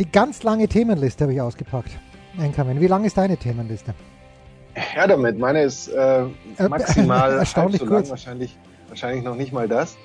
Die 0.00 0.10
ganz 0.10 0.42
lange 0.42 0.66
Themenliste 0.66 1.24
habe 1.24 1.34
ich 1.34 1.42
ausgepackt. 1.42 1.90
Einkommen. 2.38 2.80
Wie 2.80 2.86
lang 2.86 3.04
ist 3.04 3.18
deine 3.18 3.36
Themenliste? 3.36 3.92
Ja, 4.96 5.06
damit. 5.06 5.38
Meine 5.38 5.60
ist 5.60 5.88
äh, 5.88 6.24
maximal 6.70 7.32
erstaunlich 7.38 7.82
so 7.82 7.86
kurz. 7.86 8.04
lang, 8.04 8.10
wahrscheinlich, 8.12 8.56
wahrscheinlich 8.88 9.22
noch 9.22 9.36
nicht 9.36 9.52
mal 9.52 9.68
das. 9.68 9.98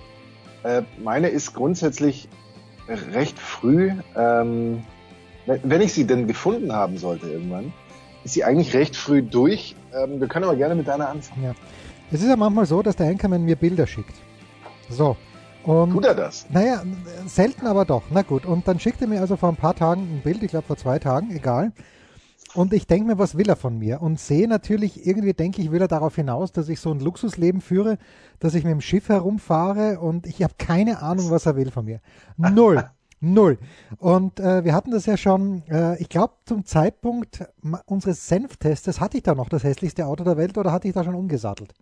Äh, 0.63 0.81
meine 1.01 1.29
ist 1.29 1.53
grundsätzlich 1.53 2.27
recht 3.13 3.39
früh, 3.39 3.93
ähm, 4.17 4.83
wenn 5.45 5.79
ich 5.79 5.93
sie 5.93 6.05
denn 6.05 6.27
gefunden 6.27 6.73
haben 6.73 6.97
sollte 6.97 7.29
irgendwann, 7.29 7.71
ist 8.25 8.33
sie 8.33 8.43
eigentlich 8.43 8.73
recht 8.73 8.97
früh 8.97 9.21
durch. 9.21 9.77
Ähm, 9.93 10.19
wir 10.19 10.27
können 10.27 10.43
aber 10.43 10.57
gerne 10.57 10.75
mit 10.75 10.89
deiner 10.89 11.07
anfangen. 11.07 11.41
Ja. 11.41 11.55
Es 12.11 12.21
ist 12.21 12.27
ja 12.27 12.35
manchmal 12.35 12.65
so, 12.65 12.81
dass 12.81 12.97
der 12.97 13.07
Anchorman 13.07 13.45
mir 13.45 13.55
Bilder 13.55 13.87
schickt. 13.87 14.15
So. 14.89 15.15
Und, 15.65 15.91
Tut 15.91 16.05
er 16.05 16.13
das? 16.13 16.45
Naja, 16.51 16.83
selten 17.25 17.65
aber 17.65 17.85
doch. 17.85 18.03
Na 18.11 18.21
gut. 18.21 18.45
Und 18.45 18.67
dann 18.67 18.79
schickt 18.79 19.01
er 19.01 19.07
mir 19.07 19.21
also 19.21 19.35
vor 19.35 19.49
ein 19.49 19.55
paar 19.55 19.75
Tagen 19.75 20.01
ein 20.01 20.21
Bild, 20.23 20.43
ich 20.43 20.51
glaube 20.51 20.67
vor 20.67 20.77
zwei 20.77 20.99
Tagen, 20.99 21.31
egal. 21.35 21.71
Und 22.53 22.71
ich 22.71 22.87
denke 22.87 23.07
mir, 23.07 23.19
was 23.19 23.37
will 23.37 23.49
er 23.49 23.55
von 23.55 23.77
mir? 23.77 24.01
Und 24.01 24.19
sehe 24.19 24.47
natürlich, 24.47 25.05
irgendwie 25.05 25.33
denke 25.33 25.61
ich, 25.61 25.71
will 25.71 25.81
er 25.81 25.87
darauf 25.87 26.15
hinaus, 26.15 26.51
dass 26.51 26.69
ich 26.69 26.79
so 26.79 26.91
ein 26.91 27.01
Luxusleben 27.01 27.59
führe, 27.59 27.97
dass 28.39 28.53
ich 28.53 28.63
mit 28.63 28.71
dem 28.71 28.81
Schiff 28.81 29.09
herumfahre 29.09 29.99
und 29.99 30.25
ich 30.25 30.41
habe 30.41 30.53
keine 30.57 31.01
Ahnung, 31.01 31.31
was 31.31 31.45
er 31.45 31.57
will 31.57 31.71
von 31.71 31.85
mir. 31.85 31.99
Null. 32.37 32.85
Null. 33.19 33.57
Und 33.97 34.39
äh, 34.39 34.63
wir 34.63 34.73
hatten 34.73 34.91
das 34.91 35.05
ja 35.05 35.17
schon, 35.17 35.63
äh, 35.67 35.99
ich 35.99 36.09
glaube, 36.09 36.33
zum 36.45 36.63
Zeitpunkt 36.65 37.43
unseres 37.85 38.27
Senftestes 38.27 39.01
hatte 39.01 39.17
ich 39.17 39.23
da 39.23 39.33
noch 39.33 39.49
das 39.49 39.63
hässlichste 39.63 40.05
Auto 40.05 40.23
der 40.23 40.37
Welt 40.37 40.57
oder 40.57 40.71
hatte 40.71 40.87
ich 40.87 40.93
da 40.93 41.03
schon 41.03 41.15
umgesattelt? 41.15 41.73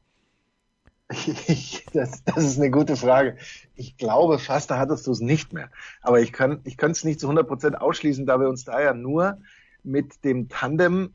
Ich, 1.11 1.85
das, 1.93 2.23
das 2.23 2.37
ist 2.43 2.59
eine 2.59 2.71
gute 2.71 2.95
Frage. 2.95 3.37
Ich 3.75 3.97
glaube 3.97 4.39
fast, 4.39 4.71
da 4.71 4.77
hattest 4.77 5.07
du 5.07 5.11
es 5.11 5.19
nicht 5.19 5.53
mehr. 5.53 5.69
Aber 6.01 6.21
ich 6.21 6.31
kann 6.33 6.61
ich 6.63 6.77
kann 6.77 6.91
es 6.91 7.03
nicht 7.03 7.19
zu 7.19 7.29
100% 7.29 7.75
ausschließen, 7.75 8.25
da 8.25 8.39
wir 8.39 8.49
uns 8.49 8.65
da 8.65 8.81
ja 8.81 8.93
nur 8.93 9.37
mit 9.83 10.23
dem 10.23 10.49
Tandem 10.49 11.13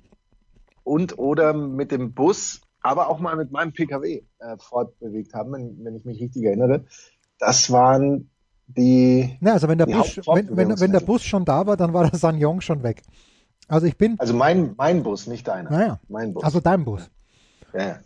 und 0.84 1.18
oder 1.18 1.52
mit 1.52 1.90
dem 1.90 2.12
Bus, 2.12 2.60
aber 2.80 3.08
auch 3.08 3.18
mal 3.18 3.36
mit 3.36 3.50
meinem 3.50 3.72
PKW 3.72 4.22
äh, 4.38 4.56
fortbewegt 4.58 5.34
haben, 5.34 5.52
wenn, 5.52 5.84
wenn 5.84 5.96
ich 5.96 6.04
mich 6.04 6.20
richtig 6.20 6.44
erinnere. 6.44 6.84
Das 7.38 7.70
waren 7.70 8.30
die, 8.66 9.38
Na, 9.40 9.52
also 9.52 9.68
wenn 9.68 9.78
der, 9.78 9.86
Bus, 9.86 10.18
wenn, 10.26 10.56
wenn, 10.56 10.80
wenn 10.80 10.92
der 10.92 11.00
Bus 11.00 11.22
schon 11.24 11.44
da 11.44 11.66
war, 11.66 11.76
dann 11.76 11.94
war 11.94 12.08
der 12.08 12.18
Sanyong 12.18 12.60
schon 12.60 12.82
weg. 12.82 13.02
Also 13.66 13.86
ich 13.86 13.96
bin, 13.96 14.18
also 14.18 14.34
mein, 14.34 14.74
mein 14.76 15.02
Bus, 15.02 15.26
nicht 15.26 15.46
deiner. 15.46 15.70
naja, 15.70 16.00
Mein 16.08 16.34
Bus. 16.34 16.44
also 16.44 16.60
dein 16.60 16.84
Bus. 16.84 17.10
ja. 17.74 17.98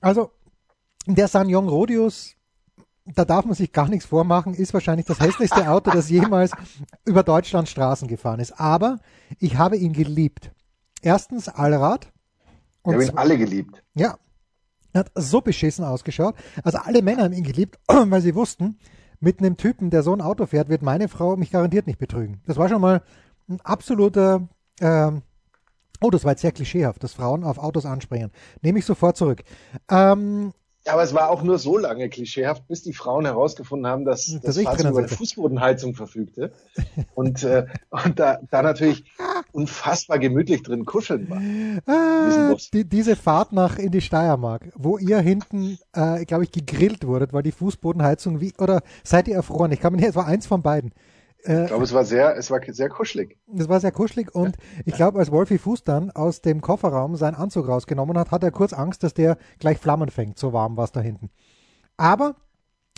Also 0.00 0.30
der 1.14 1.28
Sanyong 1.28 1.68
Rodius, 1.68 2.34
da 3.04 3.24
darf 3.24 3.44
man 3.44 3.54
sich 3.54 3.72
gar 3.72 3.88
nichts 3.88 4.06
vormachen, 4.06 4.54
ist 4.54 4.74
wahrscheinlich 4.74 5.06
das 5.06 5.20
hässlichste 5.20 5.68
Auto, 5.70 5.90
das 5.90 6.10
jemals 6.10 6.50
über 7.04 7.22
Deutschlands 7.22 7.70
Straßen 7.70 8.08
gefahren 8.08 8.40
ist. 8.40 8.58
Aber 8.58 8.98
ich 9.38 9.56
habe 9.56 9.76
ihn 9.76 9.92
geliebt. 9.92 10.50
Erstens 11.02 11.48
Allrad. 11.48 12.12
Wir 12.84 12.94
haben 12.94 13.00
Und 13.00 13.08
ihn 13.08 13.16
alle 13.18 13.38
geliebt. 13.38 13.82
ja, 13.94 14.16
er 14.92 15.00
hat 15.00 15.12
so 15.14 15.40
beschissen 15.40 15.84
ausgeschaut. 15.84 16.34
Also 16.62 16.78
alle 16.78 17.02
Männer 17.02 17.24
haben 17.24 17.34
ihn 17.34 17.44
geliebt, 17.44 17.78
weil 17.86 18.22
sie 18.22 18.34
wussten, 18.34 18.78
mit 19.20 19.40
einem 19.40 19.56
Typen, 19.56 19.90
der 19.90 20.02
so 20.02 20.12
ein 20.12 20.20
Auto 20.20 20.46
fährt, 20.46 20.68
wird 20.68 20.82
meine 20.82 21.08
Frau 21.08 21.36
mich 21.36 21.50
garantiert 21.50 21.86
nicht 21.86 21.98
betrügen. 21.98 22.40
Das 22.46 22.56
war 22.56 22.68
schon 22.68 22.80
mal 22.80 23.02
ein 23.48 23.60
absoluter, 23.62 24.48
ähm, 24.80 25.22
oh, 26.00 26.10
das 26.10 26.24
war 26.24 26.32
jetzt 26.32 26.42
sehr 26.42 26.52
klischeehaft, 26.52 27.02
dass 27.02 27.12
Frauen 27.12 27.44
auf 27.44 27.58
Autos 27.58 27.86
anspringen. 27.86 28.30
Nehme 28.62 28.78
ich 28.78 28.84
sofort 28.84 29.16
zurück. 29.16 29.42
Ähm, 29.90 30.52
Ja, 30.86 30.92
aber 30.92 31.02
es 31.02 31.14
war 31.14 31.30
auch 31.30 31.42
nur 31.42 31.58
so 31.58 31.76
lange 31.76 32.08
klischeehaft, 32.08 32.68
bis 32.68 32.84
die 32.84 32.92
Frauen 32.92 33.24
herausgefunden 33.24 33.88
haben, 33.88 34.04
dass 34.04 34.38
das 34.40 34.56
ich 34.56 34.68
Fahrzeug 34.68 34.92
über 34.92 34.98
eine. 35.00 35.08
Fußbodenheizung 35.08 35.96
verfügte 35.96 36.52
und, 37.16 37.42
äh, 37.42 37.66
und 37.90 38.20
da, 38.20 38.38
da 38.52 38.62
natürlich 38.62 39.04
unfassbar 39.50 40.20
gemütlich 40.20 40.62
drin 40.62 40.84
kuscheln 40.84 41.28
war. 41.28 41.42
Ah, 41.92 42.54
die, 42.72 42.88
diese 42.88 43.16
Fahrt 43.16 43.52
nach 43.52 43.78
in 43.78 43.90
die 43.90 44.00
Steiermark, 44.00 44.70
wo 44.76 44.96
ihr 44.96 45.18
hinten, 45.18 45.78
äh, 45.92 46.24
glaube 46.24 46.44
ich, 46.44 46.52
gegrillt 46.52 47.04
wurdet, 47.04 47.32
weil 47.32 47.42
die 47.42 47.52
Fußbodenheizung 47.52 48.40
wie, 48.40 48.54
oder 48.58 48.82
seid 49.02 49.26
ihr 49.26 49.34
erfroren? 49.34 49.72
Ich 49.72 49.80
kann 49.80 49.92
mir 49.92 49.98
nicht, 49.98 50.10
es 50.10 50.14
war 50.14 50.26
eins 50.26 50.46
von 50.46 50.62
beiden. 50.62 50.92
Ich 51.46 51.66
glaube, 51.66 51.84
es 51.84 51.92
war 51.92 52.04
sehr, 52.04 52.36
es 52.36 52.50
war 52.50 52.60
sehr 52.66 52.88
kuschelig. 52.88 53.38
Das 53.46 53.68
war 53.68 53.80
sehr 53.80 53.92
kuschelig 53.92 54.34
und 54.34 54.56
ich 54.84 54.94
glaube, 54.94 55.18
als 55.18 55.30
Wolfi 55.30 55.58
Fuß 55.58 55.84
dann 55.84 56.10
aus 56.10 56.40
dem 56.40 56.60
Kofferraum 56.60 57.16
seinen 57.16 57.34
Anzug 57.34 57.68
rausgenommen 57.68 58.18
hat, 58.18 58.30
hat 58.30 58.42
er 58.42 58.50
kurz 58.50 58.72
Angst, 58.72 59.02
dass 59.02 59.14
der 59.14 59.38
gleich 59.58 59.78
Flammen 59.78 60.10
fängt. 60.10 60.38
So 60.38 60.52
warm 60.52 60.76
war 60.76 60.84
es 60.84 60.92
da 60.92 61.00
hinten. 61.00 61.30
Aber 61.96 62.34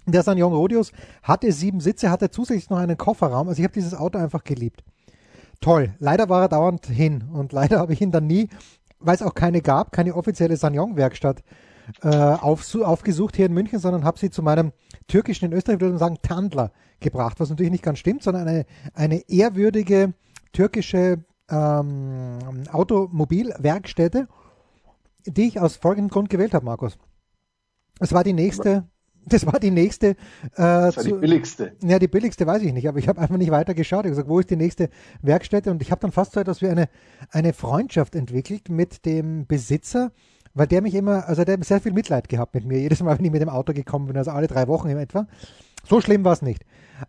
der 0.07 0.23
Sanyong 0.23 0.55
Rodius 0.55 0.93
hatte 1.23 1.53
sieben 1.53 1.81
Sitze, 1.81 2.11
hatte 2.11 2.31
zusätzlich 2.31 2.71
noch 2.71 2.79
einen 2.79 2.97
Kofferraum. 2.97 3.49
Also 3.49 3.61
ich 3.61 3.65
habe 3.65 3.75
dieses 3.75 3.95
Auto 3.95 4.19
einfach 4.19 4.45
geliebt. 4.45 4.83
Toll. 5.61 5.95
Leider 5.99 6.29
war 6.29 6.43
er 6.43 6.49
dauernd 6.49 6.87
hin 6.87 7.25
und 7.33 7.53
leider 7.53 7.79
habe 7.79 7.93
ich 7.93 8.01
ihn 8.01 8.13
dann 8.13 8.27
nie, 8.27 8.49
weil 8.99 9.15
es 9.15 9.23
auch 9.23 9.35
keine 9.35 9.61
gab, 9.61 9.93
keine 9.93 10.15
offizielle 10.15 10.57
Sanyong-Werkstatt 10.57 11.43
äh, 12.03 12.09
aufsu- 12.09 12.83
aufgesucht 12.83 13.37
hier 13.37 13.47
in 13.47 13.53
München, 13.55 13.79
sondern 13.79 14.05
habe 14.05 14.19
sie 14.19 14.31
zu 14.31 14.43
meinem 14.43 14.73
türkischen, 15.07 15.47
in 15.47 15.53
Österreich 15.53 15.81
würde 15.81 15.93
man 15.93 15.99
sagen, 15.99 16.19
Tandler 16.23 16.73
gebracht, 17.01 17.41
was 17.41 17.51
natürlich 17.51 17.73
nicht 17.73 17.85
ganz 17.85 17.99
stimmt, 17.99 18.23
sondern 18.23 18.47
eine, 18.49 18.67
eine 18.95 19.29
ehrwürdige 19.29 20.15
türkische 20.53 21.25
ähm, 21.51 22.39
Automobilwerkstätte, 22.73 24.29
die 25.27 25.49
ich 25.49 25.61
aus 25.61 25.77
folgendem 25.77 26.11
Grund 26.11 26.31
gewählt 26.31 26.55
habe, 26.55 26.65
Markus. 26.65 26.99
Es 28.01 28.13
war 28.13 28.25
die 28.25 28.33
nächste, 28.33 28.89
das 29.27 29.47
war 29.47 29.59
die 29.59 29.71
nächste, 29.71 30.11
äh, 30.11 30.17
Das 30.57 30.97
war 30.97 31.05
die 31.05 31.11
zu, 31.11 31.21
billigste. 31.21 31.77
ja, 31.83 31.99
die 31.99 32.09
billigste 32.09 32.47
weiß 32.47 32.63
ich 32.63 32.73
nicht, 32.73 32.89
aber 32.89 32.99
ich 32.99 33.09
habe 33.09 33.21
einfach 33.21 33.37
nicht 33.37 33.51
weiter 33.51 33.75
geschaut. 33.75 34.01
Ich 34.01 34.11
habe 34.11 34.11
gesagt, 34.11 34.29
wo 34.29 34.39
ist 34.41 34.51
die 34.51 34.57
nächste 34.57 34.91
Werkstätte? 35.23 35.71
Und 35.71 35.83
ich 35.83 35.91
habe 35.91 36.01
dann 36.01 36.13
fast 36.13 36.33
so 36.33 36.41
etwas 36.41 36.63
wie 36.63 36.69
eine, 36.69 36.89
eine 37.31 37.53
Freundschaft 37.53 38.15
entwickelt 38.15 38.69
mit 38.69 39.05
dem 39.05 39.47
Besitzer, 39.47 40.13
weil 40.59 40.67
der 40.67 40.83
mich 40.83 40.95
immer, 40.95 41.29
also 41.29 41.45
der 41.45 41.55
hat 41.57 41.65
sehr 41.65 41.81
viel 41.81 41.93
Mitleid 41.93 42.29
gehabt 42.29 42.55
mit 42.55 42.65
mir, 42.65 42.79
jedes 42.81 43.03
Mal, 43.03 43.17
wenn 43.17 43.25
ich 43.25 43.31
mit 43.31 43.43
dem 43.43 43.49
Auto 43.49 43.73
gekommen 43.73 44.07
bin, 44.07 44.17
also 44.17 44.31
alle 44.33 44.47
drei 44.47 44.69
Wochen 44.69 44.89
in 44.89 44.99
etwa. 44.99 45.27
So 45.89 46.01
schlimm 46.01 46.25
war 46.25 46.33
es 46.33 46.43
nicht. 46.43 46.65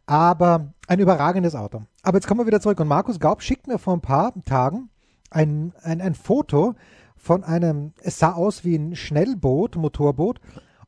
Aber 0.06 0.74
ein 0.88 1.00
überragendes 1.00 1.56
Auto. 1.56 1.84
Aber 2.04 2.18
jetzt 2.18 2.28
kommen 2.28 2.40
wir 2.40 2.48
wieder 2.48 2.62
zurück. 2.62 2.80
Und 2.80 2.88
Markus 2.88 3.20
Gaub 3.20 3.42
schickt 3.42 3.68
mir 3.68 3.80
vor 3.80 3.94
ein 3.94 4.02
paar 4.02 4.34
Tagen 4.46 4.90
ein, 5.32 5.74
ein, 5.82 6.00
ein 6.02 6.14
Foto 6.14 6.76
von 7.18 7.44
einem, 7.44 7.94
es 8.02 8.20
sah 8.20 8.34
aus 8.34 8.64
wie 8.64 8.76
ein 8.76 8.96
Schnellboot, 8.96 9.76
Motorboot. 9.76 10.40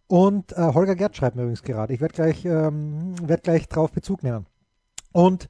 Und 0.08 0.52
äh, 0.54 0.74
Holger 0.74 0.96
Gerd 0.96 1.16
schreibt 1.16 1.36
mir 1.36 1.44
übrigens 1.44 1.64
gerade. 1.64 1.94
Ich 1.94 2.02
werde 2.02 2.14
gleich, 2.14 2.46
ähm, 2.46 3.16
werd 3.22 3.44
gleich 3.44 3.68
drauf 3.68 3.92
Bezug 3.92 4.24
nehmen. 4.24 4.46
Und, 5.12 5.50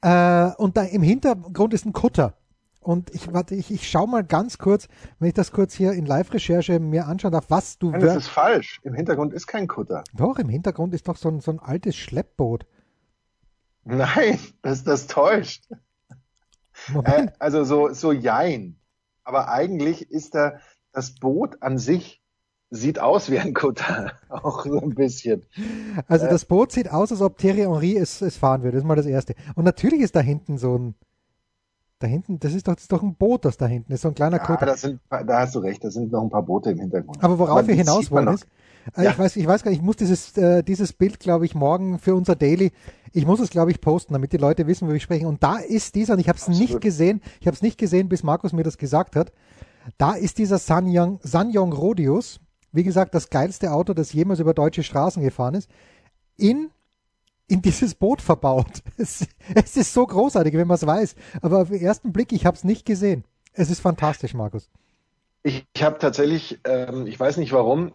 äh, 0.00 0.50
und 0.56 0.76
da 0.76 0.82
im 0.82 1.02
Hintergrund 1.02 1.74
ist 1.74 1.86
ein 1.86 1.92
Kutter. 1.92 2.34
Und 2.82 3.14
ich 3.14 3.32
warte, 3.32 3.54
ich, 3.54 3.70
ich 3.70 3.88
schaue 3.88 4.08
mal 4.08 4.24
ganz 4.24 4.58
kurz, 4.58 4.88
wenn 5.18 5.28
ich 5.28 5.34
das 5.34 5.52
kurz 5.52 5.74
hier 5.74 5.92
in 5.92 6.04
Live-Recherche 6.04 6.80
mir 6.80 7.06
anschauen 7.06 7.32
darf, 7.32 7.46
was 7.48 7.78
du 7.78 7.90
Nein, 7.90 8.00
das 8.00 8.16
ist 8.16 8.28
falsch. 8.28 8.80
Im 8.82 8.94
Hintergrund 8.94 9.32
ist 9.32 9.46
kein 9.46 9.68
Kutter. 9.68 10.02
Doch, 10.14 10.38
im 10.38 10.48
Hintergrund 10.48 10.94
ist 10.94 11.08
doch 11.08 11.16
so 11.16 11.28
ein, 11.28 11.40
so 11.40 11.52
ein 11.52 11.60
altes 11.60 11.96
Schleppboot. 11.96 12.66
Nein, 13.84 14.38
das, 14.62 14.84
das 14.84 15.06
täuscht. 15.06 15.64
Äh, 17.04 17.28
also 17.38 17.64
so, 17.64 17.92
so 17.92 18.12
jein. 18.12 18.76
Aber 19.24 19.48
eigentlich 19.48 20.10
ist 20.10 20.34
da 20.34 20.58
das 20.92 21.14
Boot 21.14 21.62
an 21.62 21.78
sich 21.78 22.22
sieht 22.70 22.98
aus 22.98 23.30
wie 23.30 23.38
ein 23.38 23.54
Kutter. 23.54 24.12
Auch 24.28 24.64
so 24.64 24.80
ein 24.80 24.94
bisschen. 24.94 25.44
Also 26.08 26.26
das 26.26 26.46
Boot 26.46 26.72
sieht 26.72 26.90
aus, 26.90 27.12
als 27.12 27.20
ob 27.20 27.38
Thierry 27.38 27.60
Henry 27.60 27.96
es, 27.96 28.22
es 28.22 28.36
fahren 28.36 28.62
würde. 28.62 28.76
Das 28.76 28.82
ist 28.82 28.88
mal 28.88 28.96
das 28.96 29.06
Erste. 29.06 29.34
Und 29.54 29.64
natürlich 29.64 30.00
ist 30.00 30.16
da 30.16 30.20
hinten 30.20 30.58
so 30.58 30.78
ein, 30.78 30.94
da 32.02 32.06
hinten, 32.06 32.38
das 32.40 32.54
ist 32.54 32.66
doch, 32.68 32.74
das 32.74 32.84
ist 32.84 32.92
doch 32.92 33.02
ein 33.02 33.14
Boot, 33.14 33.44
das 33.44 33.56
da 33.56 33.66
hinten 33.66 33.92
ist, 33.92 34.02
so 34.02 34.08
ein 34.08 34.14
kleiner 34.14 34.38
Ja, 34.38 34.44
Kutter. 34.44 34.66
das 34.66 34.80
sind, 34.82 35.00
da 35.10 35.40
hast 35.40 35.54
du 35.54 35.60
recht, 35.60 35.82
da 35.84 35.90
sind 35.90 36.12
noch 36.12 36.22
ein 36.22 36.30
paar 36.30 36.42
Boote 36.42 36.70
im 36.70 36.78
Hintergrund. 36.78 37.22
Aber 37.22 37.38
worauf 37.38 37.66
wir 37.66 37.74
die 37.74 37.80
hinaus 37.80 38.10
wollen 38.10 38.28
ist, 38.28 38.46
äh, 38.96 39.04
Ja. 39.04 39.10
ich 39.12 39.18
weiß, 39.18 39.36
ich 39.36 39.46
weiß 39.46 39.62
gar 39.62 39.70
nicht, 39.70 39.80
ich 39.80 39.84
muss 39.84 39.96
dieses, 39.96 40.36
äh, 40.36 40.62
dieses 40.62 40.92
Bild, 40.92 41.20
glaube 41.20 41.44
ich, 41.46 41.54
morgen 41.54 41.98
für 41.98 42.14
unser 42.14 42.34
Daily, 42.36 42.72
ich 43.12 43.26
muss 43.26 43.40
es, 43.40 43.50
glaube 43.50 43.70
ich, 43.70 43.80
posten, 43.80 44.12
damit 44.14 44.32
die 44.32 44.38
Leute 44.38 44.66
wissen, 44.66 44.88
wo 44.88 44.92
wir 44.92 45.00
sprechen. 45.00 45.26
Und 45.26 45.42
da 45.42 45.56
ist 45.58 45.94
dieser, 45.94 46.14
und 46.14 46.18
ich 46.20 46.28
habe 46.28 46.38
es 46.38 46.48
nicht 46.48 46.80
gesehen, 46.80 47.20
ich 47.40 47.46
habe 47.46 47.54
es 47.54 47.62
nicht 47.62 47.78
gesehen, 47.78 48.08
bis 48.08 48.22
Markus 48.22 48.52
mir 48.52 48.62
das 48.64 48.78
gesagt 48.78 49.16
hat. 49.16 49.32
Da 49.98 50.12
ist 50.14 50.38
dieser 50.38 50.58
Sanyong, 50.58 51.18
Sanyong 51.22 51.72
Rodius, 51.72 52.40
wie 52.72 52.84
gesagt, 52.84 53.14
das 53.14 53.28
geilste 53.30 53.72
Auto, 53.72 53.92
das 53.94 54.12
jemals 54.12 54.40
über 54.40 54.54
deutsche 54.54 54.82
Straßen 54.82 55.22
gefahren 55.22 55.54
ist, 55.54 55.68
in 56.36 56.70
in 57.52 57.60
dieses 57.60 57.94
Boot 57.94 58.22
verbaut. 58.22 58.82
Es, 58.96 59.26
es 59.54 59.76
ist 59.76 59.92
so 59.92 60.06
großartig, 60.06 60.54
wenn 60.54 60.66
man 60.66 60.76
es 60.76 60.86
weiß. 60.86 61.16
Aber 61.40 61.62
auf 61.62 61.68
den 61.68 61.80
ersten 61.80 62.12
Blick, 62.12 62.32
ich 62.32 62.46
habe 62.46 62.56
es 62.56 62.64
nicht 62.64 62.86
gesehen. 62.86 63.24
Es 63.52 63.68
ist 63.68 63.80
fantastisch, 63.80 64.32
Markus. 64.32 64.70
Ich, 65.42 65.66
ich 65.74 65.82
habe 65.82 65.98
tatsächlich, 65.98 66.60
ähm, 66.64 67.06
ich 67.06 67.18
weiß 67.18 67.36
nicht 67.36 67.52
warum, 67.52 67.92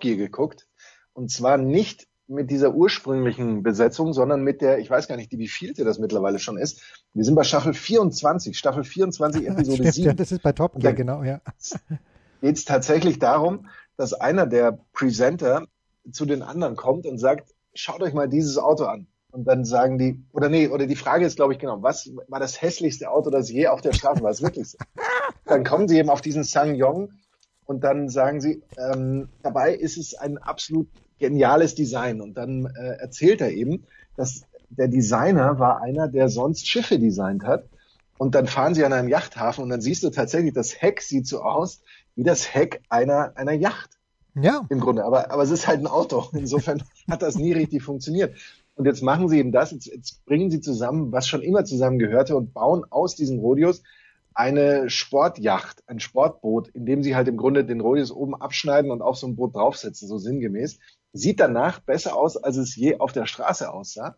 Gier 0.00 0.16
geguckt. 0.16 0.66
Und 1.12 1.30
zwar 1.30 1.56
nicht 1.56 2.06
mit 2.28 2.50
dieser 2.50 2.74
ursprünglichen 2.74 3.62
Besetzung, 3.62 4.12
sondern 4.12 4.42
mit 4.42 4.60
der, 4.60 4.78
ich 4.78 4.88
weiß 4.88 5.08
gar 5.08 5.16
nicht, 5.16 5.32
wie 5.32 5.48
vielte 5.48 5.84
das 5.84 5.98
mittlerweile 5.98 6.38
schon 6.38 6.58
ist. 6.58 6.80
Wir 7.14 7.24
sind 7.24 7.34
bei 7.34 7.44
Staffel 7.44 7.74
24, 7.74 8.56
Staffel 8.56 8.84
24, 8.84 9.46
Episode 9.48 9.76
Stimmt, 9.76 9.94
7. 9.94 10.06
Ja, 10.06 10.12
das 10.12 10.30
ist 10.30 10.42
bei 10.42 10.52
Top 10.52 10.78
Gear, 10.78 10.92
genau, 10.92 11.24
ja. 11.24 11.40
Geht 12.40 12.56
es 12.56 12.64
tatsächlich 12.64 13.18
darum, 13.18 13.68
dass 13.96 14.12
einer 14.12 14.46
der 14.46 14.78
Presenter 14.92 15.66
zu 16.12 16.26
den 16.26 16.42
anderen 16.42 16.76
kommt 16.76 17.06
und 17.06 17.18
sagt, 17.18 17.50
schaut 17.74 18.02
euch 18.02 18.14
mal 18.14 18.28
dieses 18.28 18.58
Auto 18.58 18.84
an. 18.84 19.06
Und 19.32 19.44
dann 19.44 19.64
sagen 19.64 19.96
die, 19.96 20.24
oder 20.32 20.48
nee, 20.48 20.66
oder 20.66 20.86
die 20.86 20.96
Frage 20.96 21.24
ist, 21.24 21.36
glaube 21.36 21.52
ich, 21.52 21.60
genau, 21.60 21.82
was 21.82 22.10
war 22.26 22.40
das 22.40 22.60
hässlichste 22.60 23.10
Auto, 23.10 23.30
das 23.30 23.48
je 23.48 23.68
auf 23.68 23.80
der 23.80 23.92
Straße 23.92 24.22
war? 24.22 24.30
Es 24.30 24.42
wirklich 24.42 24.70
so. 24.70 24.78
Dann 25.44 25.64
kommen 25.64 25.86
sie 25.86 25.98
eben 25.98 26.10
auf 26.10 26.20
diesen 26.20 26.42
Sang 26.42 26.74
Yong 26.74 27.12
und 27.64 27.84
dann 27.84 28.08
sagen 28.08 28.40
sie, 28.40 28.62
ähm, 28.76 29.28
dabei 29.42 29.72
ist 29.74 29.96
es 29.96 30.14
ein 30.14 30.38
absolut 30.38 30.88
geniales 31.20 31.76
Design. 31.76 32.20
Und 32.20 32.34
dann 32.34 32.66
äh, 32.66 32.96
erzählt 32.98 33.40
er 33.40 33.52
eben, 33.52 33.84
dass 34.16 34.42
der 34.70 34.88
Designer 34.88 35.60
war 35.60 35.80
einer, 35.80 36.08
der 36.08 36.28
sonst 36.28 36.66
Schiffe 36.66 36.98
designt 36.98 37.44
hat. 37.44 37.68
Und 38.18 38.34
dann 38.34 38.48
fahren 38.48 38.74
sie 38.74 38.84
an 38.84 38.92
einem 38.92 39.08
Yachthafen 39.08 39.62
und 39.62 39.70
dann 39.70 39.80
siehst 39.80 40.02
du 40.02 40.10
tatsächlich, 40.10 40.52
das 40.52 40.82
Heck 40.82 41.00
sieht 41.00 41.26
so 41.28 41.42
aus 41.42 41.80
wie 42.16 42.24
das 42.24 42.52
Heck 42.52 42.82
einer, 42.88 43.36
einer 43.36 43.52
Yacht. 43.52 43.99
Ja. 44.42 44.66
Im 44.68 44.80
Grunde. 44.80 45.04
Aber, 45.04 45.30
aber 45.30 45.42
es 45.42 45.50
ist 45.50 45.66
halt 45.66 45.80
ein 45.80 45.86
Auto. 45.86 46.28
Insofern 46.32 46.82
hat 47.08 47.22
das 47.22 47.36
nie 47.36 47.52
richtig 47.52 47.82
funktioniert. 47.82 48.36
Und 48.74 48.86
jetzt 48.86 49.02
machen 49.02 49.28
sie 49.28 49.38
eben 49.38 49.52
das, 49.52 49.72
jetzt, 49.72 49.86
jetzt 49.86 50.24
bringen 50.24 50.50
sie 50.50 50.60
zusammen, 50.60 51.12
was 51.12 51.28
schon 51.28 51.42
immer 51.42 51.64
zusammengehörte 51.64 52.36
und 52.36 52.54
bauen 52.54 52.84
aus 52.88 53.14
diesen 53.14 53.38
Rodios 53.40 53.82
eine 54.32 54.88
Sportjacht, 54.88 55.82
ein 55.86 56.00
Sportboot, 56.00 56.68
in 56.68 56.86
dem 56.86 57.02
sie 57.02 57.14
halt 57.14 57.28
im 57.28 57.36
Grunde 57.36 57.64
den 57.64 57.80
Rodius 57.80 58.10
oben 58.10 58.34
abschneiden 58.34 58.90
und 58.90 59.02
auf 59.02 59.16
so 59.16 59.26
ein 59.26 59.36
Boot 59.36 59.54
draufsetzen, 59.54 60.08
so 60.08 60.18
sinngemäß. 60.18 60.78
Sieht 61.12 61.40
danach 61.40 61.80
besser 61.80 62.16
aus, 62.16 62.36
als 62.36 62.56
es 62.56 62.76
je 62.76 62.98
auf 62.98 63.12
der 63.12 63.26
Straße 63.26 63.70
aussah. 63.70 64.16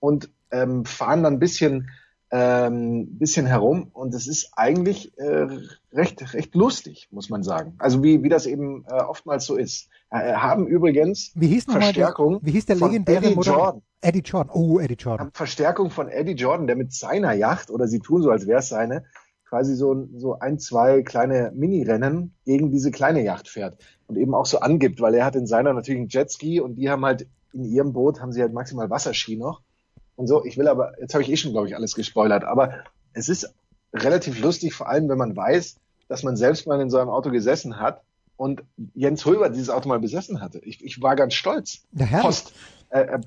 Und 0.00 0.30
ähm, 0.50 0.84
fahren 0.84 1.22
dann 1.22 1.34
ein 1.34 1.38
bisschen 1.38 1.90
ähm, 2.34 3.18
bisschen 3.18 3.44
herum 3.44 3.90
und 3.92 4.14
es 4.14 4.26
ist 4.26 4.52
eigentlich 4.56 5.16
äh, 5.18 5.48
recht 5.92 6.32
recht 6.32 6.54
lustig, 6.54 7.08
muss 7.10 7.28
man 7.28 7.42
sagen. 7.42 7.74
Also 7.78 8.02
wie 8.02 8.22
wie 8.22 8.30
das 8.30 8.46
eben 8.46 8.86
äh, 8.88 8.94
oftmals 8.94 9.44
so 9.44 9.56
ist. 9.56 9.90
Äh, 10.10 10.32
haben 10.32 10.66
übrigens 10.66 11.32
wie 11.34 11.48
hieß 11.48 11.64
Verstärkung 11.64 12.40
der, 12.40 12.46
wie 12.46 12.52
hieß 12.52 12.64
der 12.64 12.76
legendäre 12.76 13.26
Eddie 13.26 13.34
Motor 13.34 13.56
Jordan. 13.56 13.82
Eddie 14.00 14.22
Jordan. 14.24 14.56
Oh, 14.56 14.80
Eddie 14.80 14.94
Jordan. 14.94 15.30
Verstärkung 15.34 15.90
von 15.90 16.08
Eddie 16.08 16.32
Jordan, 16.32 16.66
der 16.66 16.76
mit 16.76 16.94
seiner 16.94 17.34
Yacht 17.34 17.70
oder 17.70 17.86
sie 17.86 18.00
tun 18.00 18.22
so, 18.22 18.30
als 18.30 18.46
wäre 18.46 18.60
es 18.60 18.70
seine, 18.70 19.04
quasi 19.46 19.76
so 19.76 20.08
so 20.16 20.38
ein 20.38 20.58
zwei 20.58 21.02
kleine 21.02 21.52
Mini-Rennen 21.54 22.34
gegen 22.46 22.70
diese 22.70 22.90
kleine 22.90 23.22
Yacht 23.22 23.46
fährt 23.46 23.76
und 24.06 24.16
eben 24.16 24.34
auch 24.34 24.46
so 24.46 24.60
angibt, 24.60 25.02
weil 25.02 25.14
er 25.14 25.26
hat 25.26 25.36
in 25.36 25.46
seiner 25.46 25.74
natürlich 25.74 26.00
einen 26.00 26.08
Jetski 26.08 26.60
und 26.60 26.76
die 26.76 26.88
haben 26.88 27.04
halt 27.04 27.26
in 27.52 27.64
ihrem 27.64 27.92
Boot 27.92 28.22
haben 28.22 28.32
sie 28.32 28.40
halt 28.40 28.54
maximal 28.54 28.88
Wasserski 28.88 29.36
noch 29.36 29.60
und 30.16 30.26
so. 30.26 30.44
Ich 30.44 30.58
will 30.58 30.68
aber, 30.68 30.92
jetzt 31.00 31.14
habe 31.14 31.22
ich 31.22 31.30
eh 31.30 31.36
schon, 31.36 31.52
glaube 31.52 31.68
ich, 31.68 31.76
alles 31.76 31.94
gespoilert, 31.94 32.44
aber 32.44 32.84
es 33.12 33.28
ist 33.28 33.54
relativ 33.94 34.40
lustig, 34.40 34.74
vor 34.74 34.88
allem 34.88 35.08
wenn 35.08 35.18
man 35.18 35.36
weiß, 35.36 35.76
dass 36.08 36.22
man 36.22 36.36
selbst 36.36 36.66
mal 36.66 36.80
in 36.80 36.90
so 36.90 36.98
einem 36.98 37.10
Auto 37.10 37.30
gesessen 37.30 37.78
hat 37.80 38.02
und 38.36 38.62
Jens 38.94 39.24
Hulber 39.24 39.50
dieses 39.50 39.70
Auto 39.70 39.88
mal 39.88 40.00
besessen 40.00 40.40
hatte. 40.40 40.58
Ich, 40.60 40.84
ich 40.84 41.00
war 41.02 41.16
ganz 41.16 41.34
stolz. 41.34 41.82
Ja, 41.92 42.20
Post, 42.20 42.52
äh, 42.90 43.02
äh, 43.02 43.18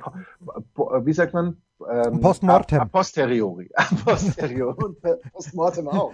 wie 1.05 1.13
sagt 1.13 1.33
man? 1.33 1.57
Ähm, 1.89 2.21
Postmortem. 2.21 2.79
A, 2.79 2.85
posteriori. 2.85 3.69
posteriori. 4.05 4.83
und 4.83 4.97
postmortem 5.33 5.87
auch. 5.89 6.13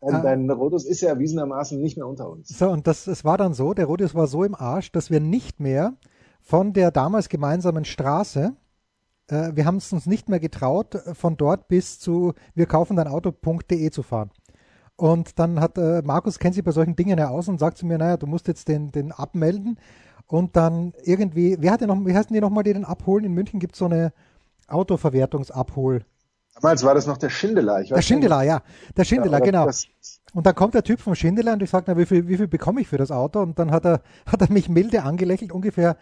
Dein, 0.00 0.22
dein 0.22 0.50
Rodus 0.50 0.84
ist 0.84 1.00
ja 1.00 1.10
erwiesenermaßen 1.10 1.80
nicht 1.80 1.96
mehr 1.96 2.06
unter 2.06 2.28
uns. 2.28 2.48
So, 2.48 2.68
und 2.70 2.86
das, 2.86 3.06
es 3.06 3.24
war 3.24 3.38
dann 3.38 3.54
so, 3.54 3.72
der 3.72 3.86
Rodus 3.86 4.14
war 4.14 4.26
so 4.26 4.42
im 4.42 4.54
Arsch, 4.54 4.90
dass 4.90 5.10
wir 5.10 5.20
nicht 5.20 5.60
mehr 5.60 5.94
von 6.40 6.72
der 6.72 6.90
damals 6.90 7.28
gemeinsamen 7.28 7.84
Straße 7.84 8.52
äh, 8.52 8.65
wir 9.28 9.64
haben 9.64 9.76
es 9.76 9.92
uns 9.92 10.06
nicht 10.06 10.28
mehr 10.28 10.40
getraut, 10.40 10.94
äh, 10.94 11.14
von 11.14 11.36
dort 11.36 11.68
bis 11.68 11.98
zu 11.98 12.34
wir 12.54 12.66
kaufen 12.66 12.96
dein 12.96 13.08
Auto.de 13.08 13.90
zu 13.90 14.02
fahren. 14.02 14.30
Und 14.96 15.38
dann 15.38 15.60
hat 15.60 15.76
äh, 15.78 16.02
Markus 16.02 16.38
kennt 16.38 16.54
sich 16.54 16.64
bei 16.64 16.70
solchen 16.70 16.96
Dingen 16.96 17.18
ja 17.18 17.28
aus 17.28 17.48
und 17.48 17.58
sagt 17.58 17.76
zu 17.76 17.86
mir, 17.86 17.98
naja, 17.98 18.16
du 18.16 18.26
musst 18.26 18.48
jetzt 18.48 18.68
den, 18.68 18.90
den 18.92 19.12
abmelden. 19.12 19.78
Und 20.26 20.56
dann 20.56 20.92
irgendwie, 21.04 21.56
wer 21.60 21.72
hatte 21.72 21.86
noch, 21.86 21.96
wie 22.04 22.14
heißen 22.14 22.32
die 22.32 22.40
nochmal, 22.40 22.64
die 22.64 22.72
den 22.72 22.84
abholen? 22.84 23.24
In 23.24 23.32
München 23.32 23.60
gibt 23.60 23.74
es 23.74 23.78
so 23.78 23.84
eine 23.84 24.12
Autoverwertungsabhol. 24.66 26.04
Damals 26.60 26.82
war 26.84 26.94
das 26.94 27.06
noch 27.06 27.18
der 27.18 27.28
Schindeler. 27.28 27.84
der 27.84 28.02
Schindeler, 28.02 28.42
ja. 28.42 28.62
Der 28.96 29.04
Schindeler, 29.04 29.38
ja, 29.38 29.44
genau. 29.44 29.68
Und 30.32 30.46
dann 30.46 30.54
kommt 30.54 30.74
der 30.74 30.82
Typ 30.82 31.00
vom 31.00 31.14
Schindeler 31.14 31.52
und 31.52 31.62
ich 31.62 31.68
sage, 31.68 31.84
na, 31.88 31.98
wie 31.98 32.06
viel, 32.06 32.26
wie 32.28 32.36
viel 32.38 32.48
bekomme 32.48 32.80
ich 32.80 32.88
für 32.88 32.96
das 32.96 33.10
Auto? 33.10 33.40
Und 33.40 33.58
dann 33.58 33.70
hat 33.70 33.84
er, 33.84 34.00
hat 34.26 34.40
er 34.40 34.50
mich 34.50 34.68
milde 34.68 35.02
angelächelt, 35.02 35.52
ungefähr 35.52 35.96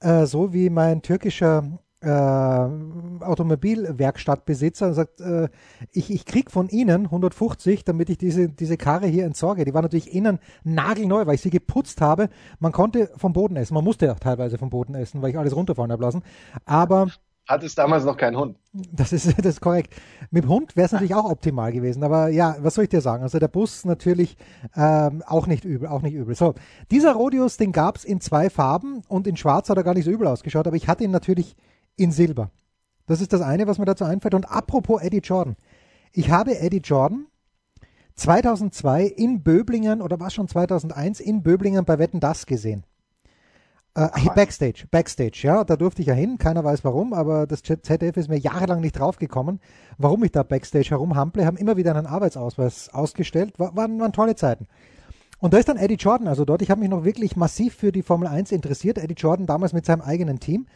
äh, 0.00 0.26
so 0.26 0.52
wie 0.52 0.68
mein 0.68 1.00
türkischer 1.00 1.64
äh, 2.04 3.24
Automobilwerkstattbesitzer 3.24 4.88
und 4.88 4.94
sagt, 4.94 5.20
äh, 5.20 5.48
ich, 5.92 6.10
ich 6.10 6.24
krieg 6.26 6.50
von 6.50 6.68
Ihnen 6.68 7.06
150, 7.06 7.84
damit 7.84 8.10
ich 8.10 8.18
diese, 8.18 8.48
diese 8.48 8.76
Karre 8.76 9.06
hier 9.06 9.24
entsorge. 9.24 9.64
Die 9.64 9.74
war 9.74 9.82
natürlich 9.82 10.12
innen 10.12 10.38
nagelneu, 10.62 11.26
weil 11.26 11.36
ich 11.36 11.40
sie 11.40 11.50
geputzt 11.50 12.00
habe. 12.00 12.28
Man 12.58 12.72
konnte 12.72 13.10
vom 13.16 13.32
Boden 13.32 13.56
essen. 13.56 13.74
Man 13.74 13.84
musste 13.84 14.06
ja 14.06 14.14
teilweise 14.14 14.58
vom 14.58 14.70
Boden 14.70 14.94
essen, 14.94 15.22
weil 15.22 15.30
ich 15.30 15.38
alles 15.38 15.56
runterfallen 15.56 15.92
habe 15.92 16.02
lassen. 16.02 16.22
Aber 16.64 17.08
hat 17.46 17.62
es 17.62 17.74
damals 17.74 18.04
noch 18.04 18.16
keinen 18.16 18.38
Hund. 18.38 18.56
Das 18.72 19.12
ist, 19.12 19.26
das 19.38 19.46
ist 19.46 19.60
korrekt. 19.60 19.94
Mit 20.30 20.48
Hund 20.48 20.76
wäre 20.76 20.86
es 20.86 20.92
natürlich 20.92 21.14
auch 21.14 21.30
optimal 21.30 21.72
gewesen. 21.72 22.02
Aber 22.02 22.28
ja, 22.28 22.56
was 22.60 22.74
soll 22.74 22.84
ich 22.84 22.90
dir 22.90 23.02
sagen? 23.02 23.22
Also 23.22 23.38
der 23.38 23.48
Bus 23.48 23.84
natürlich 23.84 24.36
ähm, 24.74 25.22
auch 25.26 25.46
nicht 25.46 25.64
übel, 25.64 25.88
auch 25.88 26.02
nicht 26.02 26.14
übel. 26.14 26.34
So, 26.34 26.54
dieser 26.90 27.12
Rodius, 27.12 27.56
den 27.56 27.72
gab 27.72 27.96
es 27.96 28.04
in 28.04 28.20
zwei 28.20 28.48
Farben 28.48 29.02
und 29.08 29.26
in 29.26 29.36
Schwarz 29.36 29.68
hat 29.68 29.76
er 29.76 29.84
gar 29.84 29.94
nicht 29.94 30.06
so 30.06 30.10
übel 30.10 30.26
ausgeschaut, 30.26 30.66
aber 30.66 30.76
ich 30.76 30.88
hatte 30.88 31.04
ihn 31.04 31.10
natürlich 31.10 31.54
in 31.96 32.12
Silber. 32.12 32.50
Das 33.06 33.20
ist 33.20 33.32
das 33.32 33.40
eine, 33.40 33.66
was 33.66 33.78
mir 33.78 33.84
dazu 33.84 34.04
einfällt. 34.04 34.34
Und 34.34 34.50
apropos 34.50 35.02
Eddie 35.02 35.18
Jordan. 35.18 35.56
Ich 36.12 36.30
habe 36.30 36.58
Eddie 36.58 36.78
Jordan 36.78 37.26
2002 38.16 39.04
in 39.04 39.42
Böblingen 39.42 40.00
oder 40.00 40.20
war 40.20 40.30
schon 40.30 40.48
2001 40.48 41.20
in 41.20 41.42
Böblingen 41.42 41.84
bei 41.84 41.98
Wetten 41.98 42.20
Das 42.20 42.46
gesehen. 42.46 42.84
Äh, 43.96 44.08
Backstage, 44.34 44.86
Backstage, 44.90 45.40
ja, 45.42 45.62
da 45.62 45.76
durfte 45.76 46.02
ich 46.02 46.08
ja 46.08 46.14
hin, 46.14 46.36
keiner 46.36 46.64
weiß 46.64 46.82
warum, 46.82 47.12
aber 47.12 47.46
das 47.46 47.62
ZDF 47.62 48.16
ist 48.16 48.28
mir 48.28 48.38
jahrelang 48.38 48.80
nicht 48.80 48.98
draufgekommen, 48.98 49.60
warum 49.98 50.24
ich 50.24 50.32
da 50.32 50.42
Backstage 50.42 50.90
herumhample, 50.90 51.46
haben 51.46 51.56
immer 51.56 51.76
wieder 51.76 51.94
einen 51.94 52.06
Arbeitsausweis 52.06 52.88
ausgestellt, 52.92 53.56
war, 53.60 53.76
waren, 53.76 54.00
waren 54.00 54.12
tolle 54.12 54.34
Zeiten. 54.34 54.66
Und 55.38 55.54
da 55.54 55.58
ist 55.58 55.68
dann 55.68 55.76
Eddie 55.76 55.94
Jordan 55.94 56.26
also 56.26 56.44
dort, 56.44 56.60
ich 56.62 56.72
habe 56.72 56.80
mich 56.80 56.90
noch 56.90 57.04
wirklich 57.04 57.36
massiv 57.36 57.74
für 57.74 57.92
die 57.92 58.02
Formel 58.02 58.26
1 58.26 58.50
interessiert, 58.50 58.98
Eddie 58.98 59.14
Jordan 59.14 59.46
damals 59.46 59.72
mit 59.72 59.86
seinem 59.86 60.00
eigenen 60.00 60.40
Team, 60.40 60.66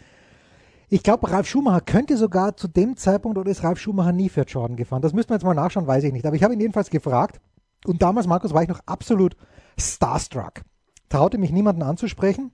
ich 0.89 1.03
glaube, 1.03 1.31
Ralf 1.31 1.47
Schumacher 1.47 1.81
könnte 1.81 2.17
sogar 2.17 2.57
zu 2.57 2.69
dem 2.69 2.97
Zeitpunkt 2.97 3.37
oder 3.37 3.51
ist 3.51 3.63
Ralf 3.63 3.79
Schumacher 3.79 4.13
nie 4.13 4.29
für 4.29 4.43
Jordan 4.43 4.77
gefahren. 4.77 5.03
Das 5.03 5.13
müssten 5.13 5.31
wir 5.31 5.37
jetzt 5.37 5.45
mal 5.45 5.55
nachschauen, 5.55 5.87
weiß 5.87 6.05
ich 6.05 6.13
nicht. 6.13 6.27
Aber 6.27 6.37
ich 6.37 6.43
habe 6.43 6.55
ihn 6.55 6.61
jedenfalls 6.61 6.91
gefragt. 6.91 7.41
Und 7.85 8.03
damals, 8.03 8.27
Markus, 8.27 8.55
war 8.55 8.63
ich 8.63 8.69
noch 8.69 8.81
absolut 8.87 9.37
starstruck. 9.79 10.63
Traute 11.09 11.39
mich 11.39 11.53
niemanden 11.53 11.83
anzusprechen. 11.83 12.53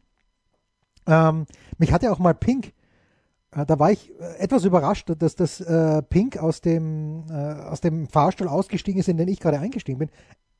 Ähm, 1.06 1.46
mich 1.78 1.92
hatte 1.92 2.10
auch 2.10 2.18
mal 2.18 2.34
Pink. 2.34 2.72
Äh, 3.52 3.66
da 3.66 3.78
war 3.78 3.92
ich 3.92 4.10
äh, 4.20 4.38
etwas 4.38 4.64
überrascht, 4.64 5.10
dass 5.18 5.36
das 5.36 5.60
äh, 5.60 6.02
Pink 6.02 6.36
aus 6.36 6.60
dem, 6.60 7.24
äh, 7.30 7.34
aus 7.34 7.80
dem 7.80 8.08
Fahrstuhl 8.08 8.48
ausgestiegen 8.48 9.00
ist, 9.00 9.08
in 9.08 9.16
den 9.16 9.28
ich 9.28 9.40
gerade 9.40 9.60
eingestiegen 9.60 9.98
bin 9.98 10.10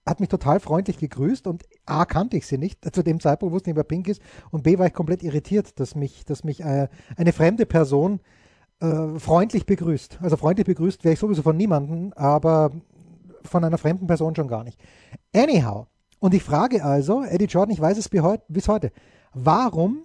hat 0.06 0.20
mich 0.20 0.28
total 0.28 0.60
freundlich 0.60 0.98
gegrüßt 0.98 1.46
und 1.46 1.64
A 1.86 2.04
kannte 2.04 2.36
ich 2.36 2.46
sie 2.46 2.58
nicht, 2.58 2.84
zu 2.94 3.02
dem 3.02 3.20
Zeitpunkt 3.20 3.54
wusste 3.54 3.70
ich 3.70 3.76
wer 3.76 3.84
Pink 3.84 4.08
ist 4.08 4.22
und 4.50 4.62
B 4.62 4.78
war 4.78 4.86
ich 4.86 4.92
komplett 4.92 5.22
irritiert, 5.22 5.78
dass 5.80 5.94
mich, 5.94 6.24
dass 6.24 6.44
mich 6.44 6.60
äh, 6.60 6.88
eine 7.16 7.32
fremde 7.32 7.66
Person 7.66 8.20
äh, 8.80 9.18
freundlich 9.18 9.66
begrüßt. 9.66 10.18
Also 10.20 10.36
freundlich 10.36 10.66
begrüßt 10.66 11.04
wäre 11.04 11.14
ich 11.14 11.20
sowieso 11.20 11.42
von 11.42 11.56
niemandem, 11.56 12.12
aber 12.14 12.72
von 13.44 13.64
einer 13.64 13.78
fremden 13.78 14.06
Person 14.06 14.34
schon 14.34 14.48
gar 14.48 14.64
nicht. 14.64 14.80
Anyhow, 15.34 15.86
und 16.18 16.32
ich 16.32 16.42
frage 16.42 16.82
also, 16.82 17.22
Eddie 17.22 17.44
Jordan, 17.44 17.72
ich 17.72 17.80
weiß 17.80 17.98
es 17.98 18.08
bis 18.08 18.68
heute 18.68 18.92
warum 19.34 20.04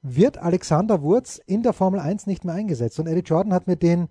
wird 0.00 0.38
Alexander 0.38 1.02
Wurz 1.02 1.40
in 1.44 1.62
der 1.62 1.72
Formel 1.72 2.00
1 2.00 2.26
nicht 2.26 2.44
mehr 2.44 2.54
eingesetzt? 2.54 2.98
Und 2.98 3.08
Eddie 3.08 3.28
Jordan 3.28 3.52
hat 3.52 3.66
mir 3.66 3.76
den 3.76 4.08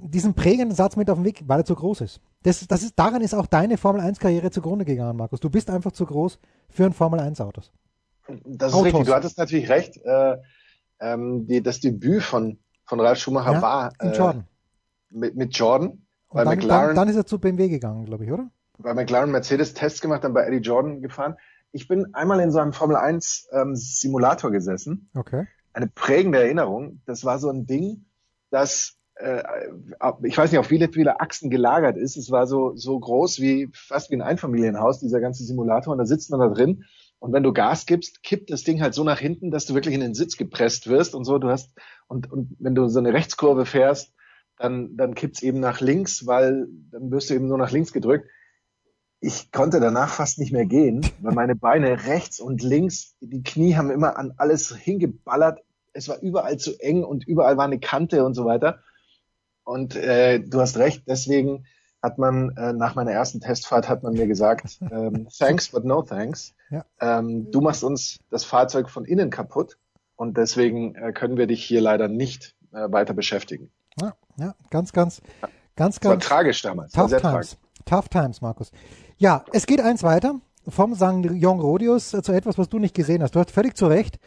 diesen 0.00 0.34
prägenden 0.34 0.74
Satz 0.74 0.96
mit 0.96 1.10
auf 1.10 1.18
den 1.18 1.24
Weg, 1.24 1.42
weil 1.46 1.60
er 1.60 1.64
zu 1.64 1.74
groß 1.74 2.00
ist. 2.02 2.20
Das, 2.42 2.66
das 2.66 2.82
ist, 2.82 2.98
daran 2.98 3.22
ist 3.22 3.34
auch 3.34 3.46
deine 3.46 3.78
Formel 3.78 4.02
1-Karriere 4.02 4.50
zugrunde 4.50 4.84
gegangen, 4.84 5.16
Markus. 5.16 5.40
Du 5.40 5.50
bist 5.50 5.70
einfach 5.70 5.92
zu 5.92 6.06
groß 6.06 6.38
für 6.68 6.84
ein 6.84 6.92
Formel 6.92 7.20
1-Autos. 7.20 7.72
Das 8.44 8.72
ist 8.72 8.74
Autos. 8.74 8.86
richtig, 8.86 9.06
du 9.06 9.14
hattest 9.14 9.38
natürlich 9.38 9.68
recht. 9.68 9.98
Äh, 10.04 10.36
ähm, 11.00 11.46
die, 11.46 11.62
das 11.62 11.80
Debüt 11.80 12.22
von, 12.22 12.58
von 12.84 13.00
Ralf 13.00 13.18
Schumacher 13.18 13.52
ja, 13.52 13.62
war 13.62 13.92
äh, 13.98 14.16
Jordan. 14.16 14.44
Mit, 15.10 15.36
mit 15.36 15.56
Jordan. 15.56 16.02
Bei 16.30 16.44
dann, 16.44 16.56
McLaren, 16.56 16.86
dann, 16.88 16.96
dann 16.96 17.08
ist 17.08 17.16
er 17.16 17.26
zu 17.26 17.38
BMW 17.38 17.68
gegangen, 17.68 18.06
glaube 18.06 18.24
ich, 18.24 18.32
oder? 18.32 18.50
Bei 18.78 18.94
McLaren 18.94 19.30
Mercedes 19.30 19.74
Tests 19.74 20.00
gemacht, 20.00 20.24
dann 20.24 20.34
bei 20.34 20.44
Eddie 20.46 20.58
Jordan 20.58 21.00
gefahren. 21.00 21.36
Ich 21.70 21.86
bin 21.86 22.14
einmal 22.14 22.40
in 22.40 22.50
so 22.50 22.58
einem 22.58 22.72
Formel 22.72 22.96
1 22.96 23.48
ähm, 23.52 23.76
Simulator 23.76 24.50
gesessen. 24.50 25.10
Okay. 25.14 25.46
eine 25.72 25.86
prägende 25.88 26.42
Erinnerung. 26.42 27.00
Das 27.04 27.24
war 27.24 27.38
so 27.38 27.50
ein 27.50 27.66
Ding, 27.66 28.06
das 28.50 28.96
ich 30.24 30.36
weiß 30.36 30.50
nicht, 30.50 30.58
auf 30.58 30.66
viele, 30.66 30.88
viele 30.88 31.20
Achsen 31.20 31.50
gelagert 31.50 31.96
ist. 31.96 32.16
Es 32.16 32.30
war 32.30 32.46
so, 32.46 32.74
so 32.74 32.98
groß 32.98 33.40
wie 33.40 33.68
fast 33.72 34.10
wie 34.10 34.16
ein 34.16 34.22
Einfamilienhaus, 34.22 34.98
dieser 34.98 35.20
ganze 35.20 35.44
Simulator. 35.44 35.92
Und 35.92 35.98
da 35.98 36.06
sitzt 36.06 36.30
man 36.30 36.40
da 36.40 36.48
drin. 36.48 36.84
Und 37.20 37.32
wenn 37.32 37.42
du 37.42 37.52
Gas 37.52 37.86
gibst, 37.86 38.22
kippt 38.22 38.50
das 38.50 38.64
Ding 38.64 38.82
halt 38.82 38.92
so 38.92 39.04
nach 39.04 39.18
hinten, 39.18 39.50
dass 39.50 39.66
du 39.66 39.74
wirklich 39.74 39.94
in 39.94 40.00
den 40.00 40.14
Sitz 40.14 40.36
gepresst 40.36 40.88
wirst 40.88 41.14
und 41.14 41.24
so. 41.24 41.38
Du 41.38 41.48
hast, 41.48 41.70
und, 42.08 42.30
und 42.30 42.56
wenn 42.58 42.74
du 42.74 42.88
so 42.88 42.98
eine 42.98 43.12
Rechtskurve 43.12 43.66
fährst, 43.66 44.12
dann, 44.58 44.96
dann 44.96 45.14
kippt's 45.14 45.42
eben 45.42 45.60
nach 45.60 45.80
links, 45.80 46.26
weil 46.26 46.66
dann 46.90 47.10
wirst 47.10 47.30
du 47.30 47.34
eben 47.34 47.48
nur 47.48 47.58
nach 47.58 47.70
links 47.70 47.92
gedrückt. 47.92 48.28
Ich 49.20 49.52
konnte 49.52 49.80
danach 49.80 50.10
fast 50.10 50.38
nicht 50.38 50.52
mehr 50.52 50.66
gehen, 50.66 51.00
weil 51.20 51.32
meine 51.32 51.56
Beine 51.56 52.04
rechts 52.06 52.40
und 52.40 52.62
links, 52.62 53.16
die 53.20 53.42
Knie 53.42 53.74
haben 53.74 53.90
immer 53.90 54.18
an 54.18 54.34
alles 54.36 54.74
hingeballert. 54.74 55.60
Es 55.92 56.08
war 56.08 56.20
überall 56.20 56.58
zu 56.58 56.78
eng 56.78 57.04
und 57.04 57.26
überall 57.26 57.56
war 57.56 57.64
eine 57.64 57.80
Kante 57.80 58.24
und 58.24 58.34
so 58.34 58.44
weiter. 58.44 58.80
Und 59.64 59.96
äh, 59.96 60.40
du 60.40 60.60
hast 60.60 60.76
recht, 60.76 61.04
deswegen 61.08 61.64
hat 62.02 62.18
man 62.18 62.54
äh, 62.56 62.74
nach 62.74 62.94
meiner 62.94 63.12
ersten 63.12 63.40
Testfahrt 63.40 63.88
hat 63.88 64.02
man 64.02 64.12
mir 64.12 64.26
gesagt, 64.26 64.78
ähm, 64.92 65.26
thanks 65.36 65.70
but 65.70 65.84
no 65.84 66.02
thanks. 66.02 66.54
Ja. 66.70 66.84
Ähm, 67.00 67.50
du 67.50 67.60
machst 67.60 67.82
uns 67.82 68.18
das 68.30 68.44
Fahrzeug 68.44 68.90
von 68.90 69.04
innen 69.04 69.30
kaputt 69.30 69.78
und 70.16 70.36
deswegen 70.36 70.94
äh, 70.94 71.12
können 71.12 71.38
wir 71.38 71.46
dich 71.46 71.64
hier 71.64 71.80
leider 71.80 72.08
nicht 72.08 72.54
äh, 72.72 72.92
weiter 72.92 73.14
beschäftigen. 73.14 73.70
Ja, 74.00 74.14
ja, 74.36 74.54
ganz, 74.70 74.92
ganz, 74.92 75.22
ganz, 75.76 75.98
ganz. 76.00 76.14
War 76.14 76.20
tragisch 76.20 76.60
damals. 76.60 76.92
Tough 76.92 77.10
Times. 77.10 77.22
Tragisch. 77.22 77.56
Tough 77.86 78.08
Times, 78.08 78.40
Markus. 78.42 78.70
Ja, 79.16 79.44
es 79.52 79.66
geht 79.66 79.80
eins 79.80 80.02
weiter 80.02 80.40
vom 80.68 80.94
St. 80.94 81.30
Jong 81.32 81.60
Rodius 81.60 82.10
zu 82.10 82.32
etwas, 82.32 82.58
was 82.58 82.68
du 82.68 82.78
nicht 82.78 82.94
gesehen 82.94 83.22
hast. 83.22 83.34
Du 83.34 83.40
hast 83.40 83.50
völlig 83.50 83.76
zu 83.76 83.86
Recht. 83.86 84.18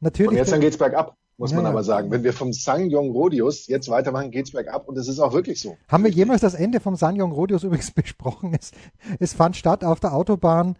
Natürlich. 0.00 0.30
Und 0.30 0.36
jetzt 0.36 0.52
dann 0.52 0.60
geht's 0.60 0.78
bergab 0.78 1.16
muss 1.38 1.50
ja, 1.50 1.56
man 1.56 1.66
aber 1.66 1.84
sagen. 1.84 2.10
Wenn 2.10 2.24
wir 2.24 2.32
vom 2.32 2.52
Sangyong 2.52 3.10
Rodius 3.10 3.66
jetzt 3.66 3.88
weitermachen, 3.90 4.30
geht's 4.30 4.52
bergab 4.52 4.88
und 4.88 4.96
es 4.96 5.08
ist 5.08 5.20
auch 5.20 5.32
wirklich 5.32 5.60
so. 5.60 5.76
Haben 5.88 6.04
wir 6.04 6.10
jemals 6.10 6.40
das 6.40 6.54
Ende 6.54 6.80
vom 6.80 6.96
Sangyong 6.96 7.32
Rodius 7.32 7.62
übrigens 7.64 7.90
besprochen? 7.90 8.56
Es, 8.58 8.72
es 9.18 9.34
fand 9.34 9.56
statt 9.56 9.84
auf 9.84 10.00
der 10.00 10.14
Autobahn 10.14 10.76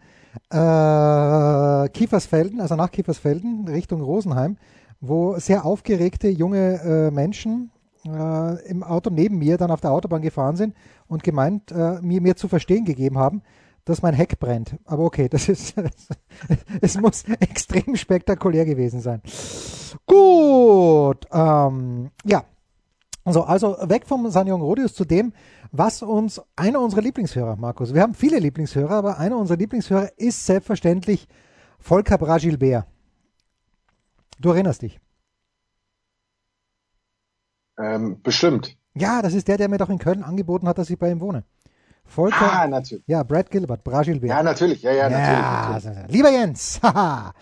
äh, 0.49 1.89
Kiefersfelden, 1.89 2.61
also 2.61 2.75
nach 2.75 2.91
Kiefersfelden 2.91 3.67
Richtung 3.67 4.01
Rosenheim, 4.01 4.57
wo 4.99 5.37
sehr 5.37 5.65
aufgeregte 5.65 6.27
junge 6.29 6.81
äh, 6.81 7.11
Menschen 7.11 7.71
äh, 8.05 8.67
im 8.67 8.83
Auto 8.83 9.09
neben 9.09 9.37
mir 9.37 9.57
dann 9.57 9.71
auf 9.71 9.81
der 9.81 9.91
Autobahn 9.91 10.21
gefahren 10.21 10.55
sind 10.55 10.75
und 11.07 11.23
gemeint, 11.23 11.71
äh, 11.71 12.01
mir, 12.01 12.21
mir 12.21 12.35
zu 12.35 12.47
verstehen 12.47 12.85
gegeben 12.85 13.17
haben, 13.17 13.41
dass 13.87 14.01
mein 14.01 14.13
Heck 14.13 14.39
brennt. 14.39 14.77
Aber 14.85 15.03
okay, 15.03 15.29
das 15.29 15.49
ist, 15.49 15.75
es 16.81 16.99
muss 16.99 17.23
extrem 17.39 17.95
spektakulär 17.95 18.65
gewesen 18.65 19.01
sein. 19.01 19.21
Gut, 20.05 21.25
ähm, 21.31 22.11
ja. 22.25 22.43
So, 23.25 23.43
also 23.43 23.75
weg 23.81 24.05
vom 24.05 24.29
Sanjong 24.29 24.61
Rodius 24.61 24.93
zu 24.93 25.03
dem, 25.03 25.33
was 25.71 26.01
uns 26.01 26.41
einer 26.55 26.79
unserer 26.79 27.01
Lieblingshörer, 27.01 27.57
Markus. 27.57 27.93
Wir 27.93 28.01
haben 28.01 28.13
viele 28.13 28.39
Lieblingshörer, 28.39 28.91
aber 28.91 29.17
einer 29.17 29.37
unserer 29.37 29.57
Lieblingshörer 29.57 30.17
ist 30.17 30.45
selbstverständlich 30.45 31.27
Volker 31.79 32.17
Bragilbert. 32.17 32.85
Du 34.39 34.51
erinnerst 34.51 34.81
dich? 34.81 34.99
Ähm, 37.77 38.21
bestimmt. 38.21 38.77
Ja, 38.95 39.21
das 39.21 39.33
ist 39.33 39.47
der, 39.47 39.57
der 39.57 39.69
mir 39.69 39.77
doch 39.77 39.89
in 39.89 39.99
Köln 39.99 40.23
angeboten 40.23 40.67
hat, 40.67 40.77
dass 40.77 40.89
ich 40.89 40.97
bei 40.97 41.11
ihm 41.11 41.19
wohne. 41.19 41.43
Volker. 42.07 42.51
Ah, 42.51 42.67
natürlich. 42.67 43.03
Ja, 43.07 43.23
Brad 43.23 43.51
Gilbert, 43.51 43.83
Bragilbert. 43.83 44.29
Ja, 44.29 44.41
natürlich. 44.41 44.81
Ja, 44.81 44.91
ja, 44.91 45.09
natürlich. 45.09 45.39
Ja, 45.39 45.69
natürlich. 45.73 46.11
Lieber 46.11 46.31
Jens, 46.31 46.79
haha. 46.83 47.33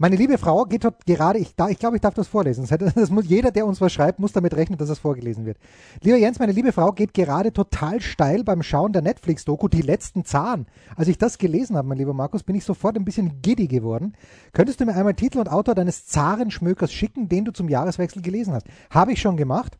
Meine 0.00 0.14
liebe 0.14 0.38
Frau 0.38 0.64
geht 0.64 0.86
gerade, 1.06 1.40
ich, 1.40 1.56
da, 1.56 1.68
ich 1.68 1.78
glaube, 1.80 1.96
ich 1.96 2.00
darf 2.02 2.14
das 2.14 2.28
vorlesen. 2.28 2.68
Das 2.94 3.10
muss, 3.10 3.26
jeder, 3.26 3.50
der 3.50 3.66
uns 3.66 3.80
was 3.80 3.92
schreibt, 3.92 4.20
muss 4.20 4.32
damit 4.32 4.54
rechnen, 4.54 4.78
dass 4.78 4.88
das 4.88 5.00
vorgelesen 5.00 5.44
wird. 5.44 5.58
Lieber 6.02 6.16
Jens, 6.16 6.38
meine 6.38 6.52
liebe 6.52 6.70
Frau 6.70 6.92
geht 6.92 7.14
gerade 7.14 7.52
total 7.52 8.00
steil 8.00 8.44
beim 8.44 8.62
Schauen 8.62 8.92
der 8.92 9.02
Netflix-Doku 9.02 9.66
Die 9.66 9.82
letzten 9.82 10.24
Zahn. 10.24 10.66
Als 10.94 11.08
ich 11.08 11.18
das 11.18 11.38
gelesen 11.38 11.76
habe, 11.76 11.88
mein 11.88 11.98
lieber 11.98 12.14
Markus, 12.14 12.44
bin 12.44 12.54
ich 12.54 12.64
sofort 12.64 12.96
ein 12.96 13.04
bisschen 13.04 13.42
giddy 13.42 13.66
geworden. 13.66 14.14
Könntest 14.52 14.80
du 14.80 14.84
mir 14.84 14.94
einmal 14.94 15.14
Titel 15.14 15.40
und 15.40 15.50
Autor 15.50 15.74
deines 15.74 16.06
Zarenschmökers 16.06 16.92
schicken, 16.92 17.28
den 17.28 17.44
du 17.44 17.52
zum 17.52 17.68
Jahreswechsel 17.68 18.22
gelesen 18.22 18.54
hast? 18.54 18.66
Habe 18.90 19.12
ich 19.12 19.20
schon 19.20 19.36
gemacht. 19.36 19.78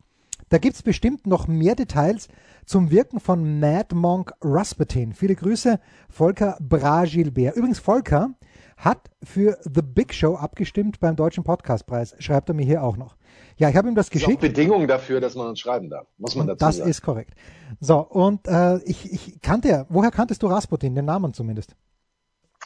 Da 0.49 0.59
gibt's 0.59 0.83
bestimmt 0.83 1.27
noch 1.27 1.47
mehr 1.47 1.77
Details 1.77 2.29
zum 2.69 2.91
Wirken 2.91 3.19
von 3.19 3.59
Mad 3.61 3.95
Monk 3.95 4.33
Rasputin. 4.43 5.15
Viele 5.15 5.35
Grüße, 5.35 5.81
Volker 6.11 6.59
Bragilbert. 6.61 7.57
Übrigens, 7.57 7.79
Volker 7.79 8.35
hat 8.77 9.11
für 9.23 9.59
The 9.63 9.81
Big 9.83 10.13
Show 10.13 10.37
abgestimmt 10.37 11.01
beim 11.01 11.17
Deutschen 11.17 11.45
Podcastpreis. 11.45 12.15
Schreibt 12.19 12.51
er 12.51 12.55
mir 12.55 12.67
hier 12.67 12.83
auch 12.83 12.99
noch. 12.99 13.17
Ja, 13.57 13.71
ich 13.71 13.77
habe 13.77 13.89
ihm 13.89 13.95
das 13.95 14.11
geschickt. 14.11 14.43
Das 14.43 14.45
ist 14.45 14.55
Bedingung 14.55 14.87
dafür, 14.87 15.21
dass 15.21 15.35
man 15.35 15.49
uns 15.49 15.59
schreiben 15.59 15.89
darf, 15.89 16.07
muss 16.19 16.37
man 16.37 16.47
dazu 16.47 16.59
das 16.59 16.77
sagen. 16.77 16.89
Das 16.89 16.97
ist 16.97 17.03
korrekt. 17.03 17.35
So, 17.81 18.01
und 18.01 18.47
äh, 18.47 18.77
ich, 18.85 19.13
ich 19.13 19.41
kannte 19.41 19.69
ja, 19.69 19.87
woher 19.89 20.11
kanntest 20.11 20.43
du 20.43 20.47
Rasputin, 20.49 20.95
den 20.95 21.07
Namen 21.07 21.33
zumindest? 21.33 21.75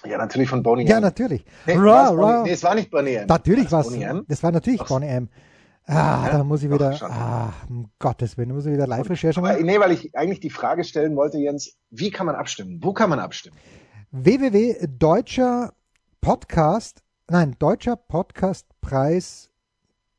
Ja, 0.05 0.19
natürlich 0.19 0.49
von 0.49 0.65
Bonnie 0.65 0.85
Ja, 0.85 0.99
natürlich. 0.99 1.45
Nee, 1.65 1.77
ra, 1.77 2.09
ra. 2.09 2.43
nee, 2.43 2.51
es 2.51 2.65
war 2.65 2.75
nicht 2.75 2.91
Bonnie 2.91 3.15
M. 3.15 3.27
Natürlich 3.29 3.71
war 3.71 3.83
es. 3.83 3.97
Das 4.27 4.43
war 4.43 4.51
natürlich 4.51 4.81
Ach, 4.83 4.89
Bonnie 4.89 5.07
M. 5.07 5.29
Ah, 5.87 6.27
ja, 6.27 6.39
da 6.39 6.45
muss 6.45 6.63
ich 6.63 6.71
wieder, 6.71 6.97
ah, 7.03 7.53
um 7.69 7.91
Gottes 7.99 8.39
Willen, 8.39 8.55
muss 8.55 8.67
ich 8.67 8.73
wieder 8.73 8.87
Live-Recherche 8.87 9.41
machen. 9.41 9.67
Nee, 9.67 9.81
weil 9.81 9.91
ich 9.91 10.17
eigentlich 10.17 10.39
die 10.39 10.51
Frage 10.51 10.85
stellen 10.85 11.17
wollte, 11.17 11.39
Jens, 11.39 11.77
wie 11.91 12.11
kann 12.11 12.27
man 12.27 12.37
abstimmen? 12.37 12.79
Wo 12.83 12.93
kann 12.93 13.11
man 13.11 13.19
abstimmen? 13.19 13.57
www.deutscher 14.13 15.73
Podcast, 16.21 17.03
nein, 17.29 17.57
deutscher 17.59 17.97
Podcastpreis, 17.97 19.51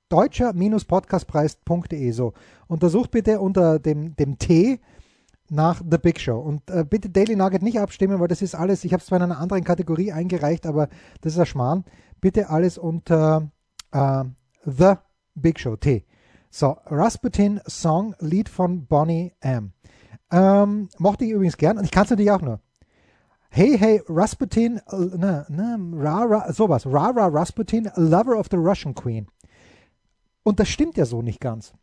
deutscher-podcastpreis.de, 0.09 2.11
so. 2.11 2.33
Untersucht 2.67 3.11
bitte 3.11 3.39
unter 3.39 3.79
dem, 3.79 4.15
dem 4.17 4.37
T 4.37 4.81
nach 5.49 5.81
The 5.89 5.97
Big 5.97 6.19
Show. 6.19 6.39
Und 6.39 6.69
äh, 6.69 6.83
bitte 6.83 7.09
Daily 7.09 7.35
Nugget 7.35 7.61
nicht 7.61 7.79
abstimmen, 7.79 8.19
weil 8.19 8.27
das 8.27 8.41
ist 8.41 8.55
alles, 8.55 8.83
ich 8.83 8.91
habe 8.91 8.99
es 8.99 9.07
zwar 9.07 9.19
in 9.19 9.23
einer 9.23 9.39
anderen 9.39 9.63
Kategorie 9.63 10.11
eingereicht, 10.11 10.65
aber 10.65 10.89
das 11.21 11.33
ist 11.33 11.39
ein 11.39 11.45
Schmarrn. 11.45 11.85
Bitte 12.19 12.49
alles 12.49 12.77
unter 12.77 13.49
äh, 13.91 14.23
The 14.65 14.95
Big 15.35 15.59
Show, 15.59 15.75
T. 15.75 16.05
So, 16.49 16.77
Rasputin 16.85 17.61
Song, 17.67 18.15
Lied 18.19 18.49
von 18.49 18.85
Bonnie 18.85 19.33
M. 19.39 19.73
Ähm, 20.31 20.89
mochte 20.97 21.25
ich 21.25 21.31
übrigens 21.31 21.57
gern 21.57 21.77
und 21.77 21.85
ich 21.85 21.91
kann 21.91 22.03
es 22.03 22.09
natürlich 22.09 22.31
auch 22.31 22.41
nur. 22.41 22.59
Hey, 23.49 23.77
hey, 23.77 24.01
Rasputin, 24.07 24.81
na, 24.91 25.45
na, 25.47 25.77
ra, 25.93 26.23
ra, 26.23 26.53
sowas, 26.53 26.85
Rara 26.85 27.27
Rasputin, 27.27 27.91
Lover 27.95 28.37
of 28.37 28.47
the 28.49 28.57
Russian 28.57 28.95
Queen. 28.95 29.27
Und 30.43 30.59
das 30.59 30.69
stimmt 30.69 30.97
ja 30.97 31.05
so 31.05 31.21
nicht 31.21 31.39
ganz. 31.39 31.73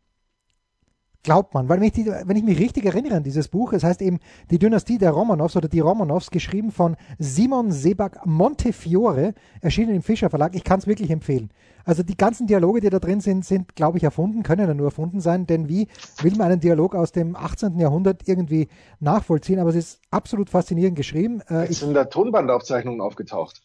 Glaubt 1.22 1.52
man, 1.52 1.68
weil 1.68 1.80
wenn 1.80 1.86
ich, 1.86 1.92
die, 1.92 2.06
wenn 2.06 2.36
ich 2.36 2.44
mich 2.44 2.58
richtig 2.58 2.86
erinnere 2.86 3.16
an 3.16 3.22
dieses 3.22 3.48
Buch, 3.48 3.74
es 3.74 3.84
heißt 3.84 4.00
eben 4.00 4.20
Die 4.50 4.58
Dynastie 4.58 4.96
der 4.96 5.10
Romanows 5.10 5.54
oder 5.54 5.68
die 5.68 5.80
Romanows, 5.80 6.30
geschrieben 6.30 6.72
von 6.72 6.96
Simon 7.18 7.72
Sebag 7.72 8.24
Montefiore, 8.24 9.34
erschienen 9.60 9.94
im 9.94 10.02
Fischer 10.02 10.30
Verlag. 10.30 10.54
Ich 10.54 10.64
kann 10.64 10.78
es 10.78 10.86
wirklich 10.86 11.10
empfehlen. 11.10 11.50
Also 11.84 12.02
die 12.02 12.16
ganzen 12.16 12.46
Dialoge, 12.46 12.80
die 12.80 12.88
da 12.88 12.98
drin 12.98 13.20
sind, 13.20 13.44
sind, 13.44 13.76
glaube 13.76 13.98
ich, 13.98 14.04
erfunden, 14.04 14.42
können 14.42 14.66
ja 14.66 14.72
nur 14.72 14.86
erfunden 14.86 15.20
sein, 15.20 15.46
denn 15.46 15.68
wie 15.68 15.88
will 16.22 16.36
man 16.36 16.52
einen 16.52 16.60
Dialog 16.60 16.94
aus 16.94 17.12
dem 17.12 17.36
18. 17.36 17.78
Jahrhundert 17.78 18.26
irgendwie 18.26 18.68
nachvollziehen? 18.98 19.58
Aber 19.58 19.70
es 19.70 19.76
ist 19.76 20.00
absolut 20.10 20.48
faszinierend 20.48 20.96
geschrieben. 20.96 21.42
Äh, 21.50 21.66
es 21.68 21.80
sind 21.80 21.92
da 21.92 22.04
Tonbandaufzeichnungen 22.04 23.02
aufgetaucht. 23.02 23.60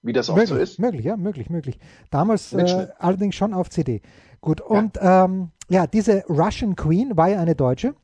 Wie 0.00 0.14
das 0.14 0.30
auch 0.30 0.36
möglich, 0.36 0.50
so 0.50 0.56
ist. 0.56 0.78
Möglich, 0.78 1.04
ja, 1.04 1.16
möglich, 1.18 1.50
möglich. 1.50 1.78
Damals 2.10 2.52
äh, 2.54 2.88
allerdings 2.98 3.34
schon 3.34 3.52
auf 3.52 3.68
CD. 3.68 4.00
Gut, 4.40 4.60
und 4.60 4.96
ja. 4.96 5.24
Ähm, 5.24 5.50
ja, 5.68 5.86
diese 5.86 6.24
Russian 6.28 6.76
Queen 6.76 7.16
war 7.16 7.28
ja 7.28 7.40
eine 7.40 7.54
Deutsche, 7.54 7.94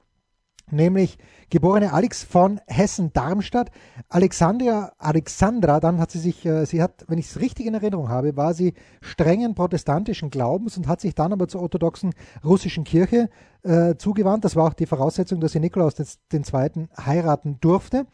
nämlich 0.71 1.19
geborene 1.51 1.93
Alex 1.93 2.25
von 2.25 2.61
Hessen-Darmstadt. 2.67 3.71
Alexandra, 4.09 4.93
Alexandra, 4.99 5.81
dann 5.81 6.01
hat 6.01 6.11
sie 6.11 6.19
sich, 6.19 6.45
äh, 6.47 6.65
sie 6.65 6.83
hat, 6.83 7.05
wenn 7.09 7.19
ich 7.19 7.27
es 7.27 7.41
richtig 7.41 7.67
in 7.67 7.75
Erinnerung 7.75 8.09
habe, 8.09 8.37
war 8.37 8.55
sie 8.55 8.75
strengen 9.01 9.55
protestantischen 9.55 10.31
Glaubens 10.31 10.77
und 10.77 10.89
hat 10.89 11.01
sich 11.01 11.15
dann 11.15 11.33
aber 11.33 11.47
zur 11.47 11.63
orthodoxen 11.63 12.15
russischen 12.45 12.85
Kirche 12.85 13.29
äh, 13.63 13.97
zugewandt. 13.97 14.45
Das 14.45 14.57
war 14.57 14.69
auch 14.69 14.75
die 14.75 14.87
Voraussetzung, 14.87 15.41
dass 15.41 15.53
sie 15.53 15.61
Nikolaus 15.61 15.95
den 16.33 16.45
Zweiten 16.45 16.89
heiraten 16.99 17.59
durfte. 17.61 18.07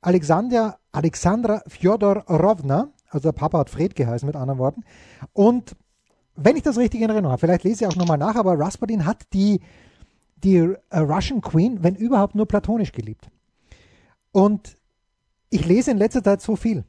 Alexandra, 0.00 0.78
Alexandra 0.92 1.62
Fjodorovna, 1.66 2.88
also 3.08 3.28
der 3.28 3.38
Papa 3.38 3.58
hat 3.58 3.70
Fred 3.70 3.94
geheißen 3.94 4.26
mit 4.26 4.36
anderen 4.36 4.58
Worten, 4.58 4.82
und 5.32 5.76
wenn 6.42 6.56
ich 6.56 6.62
das 6.62 6.78
richtig 6.78 7.00
in 7.00 7.10
Erinnerung 7.10 7.32
habe, 7.32 7.40
vielleicht 7.40 7.64
lese 7.64 7.84
ich 7.84 7.90
auch 7.90 7.96
nochmal 7.96 8.18
nach, 8.18 8.36
aber 8.36 8.58
Rasputin 8.58 9.04
hat 9.04 9.32
die, 9.32 9.60
die 10.42 10.60
uh, 10.60 10.76
Russian 10.92 11.40
Queen, 11.40 11.82
wenn 11.82 11.94
überhaupt, 11.94 12.34
nur 12.34 12.46
platonisch 12.46 12.92
geliebt. 12.92 13.28
Und 14.32 14.78
ich 15.50 15.66
lese 15.66 15.90
in 15.90 15.98
letzter 15.98 16.22
Zeit 16.22 16.40
so 16.40 16.56
viel. 16.56 16.84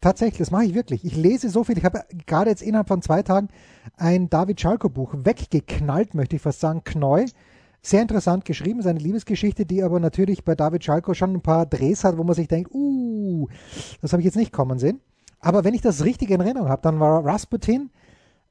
Tatsächlich, 0.00 0.38
das 0.38 0.50
mache 0.50 0.66
ich 0.66 0.74
wirklich. 0.74 1.04
Ich 1.04 1.16
lese 1.16 1.48
so 1.48 1.64
viel. 1.64 1.78
Ich 1.78 1.84
habe 1.84 2.04
gerade 2.26 2.50
jetzt 2.50 2.62
innerhalb 2.62 2.88
von 2.88 3.00
zwei 3.00 3.22
Tagen 3.22 3.48
ein 3.96 4.28
David 4.28 4.60
Schalko 4.60 4.90
Buch 4.90 5.14
weggeknallt, 5.16 6.14
möchte 6.14 6.36
ich 6.36 6.42
fast 6.42 6.60
sagen, 6.60 6.84
Kneu. 6.84 7.24
Sehr 7.80 8.02
interessant 8.02 8.44
geschrieben, 8.44 8.82
seine 8.82 8.98
Liebesgeschichte, 8.98 9.66
die 9.66 9.82
aber 9.82 10.00
natürlich 10.00 10.44
bei 10.44 10.54
David 10.54 10.84
Schalko 10.84 11.14
schon 11.14 11.34
ein 11.34 11.40
paar 11.42 11.66
Drehs 11.66 12.04
hat, 12.04 12.16
wo 12.16 12.24
man 12.24 12.34
sich 12.34 12.48
denkt, 12.48 12.70
uh, 12.72 13.48
das 14.00 14.12
habe 14.12 14.22
ich 14.22 14.26
jetzt 14.26 14.36
nicht 14.36 14.52
kommen 14.52 14.78
sehen. 14.78 15.00
Aber 15.40 15.64
wenn 15.64 15.74
ich 15.74 15.82
das 15.82 16.04
richtig 16.04 16.30
in 16.30 16.40
Erinnerung 16.40 16.68
habe, 16.68 16.82
dann 16.82 17.00
war 17.00 17.24
Rasputin 17.24 17.90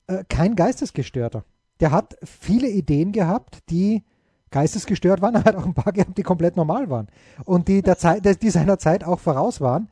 äh, 0.07 0.23
kein 0.29 0.55
Geistesgestörter. 0.55 1.45
Der 1.79 1.91
hat 1.91 2.15
viele 2.23 2.69
Ideen 2.69 3.11
gehabt, 3.11 3.59
die 3.69 4.03
geistesgestört 4.51 5.21
waren, 5.21 5.35
er 5.35 5.43
hat 5.43 5.55
auch 5.55 5.65
ein 5.65 5.73
paar 5.73 5.93
gehabt, 5.93 6.17
die 6.17 6.23
komplett 6.23 6.55
normal 6.55 6.89
waren 6.89 7.07
und 7.45 7.67
die, 7.67 7.81
der 7.81 7.97
Zeit, 7.97 8.41
die 8.41 8.49
seiner 8.49 8.79
Zeit 8.79 9.03
auch 9.03 9.19
voraus 9.19 9.59
waren. 9.61 9.89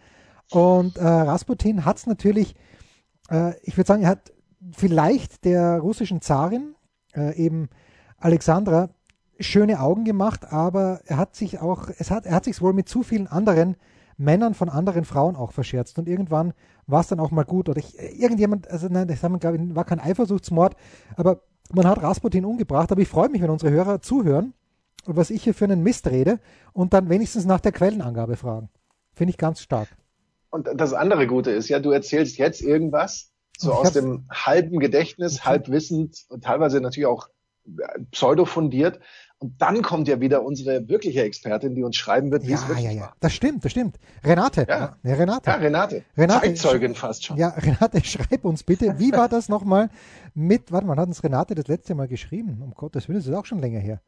Und 0.52 0.98
äh, 0.98 1.04
Rasputin 1.04 1.86
hat 1.86 1.98
es 1.98 2.08
natürlich, 2.08 2.56
äh, 3.30 3.54
ich 3.64 3.78
würde 3.78 3.88
sagen, 3.88 4.04
er 4.04 4.10
hat 4.10 4.34
vielleicht 4.76 5.46
der 5.46 5.80
russischen 5.80 6.22
Zarin, 6.22 6.76
äh, 7.16 7.36
eben 7.36 7.70
Alexandra, 8.18 8.90
schöne 9.40 9.80
Augen 9.80 10.06
gemacht, 10.06 10.52
aber 10.52 11.02
er 11.06 11.18
hat 11.18 11.36
sich 11.36 11.60
auch, 11.60 11.90
es 11.98 12.12
hat, 12.12 12.26
er 12.26 12.36
hat 12.36 12.46
sich 12.46 12.62
wohl 12.62 12.74
mit 12.74 12.88
zu 12.88 13.02
vielen 13.02 13.28
anderen 13.28 13.76
Männern 14.18 14.54
von 14.54 14.70
anderen 14.70 15.06
Frauen 15.06 15.36
auch 15.36 15.52
verscherzt. 15.52 15.98
Und 16.00 16.08
irgendwann 16.08 16.54
war 16.88 17.02
es 17.02 17.08
dann 17.08 17.20
auch 17.20 17.32
mal 17.32 17.46
gut. 17.46 17.70
Oder 17.70 17.80
ich, 17.80 17.98
irgendjemand, 18.00 18.70
also 18.70 18.88
nein, 18.90 19.08
das 19.08 19.24
war 19.24 19.86
kein 19.86 20.00
Eifersuchtsmord, 20.00 20.76
aber 21.16 21.42
man 21.74 21.88
hat 21.88 22.02
Rasputin 22.02 22.46
umgebracht. 22.46 22.92
Aber 22.92 23.02
ich 23.02 23.08
freue 23.08 23.30
mich, 23.30 23.42
wenn 23.42 23.50
unsere 23.50 23.72
Hörer 23.72 24.02
zuhören, 24.02 24.54
was 25.06 25.30
ich 25.30 25.44
hier 25.44 25.54
für 25.54 25.66
einen 25.66 25.84
Mist 25.84 26.08
rede 26.08 26.40
und 26.74 26.94
dann 26.94 27.10
wenigstens 27.10 27.46
nach 27.46 27.60
der 27.60 27.72
Quellenangabe 27.72 28.36
fragen. 28.36 28.70
Finde 29.14 29.32
ich 29.32 29.38
ganz 29.38 29.62
stark. 29.62 29.88
Und 30.50 30.70
das 30.76 30.94
andere 30.94 31.28
Gute 31.28 31.52
ist 31.52 31.70
ja, 31.70 31.80
du 31.80 31.92
erzählst 31.92 32.38
jetzt 32.38 32.62
irgendwas, 32.62 33.32
so 33.58 33.74
aus 33.74 33.94
dem 33.94 34.26
halben 34.30 34.80
Gedächtnis, 34.80 35.46
halb 35.46 35.70
wissend 35.70 36.26
und 36.30 36.44
teilweise 36.44 36.82
natürlich 36.82 37.08
auch 37.08 37.30
pseudo 38.12 38.46
fundiert. 38.46 39.00
Und 39.42 39.60
dann 39.60 39.82
kommt 39.82 40.08
ja 40.08 40.22
wieder 40.22 40.44
unsere 40.44 40.88
wirkliche 40.88 41.24
Expertin, 41.24 41.74
die 41.74 41.82
uns 41.82 41.96
schreiben 41.96 42.30
wird, 42.30 42.44
wie 42.44 42.52
ja, 42.52 42.58
es 42.58 42.68
wirklich 42.68 42.86
ja, 42.86 42.92
ja. 42.92 43.02
war. 43.02 43.16
Das 43.22 43.34
stimmt, 43.34 43.66
das 43.66 43.72
stimmt. 43.72 43.98
Renate. 44.24 44.68
Ja, 44.70 44.96
ja 45.02 45.16
Renate. 45.16 45.50
Ja, 45.50 45.56
Renate. 45.56 46.04
Renate. 46.16 46.46
Zeitzeugin 46.46 46.94
fast 46.94 47.26
schon. 47.26 47.38
Ja, 47.38 47.48
Renate, 47.58 48.04
schreib 48.04 48.46
uns 48.46 48.62
bitte, 48.62 49.00
wie 49.00 49.12
war 49.14 49.30
das 49.30 49.50
nochmal 49.50 49.90
mit, 50.36 50.72
warte 50.72 50.86
mal, 50.86 50.96
hat 50.96 51.08
uns 51.08 51.24
Renate 51.24 51.56
das 51.56 51.68
letzte 51.68 51.96
Mal 51.96 52.08
geschrieben? 52.08 52.62
Um 52.62 52.76
Gottes 52.76 53.10
Willen, 53.10 53.18
das 53.18 53.28
ist 53.28 53.34
auch 53.34 53.48
schon 53.48 53.58
länger 53.58 53.80
her. 53.80 54.00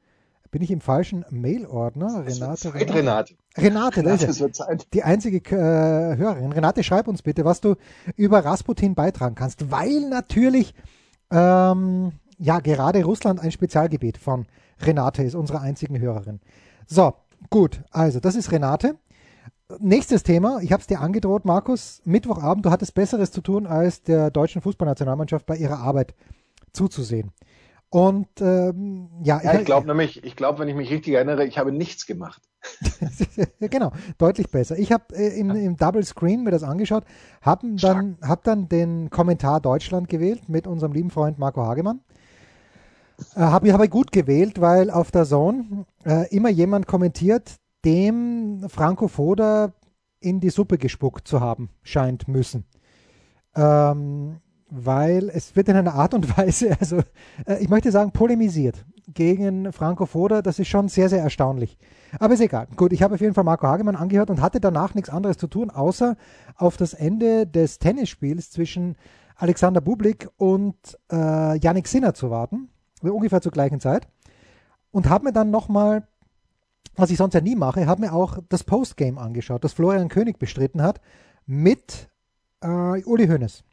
Bin 0.51 0.61
ich 0.61 0.69
im 0.69 0.81
falschen 0.81 1.25
Mailordner? 1.31 2.27
Renate. 2.27 2.61
Zeit, 2.61 2.75
Renate. 2.75 2.93
Renate. 2.93 3.35
Renate, 3.57 3.97
Renate 3.97 4.27
das 4.27 4.39
ist 4.39 4.59
ja 4.59 4.67
die 4.93 5.01
einzige 5.01 5.37
äh, 5.49 6.15
Hörerin. 6.15 6.51
Renate, 6.51 6.83
schreib 6.83 7.07
uns 7.07 7.23
bitte, 7.23 7.43
was 7.43 7.59
du 7.59 7.73
über 8.17 8.45
Rasputin 8.45 8.93
beitragen 8.93 9.33
kannst, 9.33 9.71
weil 9.71 10.01
natürlich 10.11 10.75
ähm, 11.31 12.11
ja 12.37 12.59
gerade 12.59 13.03
Russland 13.03 13.39
ein 13.39 13.51
Spezialgebiet 13.51 14.19
von 14.19 14.45
Renate 14.79 15.23
ist, 15.23 15.35
unsere 15.35 15.61
einzigen 15.61 15.99
Hörerin. 15.99 16.39
So, 16.85 17.13
gut, 17.49 17.81
also 17.91 18.19
das 18.19 18.35
ist 18.35 18.51
Renate. 18.51 18.95
Nächstes 19.79 20.23
Thema, 20.23 20.59
ich 20.61 20.71
habe 20.71 20.81
es 20.81 20.87
dir 20.87 21.01
angedroht, 21.01 21.45
Markus, 21.45 22.01
Mittwochabend, 22.05 22.65
du 22.65 22.71
hattest 22.71 22.93
Besseres 22.93 23.31
zu 23.31 23.41
tun, 23.41 23.65
als 23.65 24.03
der 24.03 24.29
deutschen 24.29 24.61
Fußballnationalmannschaft 24.61 25.45
bei 25.45 25.55
ihrer 25.55 25.79
Arbeit 25.79 26.13
zuzusehen. 26.73 27.31
Und 27.93 28.27
ähm, 28.41 29.07
ja, 29.21 29.39
ja, 29.43 29.53
ich, 29.53 29.59
ich 29.59 29.65
glaube 29.65 29.85
nämlich, 29.85 30.23
ich 30.23 30.35
glaube, 30.35 30.57
wenn 30.57 30.67
ich 30.67 30.73
mich 30.73 30.89
richtig 30.89 31.13
erinnere, 31.13 31.45
ich 31.45 31.59
habe 31.59 31.71
nichts 31.71 32.07
gemacht. 32.07 32.41
genau, 33.59 33.91
deutlich 34.17 34.49
besser. 34.49 34.79
Ich 34.79 34.91
habe 34.91 35.15
äh, 35.15 35.39
im, 35.39 35.51
im, 35.51 35.77
Double 35.77 36.03
Screen 36.03 36.43
mir 36.43 36.49
das 36.49 36.63
angeschaut, 36.63 37.03
habe 37.43 37.75
dann, 37.75 38.17
hab 38.23 38.43
dann 38.45 38.67
den 38.67 39.11
Kommentar 39.11 39.61
Deutschland 39.61 40.09
gewählt 40.09 40.49
mit 40.49 40.65
unserem 40.65 40.91
lieben 40.91 41.11
Freund 41.11 41.37
Marco 41.37 41.61
Hagemann. 41.61 41.99
Äh, 43.35 43.39
habe 43.39 43.67
ich 43.67 43.73
aber 43.73 43.87
gut 43.87 44.11
gewählt, 44.11 44.61
weil 44.61 44.89
auf 44.89 45.11
der 45.11 45.25
Zone 45.25 45.85
äh, 46.05 46.33
immer 46.35 46.49
jemand 46.49 46.87
kommentiert, 46.87 47.55
dem 47.85 48.65
Franco 48.69 49.07
Foda 49.07 49.73
in 50.19 50.39
die 50.39 50.49
Suppe 50.49 50.77
gespuckt 50.77 51.27
zu 51.27 51.41
haben 51.41 51.69
scheint 51.81 52.27
müssen. 52.27 52.65
Ähm, 53.55 54.37
weil 54.69 55.29
es 55.29 55.55
wird 55.55 55.69
in 55.69 55.75
einer 55.75 55.93
Art 55.93 56.13
und 56.13 56.37
Weise, 56.37 56.75
also 56.79 56.99
äh, 57.45 57.61
ich 57.61 57.69
möchte 57.69 57.91
sagen, 57.91 58.11
polemisiert 58.11 58.85
gegen 59.07 59.71
Franco 59.71 60.05
Foda. 60.05 60.41
Das 60.41 60.59
ist 60.59 60.69
schon 60.69 60.87
sehr, 60.87 61.09
sehr 61.09 61.21
erstaunlich. 61.21 61.77
Aber 62.19 62.33
ist 62.33 62.39
egal. 62.39 62.67
Gut, 62.75 62.93
ich 62.93 63.03
habe 63.03 63.15
auf 63.15 63.21
jeden 63.21 63.33
Fall 63.33 63.43
Marco 63.43 63.67
Hagemann 63.67 63.95
angehört 63.95 64.29
und 64.29 64.41
hatte 64.41 64.59
danach 64.59 64.95
nichts 64.95 65.09
anderes 65.09 65.37
zu 65.37 65.47
tun, 65.47 65.69
außer 65.69 66.15
auf 66.55 66.77
das 66.77 66.93
Ende 66.93 67.45
des 67.45 67.79
Tennisspiels 67.79 68.49
zwischen 68.49 68.95
Alexander 69.35 69.81
Bublik 69.81 70.29
und 70.37 70.75
äh, 71.11 71.57
Yannick 71.57 71.87
Sinner 71.87 72.13
zu 72.13 72.29
warten. 72.29 72.69
Ungefähr 73.11 73.41
zur 73.41 73.51
gleichen 73.51 73.79
Zeit. 73.79 74.07
Und 74.91 75.09
habe 75.09 75.25
mir 75.25 75.33
dann 75.33 75.51
nochmal, 75.51 76.07
was 76.95 77.09
ich 77.09 77.17
sonst 77.17 77.33
ja 77.33 77.41
nie 77.41 77.55
mache, 77.55 77.87
habe 77.87 78.01
mir 78.01 78.13
auch 78.13 78.39
das 78.49 78.63
Postgame 78.63 79.19
angeschaut, 79.19 79.63
das 79.63 79.73
Florian 79.73 80.09
König 80.09 80.37
bestritten 80.39 80.81
hat 80.81 81.01
mit 81.45 82.09
äh, 82.61 83.03
Uli 83.03 83.27
Hoeneß 83.27 83.63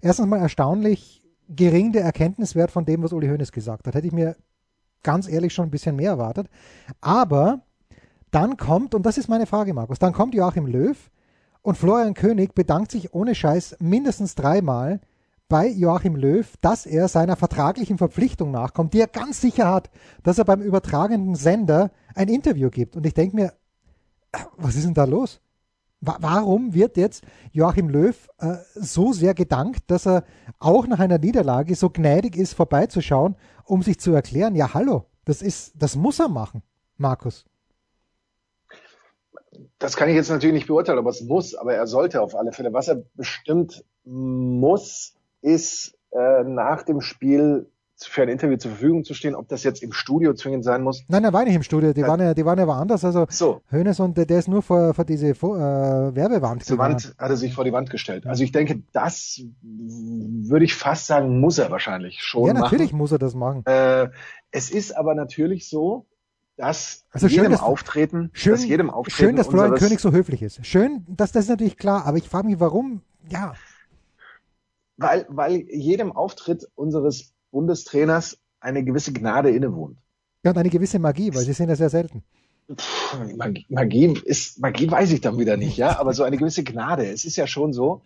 erstens 0.00 0.26
mal 0.26 0.38
erstaunlich 0.38 1.22
gering 1.48 1.92
der 1.92 2.04
Erkenntniswert 2.04 2.70
von 2.70 2.84
dem, 2.84 3.02
was 3.02 3.12
Uli 3.12 3.28
Hoeneß 3.28 3.52
gesagt 3.52 3.86
hat. 3.86 3.94
Hätte 3.94 4.06
ich 4.06 4.12
mir 4.12 4.36
ganz 5.02 5.28
ehrlich 5.28 5.54
schon 5.54 5.66
ein 5.68 5.70
bisschen 5.70 5.96
mehr 5.96 6.12
erwartet. 6.12 6.48
Aber 7.00 7.62
dann 8.30 8.56
kommt, 8.56 8.94
und 8.94 9.06
das 9.06 9.18
ist 9.18 9.28
meine 9.28 9.46
Frage, 9.46 9.72
Markus, 9.72 9.98
dann 9.98 10.12
kommt 10.12 10.34
Joachim 10.34 10.66
Löw 10.66 10.96
und 11.62 11.76
Florian 11.78 12.14
König 12.14 12.54
bedankt 12.54 12.90
sich 12.90 13.14
ohne 13.14 13.34
Scheiß 13.34 13.76
mindestens 13.80 14.34
dreimal 14.34 15.00
bei 15.48 15.68
Joachim 15.68 16.16
Löw, 16.16 16.46
dass 16.60 16.86
er 16.86 17.08
seiner 17.08 17.36
vertraglichen 17.36 17.98
Verpflichtung 17.98 18.50
nachkommt, 18.50 18.92
die 18.92 19.00
er 19.00 19.06
ganz 19.06 19.40
sicher 19.40 19.70
hat, 19.70 19.90
dass 20.22 20.38
er 20.38 20.44
beim 20.44 20.60
übertragenden 20.60 21.34
Sender 21.34 21.90
ein 22.14 22.28
Interview 22.28 22.70
gibt. 22.70 22.96
Und 22.96 23.06
ich 23.06 23.14
denke 23.14 23.36
mir, 23.36 23.52
was 24.56 24.76
ist 24.76 24.84
denn 24.84 24.94
da 24.94 25.04
los? 25.04 25.40
Warum 26.00 26.74
wird 26.74 26.96
jetzt 26.96 27.24
Joachim 27.50 27.88
Löw 27.88 28.28
äh, 28.38 28.54
so 28.74 29.12
sehr 29.12 29.34
gedankt, 29.34 29.90
dass 29.90 30.06
er 30.06 30.22
auch 30.60 30.86
nach 30.86 31.00
einer 31.00 31.18
Niederlage 31.18 31.74
so 31.74 31.90
gnädig 31.90 32.36
ist, 32.36 32.52
vorbeizuschauen, 32.54 33.34
um 33.64 33.82
sich 33.82 33.98
zu 33.98 34.12
erklären, 34.12 34.54
ja 34.54 34.74
hallo, 34.74 35.06
das 35.24 35.42
ist, 35.42 35.72
das 35.76 35.96
muss 35.96 36.20
er 36.20 36.28
machen, 36.28 36.62
Markus. 36.98 37.46
Das 39.80 39.96
kann 39.96 40.08
ich 40.08 40.14
jetzt 40.14 40.30
natürlich 40.30 40.54
nicht 40.54 40.66
beurteilen, 40.68 40.98
aber 40.98 41.10
es 41.10 41.22
muss, 41.22 41.56
aber 41.56 41.74
er 41.74 41.86
sollte 41.88 42.22
auf 42.22 42.36
alle 42.36 42.52
Fälle. 42.52 42.72
Was 42.72 42.86
er 42.86 43.02
bestimmt 43.14 43.84
muss, 44.04 45.17
ist 45.40 45.96
äh, 46.10 46.44
nach 46.44 46.82
dem 46.82 47.00
Spiel 47.00 47.70
für 48.00 48.22
ein 48.22 48.28
Interview 48.28 48.56
zur 48.56 48.70
Verfügung 48.70 49.04
zu 49.04 49.14
stehen, 49.14 49.34
ob 49.34 49.48
das 49.48 49.64
jetzt 49.64 49.82
im 49.82 49.92
Studio 49.92 50.32
zwingend 50.34 50.64
sein 50.64 50.82
muss. 50.82 51.02
Nein, 51.08 51.24
er 51.24 51.32
war 51.32 51.44
nicht 51.44 51.56
im 51.56 51.62
Studio, 51.62 51.92
die, 51.92 52.02
ja. 52.02 52.06
waren, 52.06 52.20
ja, 52.20 52.34
die 52.34 52.44
waren 52.44 52.58
ja 52.58 52.66
woanders. 52.66 53.04
Also 53.04 53.26
so. 53.28 53.60
Hönes 53.70 53.98
und 53.98 54.16
der, 54.16 54.28
ist 54.30 54.48
nur 54.48 54.62
vor, 54.62 54.94
vor 54.94 55.04
diese 55.04 55.34
vor, 55.34 55.56
äh, 55.56 56.14
Werbewand. 56.14 56.64
Zur 56.64 56.78
Wand 56.78 57.14
hat 57.18 57.30
er 57.30 57.36
sich 57.36 57.54
vor 57.54 57.64
die 57.64 57.72
Wand 57.72 57.90
gestellt. 57.90 58.26
Also 58.26 58.44
ich 58.44 58.52
denke, 58.52 58.82
das 58.92 59.40
würde 59.62 60.64
ich 60.64 60.74
fast 60.74 61.06
sagen, 61.06 61.40
muss 61.40 61.58
er 61.58 61.70
wahrscheinlich 61.70 62.22
schon 62.22 62.42
machen. 62.42 62.56
Ja, 62.56 62.62
natürlich 62.62 62.92
muss 62.92 63.10
er 63.10 63.18
das 63.18 63.34
machen. 63.34 63.64
Äh, 63.66 64.08
es 64.52 64.70
ist 64.70 64.96
aber 64.96 65.14
natürlich 65.14 65.68
so, 65.68 66.06
dass 66.56 67.04
also 67.10 67.26
jedem 67.26 67.44
schön, 67.44 67.52
dass, 67.52 67.62
Auftreten, 67.62 68.30
schön, 68.32 68.52
dass 68.52 68.64
jedem 68.64 68.90
Auftreten 68.90 69.16
schön, 69.16 69.36
dass 69.36 69.46
Florian 69.46 69.74
König 69.74 70.00
so 70.00 70.12
höflich 70.12 70.42
ist. 70.42 70.64
Schön, 70.66 71.04
dass 71.08 71.32
das 71.32 71.44
ist 71.44 71.50
natürlich 71.50 71.76
klar, 71.76 72.04
aber 72.06 72.16
ich 72.16 72.28
frage 72.28 72.48
mich, 72.48 72.60
warum, 72.60 73.02
ja. 73.28 73.54
Weil, 74.98 75.26
weil 75.28 75.64
jedem 75.70 76.12
Auftritt 76.12 76.68
unseres 76.74 77.32
Bundestrainers 77.50 78.38
eine 78.60 78.84
gewisse 78.84 79.12
Gnade 79.12 79.50
innewohnt. 79.50 79.98
Ja, 80.44 80.50
und 80.50 80.58
eine 80.58 80.70
gewisse 80.70 80.98
Magie, 80.98 81.34
weil 81.34 81.44
sie 81.44 81.52
sind 81.52 81.68
ja 81.68 81.76
sehr 81.76 81.88
selten. 81.88 82.24
Magie, 83.36 83.64
Magie 83.70 84.20
ist, 84.24 84.58
Magie 84.60 84.90
weiß 84.90 85.12
ich 85.12 85.20
dann 85.20 85.38
wieder 85.38 85.56
nicht, 85.56 85.78
ja, 85.78 85.98
aber 85.98 86.12
so 86.12 86.22
eine 86.24 86.36
gewisse 86.36 86.64
Gnade. 86.64 87.06
Es 87.06 87.24
ist 87.24 87.36
ja 87.36 87.46
schon 87.46 87.72
so, 87.72 88.02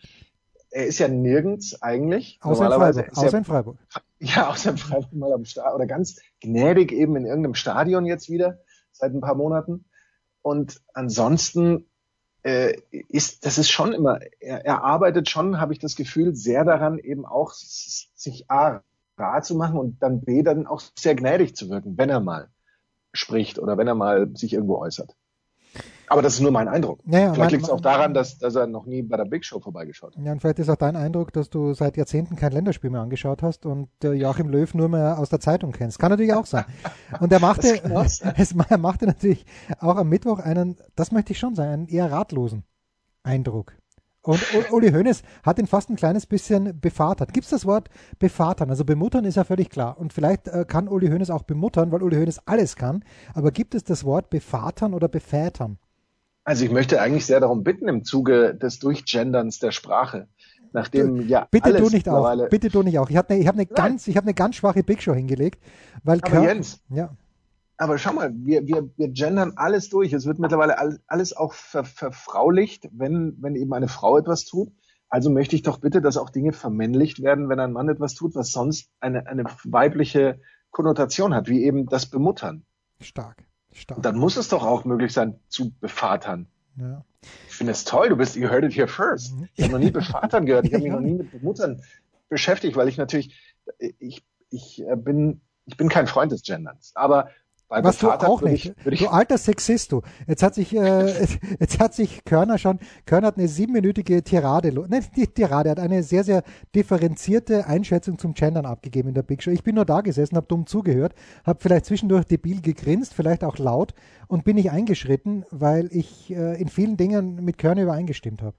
er 0.71 0.87
ist 0.87 0.99
ja 0.99 1.09
nirgends 1.09 1.83
eigentlich. 1.83 2.39
Außer 2.43 2.67
in 2.67 2.73
Freiburg. 2.73 3.17
Außer 3.17 3.39
in 3.39 3.45
Freiburg. 3.45 3.79
Ja, 4.21 4.51
außer 4.51 4.71
in 4.71 4.77
Freiburg 4.79 5.13
mal 5.13 5.33
am 5.33 5.45
Start 5.45 5.75
oder 5.75 5.87
ganz 5.87 6.21
gnädig 6.41 6.93
eben 6.93 7.17
in 7.17 7.27
irgendeinem 7.27 7.55
Stadion 7.55 8.07
jetzt 8.07 8.31
wieder, 8.31 8.61
seit 8.93 9.13
ein 9.13 9.21
paar 9.21 9.35
Monaten. 9.35 9.87
Und 10.43 10.81
ansonsten 10.95 11.87
äh, 12.43 12.77
ist, 12.91 13.47
das 13.47 13.59
ist 13.59 13.71
schon 13.71 13.93
immer, 13.93 14.21
er, 14.41 14.65
er 14.65 14.85
arbeitet 14.85 15.29
schon, 15.31 15.61
habe 15.61 15.73
ich 15.73 15.79
das 15.79 15.97
Gefühl, 15.97 16.35
sehr 16.35 16.65
daran, 16.65 16.99
eben 16.99 17.25
auch 17.25 17.53
sich 17.53 18.51
A, 18.51 18.83
rar 19.17 19.43
zu 19.43 19.55
machen 19.55 19.79
und 19.79 20.03
dann 20.03 20.21
B, 20.23 20.43
dann 20.43 20.67
auch 20.67 20.83
sehr 20.99 21.15
gnädig 21.15 21.55
zu 21.55 21.69
wirken, 21.71 21.97
wenn 21.99 22.11
er 22.11 22.21
mal 22.21 22.49
spricht 23.13 23.59
oder 23.59 23.77
wenn 23.79 23.87
er 23.87 23.95
mal 23.95 24.35
sich 24.35 24.55
irgendwo 24.55 24.79
äußert. 24.79 25.15
Aber 26.13 26.21
das 26.21 26.35
ist 26.35 26.41
nur 26.41 26.51
mein 26.51 26.69
Eindruck. 26.69 26.99
Ja, 27.07 27.33
vielleicht 27.33 27.53
liegt 27.53 27.65
es 27.65 27.71
auch 27.71 27.81
daran, 27.81 28.13
dass, 28.13 28.37
dass 28.37 28.55
er 28.55 28.67
noch 28.67 28.85
nie 28.85 29.01
bei 29.01 29.17
der 29.17 29.25
Big 29.25 29.47
Show 29.47 29.61
vorbeigeschaut 29.61 30.15
hat. 30.15 30.23
Ja, 30.23 30.33
und 30.33 30.41
vielleicht 30.41 30.59
ist 30.59 30.69
auch 30.69 30.77
dein 30.77 30.95
Eindruck, 30.95 31.33
dass 31.33 31.49
du 31.49 31.73
seit 31.73 31.97
Jahrzehnten 31.97 32.37
kein 32.37 32.53
Länderspiel 32.53 32.91
mehr 32.91 33.01
angeschaut 33.01 33.43
hast 33.43 33.65
und 33.65 33.89
äh, 34.05 34.13
Joachim 34.13 34.51
Löw 34.51 34.75
nur 34.75 34.91
mehr 34.91 35.19
aus 35.19 35.31
der 35.31 35.41
Zeitung 35.41 35.73
kennst. 35.73 35.99
Kann 35.99 36.11
natürlich 36.11 36.35
auch 36.35 36.45
sein. 36.45 36.67
Und 37.21 37.33
er 37.33 37.41
machte, 37.41 37.83
es, 38.37 38.55
er 38.69 38.77
machte 38.79 39.07
natürlich 39.07 39.47
auch 39.81 39.97
am 39.97 40.11
Mittwoch 40.11 40.39
einen, 40.39 40.77
das 40.97 41.13
möchte 41.13 41.33
ich 41.33 41.39
schon 41.39 41.55
sagen, 41.55 41.71
einen 41.71 41.89
eher 41.89 42.13
ratlosen 42.13 42.65
Eindruck. 43.23 43.73
Und 44.21 44.41
Uli 44.71 44.93
Hoeneß 44.93 45.23
hat 45.43 45.59
ihn 45.59 45.67
fast 45.67 45.89
ein 45.89 45.97
kleines 45.97 46.27
bisschen 46.27 46.79
bevatert. 46.79 47.33
Gibt 47.33 47.45
es 47.45 47.51
das 47.51 47.65
Wort 47.65 47.89
bevatern? 48.19 48.69
Also 48.69 48.85
bemuttern 48.85 49.25
ist 49.25 49.37
ja 49.37 49.45
völlig 49.45 49.71
klar. 49.71 49.99
Und 49.99 50.13
vielleicht 50.13 50.47
äh, 50.47 50.67
kann 50.69 50.89
Uli 50.89 51.09
Hoeneß 51.09 51.31
auch 51.31 51.45
bemuttern, 51.45 51.91
weil 51.91 52.03
Uli 52.03 52.17
Hoeneß 52.17 52.47
alles 52.47 52.77
kann. 52.77 53.03
Aber 53.33 53.51
gibt 53.51 53.75
es 53.75 53.83
das 53.83 54.05
Wort 54.05 54.29
bevatern 54.29 54.93
oder 54.93 55.09
bevätern? 55.09 55.79
Also 56.45 56.65
ich 56.65 56.71
möchte 56.71 57.01
eigentlich 57.01 57.27
sehr 57.27 57.41
darum 57.41 57.63
bitten, 57.63 57.89
im 57.89 58.05
Zuge 58.05 58.55
des 58.55 58.79
Durchgenderns 58.81 59.59
der 59.61 59.71
Sprache, 59.71 60.27
nachdem 60.73 61.29
ja 61.29 61.47
bitte 61.51 61.67
alles 61.67 61.83
du 61.83 61.91
nicht 61.95 62.09
auch, 62.09 62.49
bitte 62.49 62.69
du 62.69 62.83
nicht 62.83 62.99
auch. 62.99 63.11
Ich 63.11 63.17
habe 63.17 63.31
eine, 63.31 63.41
ich 63.41 63.47
habe 63.47 63.59
eine 63.59 63.67
ganz, 63.67 64.09
ich 64.09 64.17
habe 64.17 64.25
eine 64.27 64.35
ganz 64.35 64.57
schwache 64.57 64.83
Big 64.83 65.03
Show 65.03 65.15
hingelegt, 65.15 65.63
weil 66.03 66.19
Aber 66.23 66.39
Kör- 66.39 66.43
Jens, 66.45 66.81
ja, 66.89 67.17
aber 67.77 67.99
schau 67.99 68.13
mal, 68.13 68.33
wir, 68.35 68.67
wir, 68.67 68.89
wir 68.97 69.09
gendern 69.09 69.53
alles 69.57 69.89
durch. 69.89 70.13
Es 70.13 70.27
wird 70.27 70.39
mittlerweile 70.39 70.79
all- 70.79 71.01
alles 71.07 71.37
auch 71.37 71.53
ver, 71.53 71.85
verfraulicht, 71.85 72.89
wenn, 72.93 73.37
wenn 73.41 73.55
eben 73.57 73.73
eine 73.73 73.89
Frau 73.89 74.19
etwas 74.19 74.45
tut. 74.45 74.71
Also 75.09 75.31
möchte 75.31 75.57
ich 75.57 75.63
doch 75.63 75.79
bitte, 75.79 76.01
dass 76.01 76.17
auch 76.17 76.31
Dinge 76.31 76.53
vermännlicht 76.53 77.23
werden, 77.23 77.49
wenn 77.49 77.61
ein 77.61 77.73
Mann 77.73 77.89
etwas 77.89 78.15
tut, 78.15 78.35
was 78.35 78.51
sonst 78.51 78.89
eine, 79.01 79.27
eine 79.27 79.45
weibliche 79.65 80.41
Konnotation 80.71 81.35
hat, 81.35 81.49
wie 81.49 81.65
eben 81.65 81.87
das 81.87 82.07
Bemuttern. 82.07 82.65
stark, 83.01 83.45
stark. 83.73 83.99
Und 83.99 84.07
dann 84.07 84.17
muss 84.17 84.37
es 84.37 84.49
doch 84.49 84.65
auch 84.65 84.85
möglich 84.85 85.13
sein, 85.13 85.39
zu 85.49 85.73
bevatern. 85.81 86.47
ja. 86.77 87.05
Ich 87.47 87.55
finde 87.55 87.73
es 87.73 87.85
toll, 87.85 88.09
du 88.09 88.17
bist, 88.17 88.35
you 88.35 88.49
heard 88.49 88.65
it 88.65 88.73
here 88.73 88.89
first. 88.89 89.35
Ich 89.55 89.63
habe 89.63 89.75
noch 89.75 89.79
nie 89.79 89.91
bevatern 89.93 90.45
gehört, 90.47 90.67
ich 90.67 90.75
habe 90.75 90.83
mich 90.83 90.93
noch 90.93 91.01
nie 91.01 91.13
mit 91.13 91.31
Bemuttern 91.31 91.81
beschäftigt, 92.29 92.77
weil 92.77 92.89
ich 92.89 92.97
natürlich, 92.97 93.37
ich, 93.79 94.25
ich 94.51 94.83
äh, 94.85 94.97
bin, 94.97 95.41
ich 95.67 95.77
bin 95.77 95.89
kein 95.89 96.07
Freund 96.07 96.33
des 96.33 96.43
Genderns. 96.43 96.93
Aber 96.97 97.29
bei 97.73 97.83
Was 97.83 97.99
du 97.99 98.11
auch 98.11 98.43
nicht. 98.43 98.75
Ich, 98.85 98.93
ich, 98.93 99.01
du 99.01 99.09
alter 99.09 99.39
Sexist, 99.39 99.93
du. 99.93 100.03
Jetzt 100.27 100.43
hat 100.43 100.55
sich, 100.55 100.77
äh, 100.77 101.27
jetzt 101.59 101.81
hat 101.81 101.95
sich 101.95 102.23
Körner 102.25 102.59
schon, 102.59 102.79
Körner 103.07 103.29
hat 103.29 103.39
eine 103.39 103.49
siebenminütige 103.49 104.23
Tirade, 104.23 104.73
nein, 104.89 105.03
nicht 105.17 105.35
Tirade, 105.35 105.71
hat 105.71 105.81
eine 105.81 106.03
sehr, 106.03 106.23
sehr 106.23 106.43
differenzierte 106.75 107.67
Einschätzung 107.67 108.19
zum 108.19 108.35
Gendern 108.35 108.67
abgegeben 108.67 109.09
in 109.09 109.15
der 109.15 109.23
Big 109.23 109.43
Show. 109.43 109.51
Ich 109.51 109.65
bin 109.65 109.77
nur 109.77 109.87
da 109.87 110.03
gesessen, 110.03 110.37
habe 110.37 110.47
dumm 110.47 110.67
zugehört, 110.67 111.15
habe 111.45 111.61
vielleicht 111.63 111.87
zwischendurch 111.87 112.27
debil 112.27 112.61
gegrinst, 112.61 113.15
vielleicht 113.15 113.43
auch 113.43 113.57
laut 113.57 113.95
und 114.29 114.45
bin 114.45 114.57
nicht 114.57 114.71
eingeschritten, 114.71 115.47
weil 115.51 115.89
ich 115.93 116.31
äh, 116.31 116.61
in 116.61 116.69
vielen 116.69 116.99
Dingen 116.99 117.43
mit 117.43 117.57
Körner 117.57 117.85
übereingestimmt 117.85 118.43
habe. 118.43 118.55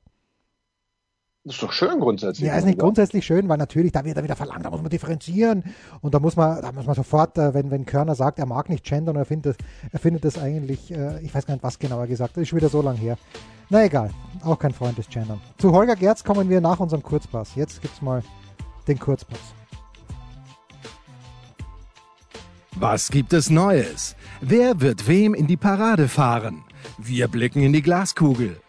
Das 1.46 1.56
ist 1.56 1.64
doch 1.64 1.74
schön 1.74 2.00
grundsätzlich. 2.00 2.48
Ja, 2.48 2.56
ist 2.56 2.64
nicht 2.64 2.76
oder? 2.76 2.86
grundsätzlich 2.86 3.26
schön, 3.26 3.50
weil 3.50 3.58
natürlich, 3.58 3.92
da 3.92 4.06
wird 4.06 4.16
er 4.16 4.24
wieder 4.24 4.38
verlangt, 4.38 4.64
da 4.64 4.70
muss 4.70 4.82
man 4.82 4.90
differenzieren 4.90 5.64
und 6.00 6.14
da 6.14 6.20
muss 6.20 6.38
man, 6.38 6.62
da 6.62 6.72
muss 6.72 6.86
man 6.86 6.96
sofort, 6.96 7.38
äh, 7.38 7.54
wenn, 7.54 7.70
wenn 7.70 7.86
Körner 7.86 8.16
sagt, 8.16 8.40
er 8.40 8.46
mag 8.46 8.70
nicht 8.70 8.86
gendern, 8.86 9.18
er 9.18 9.26
findet, 9.26 9.58
er 9.92 10.00
findet 10.00 10.24
das 10.24 10.38
eigentlich, 10.38 10.92
äh, 10.92 11.20
ich 11.22 11.36
weiß 11.36 11.46
gar 11.46 11.54
nicht, 11.56 11.64
was 11.64 11.80
genau 11.80 12.00
er 12.00 12.08
gesagt 12.08 12.32
hat, 12.32 12.38
das 12.38 12.44
ist 12.44 12.50
schon 12.50 12.60
wieder 12.60 12.70
so 12.70 12.82
lang 12.82 12.96
her. 12.96 13.18
Na 13.70 13.84
egal, 13.84 14.12
auch 14.44 14.58
kein 14.58 14.74
Freund 14.74 14.98
des 14.98 15.10
Gendern. 15.10 15.42
Zu 15.58 15.74
Holger 15.74 15.98
Gerz 15.98 16.24
kommen 16.24 16.50
wir 16.50 16.62
nach 16.62 16.80
unserem 16.80 17.04
Kurzpass. 17.04 17.56
Jetzt 17.56 17.82
gibt's 17.82 18.02
mal 18.02 18.24
den 18.88 19.00
Kurzpass. 19.00 19.40
Was 22.76 23.10
gibt 23.10 23.34
es 23.34 23.50
Neues? 23.50 24.16
Wer 24.40 24.80
wird 24.80 25.08
wem 25.08 25.34
in 25.34 25.48
die 25.48 25.58
Parade 25.58 26.08
fahren? 26.08 26.64
Wir 26.98 27.28
blicken 27.28 27.62
in 27.62 27.74
die 27.74 27.82
Glaskugel. 27.82 28.63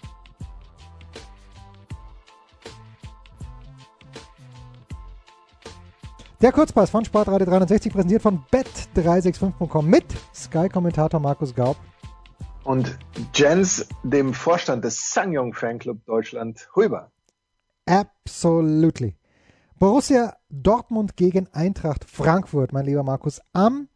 Der 6.45 6.53
Kurzpass 6.53 6.91
von 6.91 7.03
Sportradio 7.07 7.47
360 7.47 7.91
präsentiert 7.91 8.21
von 8.21 8.45
bet365.com 8.53 9.89
mit 9.89 10.05
Sky-Kommentator 10.35 11.19
Markus 11.19 11.55
Gaub. 11.55 11.79
Und 12.65 12.99
Jens, 13.35 13.89
dem 14.03 14.35
Vorstand 14.35 14.85
des 14.85 15.11
Sangyong 15.11 15.55
Fanclub 15.55 16.05
Deutschland, 16.05 16.69
Huber. 16.77 17.11
Absolutely. 17.87 19.17
Borussia 19.79 20.37
Dortmund 20.51 21.17
gegen 21.17 21.49
Eintracht 21.55 22.05
Frankfurt, 22.05 22.75
mein 22.75 22.85
lieber 22.85 23.05
Markus, 23.05 23.41
am 23.55 23.89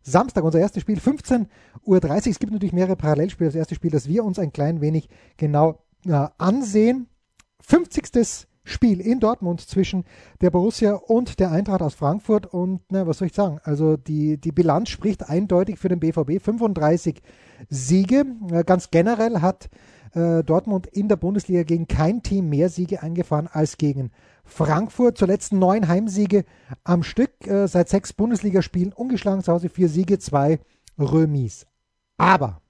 Samstag, 0.00 0.44
unser 0.44 0.60
erstes 0.60 0.82
Spiel, 0.82 1.00
15.30 1.00 1.48
Uhr. 1.82 2.00
Es 2.00 2.38
gibt 2.38 2.52
natürlich 2.52 2.72
mehrere 2.72 2.94
Parallelspiele. 2.94 3.48
Das 3.48 3.56
erste 3.56 3.74
Spiel, 3.74 3.90
das 3.90 4.06
wir 4.06 4.22
uns 4.22 4.38
ein 4.38 4.52
klein 4.52 4.80
wenig 4.80 5.08
genau 5.36 5.82
äh, 6.06 6.28
ansehen. 6.38 7.08
50. 7.60 8.46
Spiel 8.68 9.00
in 9.00 9.20
Dortmund 9.20 9.60
zwischen 9.60 10.04
der 10.40 10.50
Borussia 10.50 10.94
und 10.94 11.40
der 11.40 11.50
Eintracht 11.50 11.82
aus 11.82 11.94
Frankfurt. 11.94 12.46
Und 12.46 12.80
na, 12.90 13.06
was 13.06 13.18
soll 13.18 13.26
ich 13.26 13.34
sagen? 13.34 13.60
Also 13.64 13.96
die, 13.96 14.36
die 14.36 14.52
Bilanz 14.52 14.90
spricht 14.90 15.28
eindeutig 15.28 15.78
für 15.78 15.88
den 15.88 16.00
BVB. 16.00 16.42
35 16.42 17.22
Siege. 17.68 18.24
Äh, 18.50 18.64
Ganz 18.64 18.90
generell 18.90 19.40
hat 19.40 19.70
äh, 20.14 20.42
Dortmund 20.42 20.86
in 20.86 21.08
der 21.08 21.16
Bundesliga 21.16 21.62
gegen 21.62 21.88
kein 21.88 22.22
Team 22.22 22.48
mehr 22.48 22.68
Siege 22.68 23.02
eingefahren 23.02 23.48
als 23.50 23.76
gegen 23.76 24.10
Frankfurt. 24.44 25.18
Zuletzt 25.18 25.52
neun 25.52 25.88
Heimsiege 25.88 26.44
am 26.84 27.02
Stück. 27.02 27.46
Äh, 27.46 27.66
seit 27.68 27.88
sechs 27.88 28.12
Bundesligaspielen 28.12 28.92
ungeschlagen 28.92 29.42
zu 29.42 29.52
Hause. 29.52 29.68
Vier 29.68 29.88
Siege, 29.88 30.18
zwei 30.18 30.60
Remis. 30.98 31.66
Aber 32.16 32.60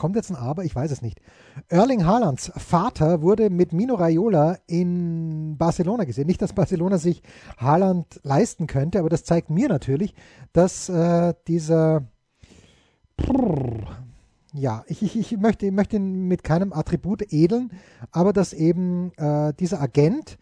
Kommt 0.00 0.16
jetzt 0.16 0.30
ein 0.30 0.36
Aber? 0.36 0.64
Ich 0.64 0.74
weiß 0.74 0.90
es 0.92 1.02
nicht. 1.02 1.20
Erling 1.68 2.06
Haalands 2.06 2.50
Vater 2.56 3.20
wurde 3.20 3.50
mit 3.50 3.74
Mino 3.74 3.96
Raiola 3.96 4.56
in 4.66 5.58
Barcelona 5.58 6.04
gesehen. 6.04 6.26
Nicht, 6.26 6.40
dass 6.40 6.54
Barcelona 6.54 6.96
sich 6.96 7.22
Haaland 7.58 8.18
leisten 8.22 8.66
könnte, 8.66 8.98
aber 8.98 9.10
das 9.10 9.24
zeigt 9.24 9.50
mir 9.50 9.68
natürlich, 9.68 10.14
dass 10.54 10.88
äh, 10.88 11.34
dieser 11.46 12.04
ja, 14.54 14.84
ich, 14.86 15.02
ich, 15.02 15.18
ich 15.18 15.36
möchte, 15.36 15.66
ich 15.66 15.72
möchte 15.72 15.96
ihn 15.96 16.28
mit 16.28 16.44
keinem 16.44 16.72
Attribut 16.72 17.30
edeln, 17.30 17.70
aber 18.10 18.32
dass 18.32 18.54
eben 18.54 19.12
äh, 19.18 19.52
dieser 19.52 19.82
Agent 19.82 20.38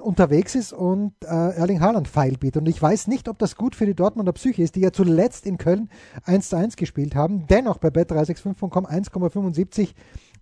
unterwegs 0.00 0.54
ist 0.54 0.72
und 0.72 1.12
äh, 1.22 1.26
Erling 1.26 1.80
Haaland 1.80 2.08
Pfeil 2.08 2.36
bietet. 2.36 2.62
Und 2.62 2.68
ich 2.68 2.80
weiß 2.80 3.06
nicht, 3.06 3.28
ob 3.28 3.38
das 3.38 3.56
gut 3.56 3.74
für 3.74 3.86
die 3.86 3.94
Dortmunder 3.94 4.32
Psyche 4.32 4.62
ist, 4.62 4.74
die 4.74 4.80
ja 4.80 4.92
zuletzt 4.92 5.46
in 5.46 5.58
Köln 5.58 5.88
1 6.24 6.48
zu 6.48 6.56
1 6.56 6.76
gespielt 6.76 7.14
haben. 7.14 7.46
Dennoch 7.48 7.78
bei 7.78 7.88
bet365.com 7.88 8.86
1,75 8.86 9.90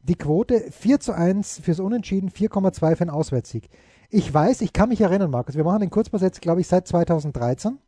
die 0.03 0.15
Quote, 0.15 0.71
4 0.71 1.01
zu 1.01 1.13
1 1.13 1.61
fürs 1.61 1.81
Unentschieden, 1.81 2.31
4,2 2.31 2.97
für 2.97 3.01
einen 3.03 3.11
Auswärtssieg. 3.11 3.69
Ich 4.09 4.33
weiß, 4.33 4.61
ich 4.61 4.73
kann 4.73 4.89
mich 4.89 5.01
erinnern, 5.01 5.31
Markus, 5.31 5.57
wir 5.57 5.65
machen 5.65 5.81
den 5.81 5.91
Kurzpass 5.91 6.23
jetzt, 6.23 6.41
glaube 6.41 6.61
ich, 6.61 6.69
seit 6.69 6.87
2013. 6.87 7.79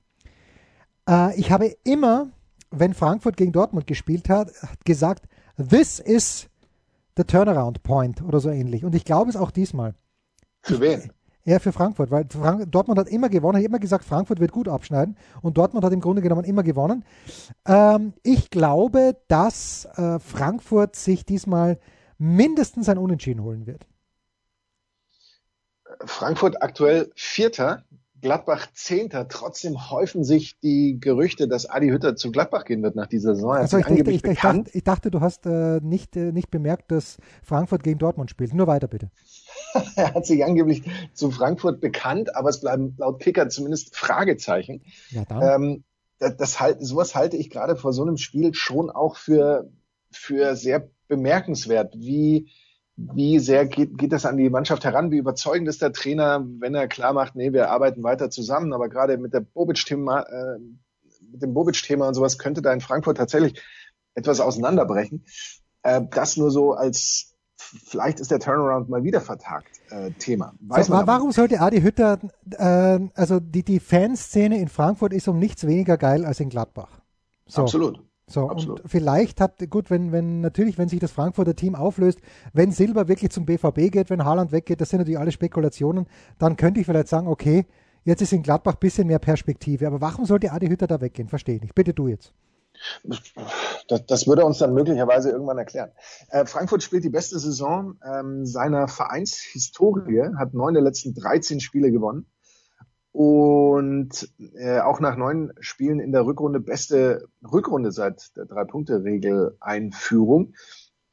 Äh, 1.09 1.39
ich 1.39 1.53
habe 1.53 1.77
immer, 1.85 2.29
wenn 2.71 2.95
Frankfurt 2.95 3.37
gegen 3.37 3.53
Dortmund 3.53 3.87
gespielt 3.87 4.29
hat, 4.29 4.51
gesagt, 4.85 5.29
this 5.57 6.01
is 6.01 6.49
the 7.17 7.25
turnaround 7.25 7.83
point 7.83 8.23
oder 8.23 8.41
so 8.41 8.51
ähnlich. 8.51 8.85
Und 8.85 8.95
ich 8.95 9.05
glaube 9.05 9.31
es 9.31 9.37
auch 9.37 9.51
diesmal. 9.51 9.95
Für 10.63 10.81
wen? 10.81 11.13
Ja, 11.49 11.59
für 11.61 11.73
Frankfurt, 11.73 12.11
weil 12.11 12.27
Frank 12.29 12.71
Dortmund 12.71 13.01
hat 13.01 13.09
immer 13.09 13.31
gewonnen, 13.31 13.57
hat 13.57 13.65
immer 13.65 13.79
gesagt, 13.79 14.05
Frankfurt 14.05 14.39
wird 14.39 14.53
gut 14.53 14.69
abschneiden 14.69 15.17
und 15.41 15.57
Dortmund 15.57 15.83
hat 15.83 15.95
im 15.95 16.01
Grunde 16.01 16.21
genommen 16.21 16.45
immer 16.45 16.63
gewonnen. 16.63 17.07
Ähm, 17.67 18.13
ich 18.23 18.51
glaube, 18.51 19.17
dass 19.29 19.89
äh, 19.97 20.19
Frankfurt 20.19 20.95
sich 20.95 21.25
diesmal 21.25 21.79
mindestens 22.19 22.91
ein 22.91 22.99
Unentschieden 22.99 23.43
holen 23.43 23.67
wird. 23.67 23.87
Frankfurt 26.05 26.63
aktuell 26.63 27.11
Vierter, 27.15 27.83
Gladbach 28.21 28.67
Zehnter. 28.75 29.27
Trotzdem 29.29 29.91
häufen 29.91 30.25
sich 30.25 30.61
die 30.61 30.99
Gerüchte, 31.01 31.49
dass 31.49 31.65
Adi 31.65 31.89
Hütter 31.89 32.15
zu 32.15 32.31
Gladbach 32.31 32.67
gehen 32.67 32.83
wird 32.83 32.95
nach 32.95 33.07
dieser 33.07 33.35
Saison. 33.35 33.53
Also 33.53 33.79
ich, 33.79 33.87
dachte, 33.87 34.11
ich, 34.11 34.23
ich, 34.23 34.39
dachte, 34.39 34.71
ich 34.71 34.85
dachte, 34.85 35.11
du 35.11 35.23
hast 35.23 35.47
äh, 35.47 35.81
nicht, 35.81 36.15
äh, 36.15 36.31
nicht 36.31 36.51
bemerkt, 36.51 36.91
dass 36.91 37.17
Frankfurt 37.43 37.83
gegen 37.83 37.99
Dortmund 37.99 38.29
spielt. 38.29 38.53
Nur 38.53 38.67
weiter 38.67 38.89
bitte. 38.89 39.11
er 39.97 40.15
hat 40.15 40.27
sich 40.27 40.45
angeblich 40.45 40.83
zu 41.13 41.31
Frankfurt 41.31 41.81
bekannt, 41.81 42.35
aber 42.37 42.49
es 42.49 42.61
bleiben 42.61 42.95
laut 42.99 43.21
Kicker 43.21 43.49
zumindest 43.49 43.95
Fragezeichen. 43.95 44.83
Ja. 45.11 45.55
Ähm, 45.55 45.85
das, 46.19 46.37
das 46.37 46.61
halt, 46.61 46.85
sowas 46.85 47.15
halte 47.15 47.37
ich 47.37 47.51
gerade 47.51 47.77
vor 47.77 47.93
so 47.93 48.03
einem 48.03 48.17
Spiel 48.17 48.55
schon 48.55 48.91
auch 48.91 49.17
für, 49.17 49.71
für 50.11 50.57
sehr 50.57 50.91
bemerkenswert. 51.07 51.95
Wie, 51.97 52.51
wie 52.97 53.39
sehr 53.39 53.67
geht, 53.67 53.97
geht 53.97 54.13
das 54.13 54.27
an 54.27 54.37
die 54.37 54.51
Mannschaft 54.51 54.85
heran? 54.85 55.11
Wie 55.11 55.19
überzeugend 55.19 55.69
ist 55.69 55.83
der 55.83 55.93
Trainer, 55.93 56.45
wenn 56.59 56.75
er 56.75 56.89
klar 56.89 57.13
macht, 57.13 57.37
nee, 57.37 57.53
wir 57.53 57.71
arbeiten 57.71 58.03
weiter 58.03 58.31
zusammen, 58.31 58.73
aber 58.73 58.89
gerade 58.89 59.19
mit 59.19 59.33
der 59.33 59.41
Bobic-Thema, 59.41 60.23
äh, 60.23 60.59
mit 61.31 61.43
dem 61.43 61.55
Bobic-Thema 61.55 62.09
und 62.09 62.15
sowas 62.15 62.39
könnte 62.39 62.63
da 62.63 62.73
in 62.73 62.81
Frankfurt 62.81 63.17
tatsächlich 63.17 63.63
etwas 64.15 64.41
auseinanderbrechen. 64.41 65.25
Äh, 65.83 66.03
das 66.11 66.37
nur 66.37 66.51
so 66.51 66.73
als 66.73 67.28
vielleicht 67.59 68.21
ist 68.21 68.31
der 68.31 68.41
Turnaround 68.41 68.89
mal 68.89 69.03
wieder 69.03 69.21
vertagt 69.21 69.81
äh, 69.91 70.11
Thema. 70.13 70.55
Weiß 70.61 70.87
so, 70.87 70.93
man 70.93 71.07
warum 71.07 71.33
sollte 71.33 71.61
Adi 71.61 71.81
Hütter, 71.81 72.19
äh, 72.51 73.01
also 73.15 73.41
die, 73.41 73.63
die 73.63 73.81
Fanszene 73.81 74.59
in 74.59 74.69
Frankfurt 74.69 75.13
ist 75.13 75.29
um 75.29 75.39
nichts 75.39 75.67
weniger 75.67 75.97
geil 75.97 76.25
als 76.25 76.41
in 76.41 76.49
Gladbach. 76.49 77.01
So. 77.47 77.63
Absolut. 77.63 78.03
So, 78.31 78.51
Absolut. 78.51 78.81
und 78.81 78.91
vielleicht 78.91 79.41
hat, 79.41 79.55
gut, 79.71 79.91
wenn, 79.91 80.13
wenn, 80.13 80.43
natürlich, 80.43 80.77
wenn 80.77 80.91
sich 80.91 81.01
das 81.01 81.13
Frankfurter 81.13 81.57
Team 81.57 81.75
auflöst, 81.75 82.21
wenn 82.53 82.73
Silber 82.73 83.09
wirklich 83.09 83.31
zum 83.31 83.47
BVB 83.47 83.91
geht, 83.91 84.11
wenn 84.11 84.23
Haaland 84.23 84.53
weggeht, 84.53 84.83
das 84.83 84.91
sind 84.91 84.99
natürlich 84.99 85.19
alle 85.19 85.33
Spekulationen, 85.33 86.07
dann 86.39 86.57
könnte 86.57 86.79
ich 86.81 86.87
vielleicht 86.87 87.09
sagen, 87.09 87.27
okay, 87.27 87.65
jetzt 88.05 88.21
ist 88.21 88.35
in 88.35 88.43
Gladbach 88.43 88.75
ein 88.75 88.81
bisschen 88.81 89.07
mehr 89.07 89.19
Perspektive. 89.19 89.87
Aber 89.87 90.03
warum 90.03 90.27
sollte 90.27 90.53
Adi 90.53 90.69
Hütter 90.69 90.87
da 90.87 91.01
weggehen? 91.01 91.29
Verstehe 91.29 91.57
ich 91.57 91.63
nicht. 91.63 91.75
Bitte 91.75 91.95
du 91.95 92.09
jetzt. 92.09 92.35
Das, 93.89 94.07
das 94.07 94.27
würde 94.27 94.45
uns 94.45 94.59
dann 94.59 94.75
möglicherweise 94.75 95.31
irgendwann 95.31 95.59
erklären. 95.59 95.93
Äh, 96.29 96.45
Frankfurt 96.45 96.83
spielt 96.83 97.05
die 97.05 97.11
beste 97.11 97.39
Saison 97.39 97.97
ähm, 98.05 98.45
seiner 98.45 98.89
Vereinshistorie, 98.89 100.35
hat 100.37 100.53
neun 100.53 100.75
der 100.75 100.83
letzten 100.83 101.15
13 101.15 101.61
Spiele 101.61 101.91
gewonnen 101.91 102.27
und 103.13 104.29
äh, 104.55 104.81
auch 104.81 105.01
nach 105.01 105.17
neun 105.17 105.53
Spielen 105.61 106.01
in 106.01 106.13
der 106.13 106.25
Rückrunde 106.25 106.61
beste 106.61 107.29
Rückrunde 107.43 107.91
seit 107.91 108.37
der 108.37 108.45
Drei-Punkte-Regel-Einführung. 108.45 110.55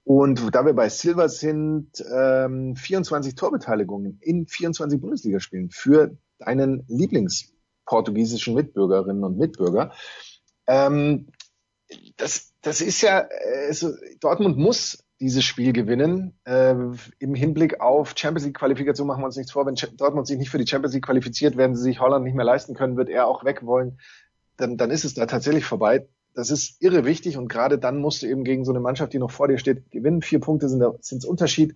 Und 0.03 0.53
da 0.53 0.65
wir 0.67 0.73
bei 0.73 0.89
Silver 0.89 1.29
sind, 1.29 2.05
ähm, 2.13 2.75
24 2.75 3.33
Torbeteiligungen 3.33 4.19
in 4.21 4.45
24 4.45 5.01
Bundesligaspielen 5.01 5.71
für 5.71 6.15
deinen 6.37 6.83
Lieblingsportugiesischen 6.87 8.53
Mitbürgerinnen 8.53 9.23
und 9.23 9.39
Mitbürger. 9.39 9.93
Ähm, 10.67 11.29
das, 12.17 12.53
das 12.61 12.81
ist 12.81 13.01
ja, 13.01 13.27
also 13.67 13.93
Dortmund 14.19 14.57
muss 14.57 15.03
dieses 15.19 15.43
Spiel 15.43 15.73
gewinnen. 15.73 16.37
Äh, 16.45 16.75
Im 17.19 17.35
Hinblick 17.35 17.79
auf 17.79 18.13
Champions 18.15 18.45
League 18.45 18.57
Qualifikation 18.57 19.07
machen 19.07 19.21
wir 19.21 19.27
uns 19.27 19.37
nichts 19.37 19.51
vor. 19.51 19.65
Wenn 19.65 19.75
Dortmund 19.97 20.27
sich 20.27 20.37
nicht 20.37 20.49
für 20.49 20.57
die 20.57 20.67
Champions 20.67 20.93
League 20.93 21.05
qualifiziert, 21.05 21.57
werden 21.57 21.75
sie 21.75 21.83
sich 21.83 21.99
Holland 21.99 22.25
nicht 22.25 22.35
mehr 22.35 22.45
leisten 22.45 22.75
können, 22.75 22.97
wird 22.97 23.09
er 23.09 23.27
auch 23.27 23.45
weg 23.45 23.65
wollen. 23.65 23.99
Dann, 24.57 24.77
dann 24.77 24.91
ist 24.91 25.05
es 25.05 25.13
da 25.13 25.25
tatsächlich 25.25 25.65
vorbei. 25.65 26.07
Das 26.33 26.49
ist 26.49 26.81
irre 26.81 27.05
wichtig 27.05 27.37
und 27.37 27.47
gerade 27.47 27.79
dann 27.79 27.97
musst 27.99 28.21
du 28.21 28.27
eben 28.27 28.43
gegen 28.43 28.65
so 28.65 28.71
eine 28.71 28.81
Mannschaft, 28.81 29.13
die 29.13 29.19
noch 29.19 29.31
vor 29.31 29.47
dir 29.47 29.57
steht, 29.57 29.89
gewinnen. 29.91 30.21
Vier 30.21 30.39
Punkte 30.39 30.67
sind 30.67 30.83
sind 31.01 31.23
Unterschied. 31.23 31.75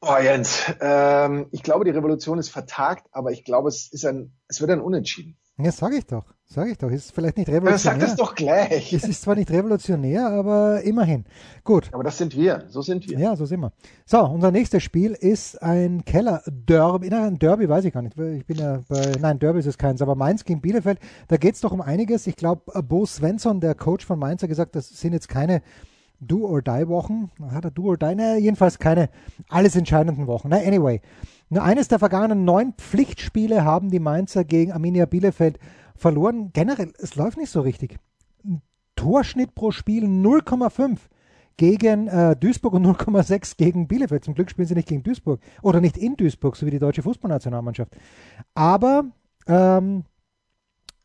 Boah, 0.00 0.20
Jens, 0.20 0.64
ähm, 0.80 1.46
ich 1.50 1.62
glaube, 1.62 1.86
die 1.86 1.90
Revolution 1.90 2.38
ist 2.38 2.50
vertagt, 2.50 3.06
aber 3.10 3.32
ich 3.32 3.42
glaube, 3.42 3.70
es 3.70 3.90
ist 3.90 4.04
ein, 4.04 4.36
es 4.48 4.60
wird 4.60 4.70
ein 4.70 4.82
Unentschieden. 4.82 5.38
Ja, 5.56 5.70
sage 5.70 5.98
ich 5.98 6.06
doch. 6.06 6.24
Sage 6.46 6.72
ich 6.72 6.78
doch. 6.78 6.90
Ist 6.90 7.12
vielleicht 7.12 7.36
nicht 7.36 7.48
revolutionär. 7.48 7.76
Ja, 7.76 7.78
sag 7.78 8.00
das 8.00 8.16
doch 8.16 8.34
gleich. 8.34 8.92
Es 8.92 9.04
ist 9.04 9.22
zwar 9.22 9.36
nicht 9.36 9.50
revolutionär, 9.50 10.26
aber 10.26 10.82
immerhin. 10.82 11.24
Gut. 11.62 11.90
Aber 11.92 12.02
das 12.02 12.18
sind 12.18 12.36
wir. 12.36 12.64
So 12.68 12.82
sind 12.82 13.08
wir. 13.08 13.18
Ja, 13.18 13.36
so 13.36 13.46
sind 13.46 13.60
wir. 13.60 13.72
So, 14.04 14.20
unser 14.24 14.50
nächstes 14.50 14.82
Spiel 14.82 15.12
ist 15.12 15.62
ein 15.62 16.04
Keller-Derby. 16.04 17.08
Nein, 17.08 17.22
ein 17.22 17.38
Derby 17.38 17.68
weiß 17.68 17.84
ich 17.84 17.94
gar 17.94 18.02
nicht. 18.02 18.18
Ich 18.18 18.46
bin 18.46 18.58
ja 18.58 18.82
bei, 18.88 19.12
nein, 19.20 19.38
Derby 19.38 19.60
ist 19.60 19.66
es 19.66 19.78
keins, 19.78 20.02
aber 20.02 20.16
Mainz 20.16 20.44
gegen 20.44 20.60
Bielefeld. 20.60 20.98
Da 21.28 21.36
geht 21.36 21.54
es 21.54 21.60
doch 21.60 21.72
um 21.72 21.80
einiges. 21.80 22.26
Ich 22.26 22.34
glaube, 22.34 22.82
Bo 22.82 23.06
Svensson, 23.06 23.60
der 23.60 23.76
Coach 23.76 24.04
von 24.04 24.18
Mainz, 24.18 24.42
hat 24.42 24.48
gesagt, 24.48 24.74
das 24.74 24.88
sind 24.88 25.12
jetzt 25.12 25.28
keine 25.28 25.62
Do-or-Die-Wochen. 26.20 27.30
Hat 27.52 27.64
er 27.64 27.70
Do-or-Die? 27.70 28.16
Ne, 28.16 28.38
jedenfalls 28.38 28.80
keine 28.80 29.08
alles 29.48 29.76
entscheidenden 29.76 30.26
Wochen. 30.26 30.48
Na, 30.48 30.56
anyway. 30.56 31.00
Nur 31.48 31.62
eines 31.62 31.88
der 31.88 31.98
vergangenen 31.98 32.44
neun 32.44 32.72
Pflichtspiele 32.74 33.64
haben 33.64 33.90
die 33.90 34.00
Mainzer 34.00 34.44
gegen 34.44 34.72
Arminia 34.72 35.06
Bielefeld 35.06 35.58
verloren. 35.94 36.50
Generell, 36.52 36.92
es 36.98 37.16
läuft 37.16 37.38
nicht 37.38 37.50
so 37.50 37.60
richtig. 37.60 37.98
Torschnitt 38.96 39.54
pro 39.54 39.70
Spiel 39.70 40.04
0,5 40.04 40.98
gegen 41.56 42.08
äh, 42.08 42.36
Duisburg 42.36 42.74
und 42.74 42.86
0,6 42.86 43.56
gegen 43.56 43.86
Bielefeld. 43.86 44.24
Zum 44.24 44.34
Glück 44.34 44.50
spielen 44.50 44.66
sie 44.66 44.74
nicht 44.74 44.88
gegen 44.88 45.02
Duisburg 45.02 45.40
oder 45.62 45.80
nicht 45.80 45.96
in 45.96 46.16
Duisburg, 46.16 46.56
so 46.56 46.66
wie 46.66 46.70
die 46.70 46.78
deutsche 46.78 47.02
Fußballnationalmannschaft. 47.02 47.96
Aber 48.54 49.04
ähm, 49.46 50.04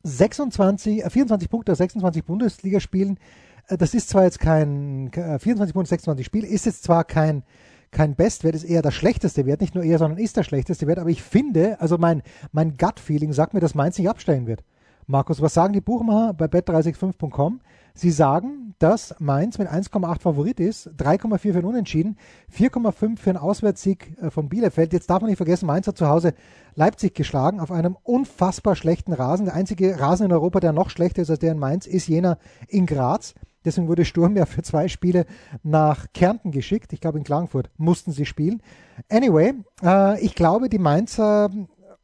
26, 0.04 1.04
äh, 1.04 1.10
24 1.10 1.50
Punkte 1.50 1.72
aus 1.74 1.78
26 1.78 2.24
Bundesligaspielen, 2.24 3.20
äh, 3.68 3.78
das 3.78 3.94
ist 3.94 4.10
zwar 4.10 4.24
jetzt 4.24 4.40
kein 4.40 5.12
äh, 5.14 5.40
24 5.40 5.74
Punkte, 5.74 5.90
26 5.90 6.26
Spiele, 6.26 6.48
ist 6.48 6.66
jetzt 6.66 6.84
zwar 6.84 7.04
kein 7.04 7.44
kein 7.92 8.16
Bestwert, 8.16 8.56
ist 8.56 8.64
eher 8.64 8.82
das 8.82 8.94
schlechteste 8.94 9.46
Wert, 9.46 9.62
nicht 9.62 9.76
nur 9.76 9.84
eher, 9.84 9.98
sondern 9.98 10.20
ist 10.20 10.38
der 10.38 10.44
schlechteste 10.44 10.88
Wert, 10.88 11.00
aber 11.00 11.10
ich 11.10 11.24
finde, 11.24 11.80
also 11.82 11.98
mein, 11.98 12.22
mein 12.52 12.78
Gut-Feeling 12.78 13.34
sagt 13.34 13.54
mir, 13.54 13.60
dass 13.60 13.76
Mainz 13.76 13.98
nicht 13.98 14.10
abstellen 14.10 14.48
wird. 14.48 14.64
Markus, 15.08 15.42
was 15.42 15.56
sagen 15.56 15.74
die 15.74 15.82
Buchmacher 15.82 16.34
bei 16.36 16.46
bet365.com? 16.46 17.62
Sie 17.96 18.12
sagen, 18.12 18.76
dass 18.78 19.16
Mainz 19.20 19.58
mit 19.58 19.68
1,8 19.68 20.22
Favorit 20.22 20.60
ist, 20.60 20.88
3,4 21.00 21.52
für 21.52 21.58
ein 21.58 21.66
Unentschieden, 21.66 22.16
4,5 22.56 23.18
für 23.18 23.30
einen 23.32 23.40
Auswärtssieg 23.40 24.16
äh, 24.22 24.30
von 24.30 24.50
Bielefeld. 24.50 24.94
Jetzt 24.94 25.10
darf 25.10 25.22
man 25.22 25.30
nicht 25.30 25.38
vergessen, 25.38 25.66
Mainz 25.66 25.88
hat 25.88 25.98
zu 25.98 26.08
Hause 26.08 26.36
Leipzig 26.76 27.16
geschlagen 27.16 27.60
auf 27.60 27.72
einem 27.72 27.98
unfassbar 28.04 28.76
schlechten 28.76 29.12
Rasen. 29.12 29.46
Der 29.46 29.56
einzige 29.56 30.00
Rasen 30.00 30.28
in 30.28 30.32
Europa, 30.32 30.60
der 30.60 30.74
noch 30.74 30.92
schlechter 30.92 31.24
ist 31.24 31.32
als 31.32 31.40
der 31.40 31.54
in 31.54 31.60
Mainz, 31.60 31.88
ist 31.88 32.08
jener 32.08 32.38
in 32.68 32.86
Graz. 32.86 33.34
Deswegen 33.66 33.88
wurde 33.88 34.06
Sturm 34.06 34.38
ja 34.38 34.46
für 34.46 34.64
zwei 34.64 34.88
Spiele 34.88 35.26
nach 35.64 36.08
Kärnten 36.14 36.52
geschickt. 36.52 36.94
Ich 36.94 37.02
glaube, 37.02 37.18
in 37.18 37.24
Klagenfurt 37.24 37.70
mussten 37.78 38.12
sie 38.12 38.26
spielen. 38.26 38.62
Anyway, 39.10 39.54
äh, 39.84 40.20
ich 40.24 40.36
glaube, 40.36 40.70
die 40.70 40.80
Mainzer, 40.80 41.50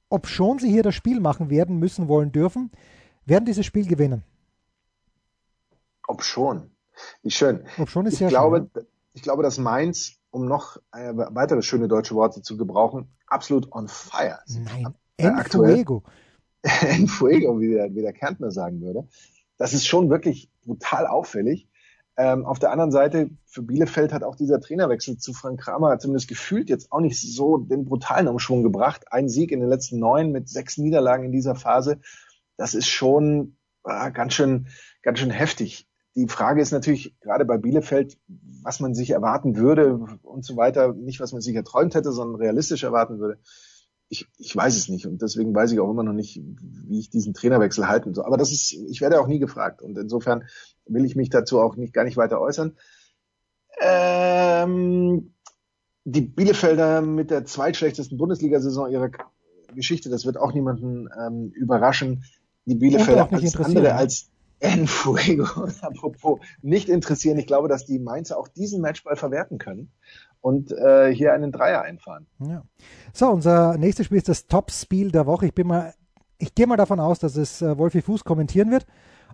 ob 0.10 0.28
schon 0.28 0.60
sie 0.60 0.70
hier 0.70 0.84
das 0.84 0.96
Spiel 0.96 1.20
machen 1.20 1.50
werden, 1.50 1.78
müssen, 1.78 2.08
wollen, 2.08 2.32
dürfen, 2.32 2.72
werden 3.26 3.46
dieses 3.46 3.66
Spiel 3.66 3.88
gewinnen. 3.88 4.24
Ob 6.08 6.24
schon. 6.24 6.72
Wie 7.24 7.32
schön. 7.32 7.66
Ob 7.78 7.90
schon 7.90 8.06
ist 8.06 8.22
ich 8.22 8.28
glaube, 8.28 8.70
schön. 8.74 8.86
Ich 9.14 9.22
glaube, 9.22 9.44
dass 9.44 9.58
Mainz, 9.58 10.18
um 10.30 10.46
noch 10.46 10.78
äh, 10.92 11.14
weitere 11.16 11.62
schöne 11.62 11.88
deutsche 11.88 12.16
Worte 12.16 12.42
zu 12.42 12.58
gebrauchen, 12.58 13.08
absolut 13.28 13.72
on 13.72 13.88
fire 13.88 14.40
sind. 14.46 14.66
Nein, 14.66 14.94
äh, 15.18 15.28
en 15.28 15.44
fuego. 15.46 16.04
en 16.82 17.08
fuego, 17.08 17.60
wie 17.60 17.70
der, 17.70 17.96
wie 17.96 18.02
der 18.02 18.12
Kärntner 18.12 18.52
sagen 18.52 18.82
würde. 18.82 19.08
Das 19.58 19.74
ist 19.74 19.88
schon 19.88 20.10
wirklich 20.10 20.50
brutal 20.64 21.08
auffällig. 21.08 21.68
Ähm, 22.18 22.46
auf 22.46 22.60
der 22.60 22.72
anderen 22.72 22.92
Seite, 22.92 23.30
für 23.46 23.62
Bielefeld 23.62 24.14
hat 24.14 24.24
auch 24.24 24.36
dieser 24.36 24.62
Trainerwechsel 24.62 25.18
zu 25.18 25.34
Frank 25.34 25.60
Kramer 25.60 26.00
zumindest 26.00 26.30
gefühlt 26.30 26.70
jetzt 26.70 26.92
auch 26.92 27.02
nicht 27.02 27.20
so 27.20 27.58
den 27.58 27.86
brutalen 27.86 28.28
Umschwung 28.28 28.64
gebracht. 28.64 29.12
Ein 29.12 29.28
Sieg 29.28 29.52
in 29.52 29.60
den 29.60 29.70
letzten 29.70 30.00
neun 30.00 30.32
mit 30.32 30.48
sechs 30.48 30.78
Niederlagen 30.78 31.26
in 31.26 31.32
dieser 31.34 31.56
Phase. 31.56 32.00
Das 32.56 32.74
ist 32.74 32.88
schon 32.88 33.58
äh, 33.84 34.12
ganz 34.12 34.34
schön, 34.34 34.68
ganz 35.02 35.20
schön 35.20 35.30
heftig. 35.30 35.90
Die 36.16 36.28
Frage 36.30 36.62
ist 36.62 36.72
natürlich 36.72 37.20
gerade 37.20 37.44
bei 37.44 37.58
Bielefeld, 37.58 38.18
was 38.64 38.80
man 38.80 38.96
sich 38.96 39.10
erwarten 39.10 39.58
würde 39.58 40.00
und 40.24 40.46
so 40.46 40.56
weiter. 40.56 40.94
Nicht, 40.94 41.20
was 41.20 41.34
man 41.34 41.42
sich 41.42 41.56
erträumt 41.56 41.96
hätte, 41.96 42.14
sondern 42.14 42.40
realistisch 42.40 42.84
erwarten 42.84 43.20
würde 43.20 43.40
ich, 44.10 44.28
ich 44.38 44.56
weiß 44.56 44.76
es 44.78 44.90
nicht 44.90 45.08
und 45.08 45.22
deswegen 45.22 45.54
weiß 45.54 45.72
ich 45.72 45.80
auch 45.80 45.90
immer 45.90 46.04
noch 46.04 46.14
nicht, 46.14 46.40
wie 46.40 47.00
ich 47.00 47.10
diesen 47.10 47.34
Trainerwechsel 47.34 47.88
halten 47.88 48.14
soll. 48.14 48.26
Aber 48.26 48.38
das 48.38 48.52
ist, 48.52 48.72
ich 48.72 49.02
werde 49.02 49.20
auch 49.20 49.28
nie 49.28 49.40
gefragt 49.40 49.82
und 49.82 49.98
insofern 49.98 50.44
will 50.86 51.06
ich 51.06 51.16
mich 51.16 51.30
dazu 51.30 51.60
auch 51.60 51.76
nicht 51.76 51.94
gar 51.94 52.04
nicht 52.04 52.18
weiter 52.18 52.40
äußern. 52.40 52.78
Ähm, 53.82 55.34
die 56.04 56.22
Bielefelder 56.22 57.02
mit 57.02 57.32
der 57.32 57.46
zweitschlechtesten 57.46 58.18
Bundesliga-Saison 58.18 58.92
ihrer 58.92 59.10
Geschichte, 59.74 60.10
das 60.10 60.26
wird 60.26 60.38
auch 60.38 60.54
niemanden 60.54 61.10
ähm, 61.20 61.52
überraschen. 61.56 62.24
Die 62.66 62.76
Bielefelder 62.76 63.32
als 63.32 63.56
andere 63.60 63.96
als 63.96 64.30
En 64.60 64.88
Fuego, 64.88 65.46
apropos, 65.82 66.40
nicht 66.62 66.90
interessieren. 66.90 67.38
Ich 67.38 67.48
glaube, 67.48 67.68
dass 67.68 67.86
die 67.86 68.00
Mainzer 68.00 68.38
auch 68.38 68.48
diesen 68.48 68.82
Matchball 68.82 69.16
verwerten 69.16 69.58
können 69.58 69.92
und 70.46 70.72
äh, 70.74 71.12
hier 71.12 71.34
einen 71.34 71.52
Dreier 71.52 71.82
einfahren. 71.82 72.28
Ja. 72.38 72.62
So, 73.14 73.30
unser 73.30 73.80
nächstes 73.80 74.06
Spiel 74.06 74.20
ist 74.20 74.30
das 74.30 74.46
Top-Spiel 74.46 75.10
der 75.10 75.26
Woche. 75.26 75.48
Ich 75.48 75.56
bin 75.56 75.66
mal, 75.66 75.96
ich 76.38 76.54
gehe 76.54 76.68
mal 76.68 76.78
davon 76.78 77.00
aus, 77.00 77.18
dass 77.18 77.36
es 77.36 77.64
äh, 77.64 77.76
Wolfi 77.80 78.04
Fuß 78.04 78.24
kommentieren 78.24 78.70
wird. 78.70 78.86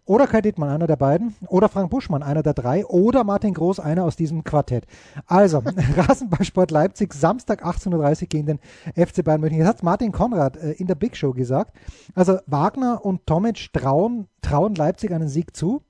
Oder 0.06 0.26
Kai 0.26 0.40
Dittmann, 0.40 0.70
einer 0.70 0.88
der 0.88 0.96
beiden. 0.96 1.36
Oder 1.48 1.68
Frank 1.68 1.90
Buschmann, 1.90 2.24
einer 2.24 2.44
der 2.44 2.54
drei. 2.54 2.86
Oder 2.86 3.26
Martin 3.26 3.54
Groß, 3.54 3.82
einer 3.82 4.06
aus 4.06 4.16
diesem 4.16 4.46
Quartett. 4.46 4.86
Also, 5.28 5.62
Rasenballsport 5.98 6.72
Leipzig, 6.72 7.14
Samstag 7.14 7.66
18.30 7.66 8.22
Uhr 8.22 8.28
gegen 8.30 8.46
den 8.46 8.60
FC 8.96 9.22
Bayern 9.22 9.42
München. 9.42 9.60
Jetzt 9.60 9.68
hat 9.68 9.84
Martin 9.84 10.14
Konrad 10.14 10.56
äh, 10.56 10.72
in 10.72 10.88
der 10.88 10.96
Big 10.96 11.18
Show 11.18 11.34
gesagt. 11.34 11.76
Also, 12.16 12.40
Wagner 12.48 13.04
und 13.04 13.28
Tomic 13.28 13.74
trauen, 13.74 14.30
trauen 14.42 14.76
Leipzig 14.76 15.12
einen 15.12 15.28
Sieg 15.28 15.58
zu. 15.58 15.84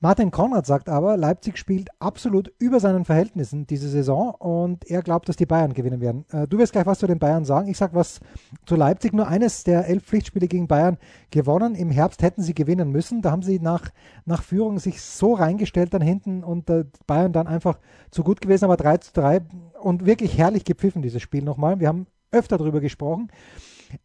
Martin 0.00 0.30
Konrad 0.30 0.64
sagt 0.64 0.88
aber, 0.88 1.16
Leipzig 1.16 1.58
spielt 1.58 1.88
absolut 1.98 2.52
über 2.60 2.78
seinen 2.78 3.04
Verhältnissen 3.04 3.66
diese 3.66 3.88
Saison 3.88 4.30
und 4.30 4.88
er 4.88 5.02
glaubt, 5.02 5.28
dass 5.28 5.34
die 5.34 5.46
Bayern 5.46 5.74
gewinnen 5.74 6.00
werden. 6.00 6.24
Äh, 6.30 6.46
du 6.46 6.58
wirst 6.58 6.72
gleich 6.72 6.86
was 6.86 7.00
zu 7.00 7.08
den 7.08 7.18
Bayern 7.18 7.44
sagen. 7.44 7.68
Ich 7.68 7.78
sage 7.78 7.96
was 7.96 8.20
zu 8.64 8.76
Leipzig. 8.76 9.12
Nur 9.12 9.26
eines 9.26 9.64
der 9.64 9.88
elf 9.88 10.04
Pflichtspiele 10.04 10.46
gegen 10.46 10.68
Bayern 10.68 10.98
gewonnen. 11.32 11.74
Im 11.74 11.90
Herbst 11.90 12.22
hätten 12.22 12.42
sie 12.42 12.54
gewinnen 12.54 12.92
müssen. 12.92 13.22
Da 13.22 13.32
haben 13.32 13.42
sie 13.42 13.58
nach, 13.58 13.90
nach 14.24 14.44
Führung 14.44 14.78
sich 14.78 15.02
so 15.02 15.34
reingestellt 15.34 15.92
dann 15.92 16.02
hinten 16.02 16.44
und 16.44 16.70
äh, 16.70 16.84
Bayern 17.08 17.32
dann 17.32 17.48
einfach 17.48 17.80
zu 18.12 18.22
gut 18.22 18.40
gewesen, 18.40 18.66
aber 18.66 18.76
3 18.76 18.98
zu 18.98 19.12
3 19.14 19.40
und 19.80 20.06
wirklich 20.06 20.38
herrlich 20.38 20.64
gepfiffen, 20.64 21.02
dieses 21.02 21.22
Spiel 21.22 21.42
nochmal. 21.42 21.80
Wir 21.80 21.88
haben 21.88 22.06
öfter 22.30 22.56
darüber 22.56 22.80
gesprochen. 22.80 23.32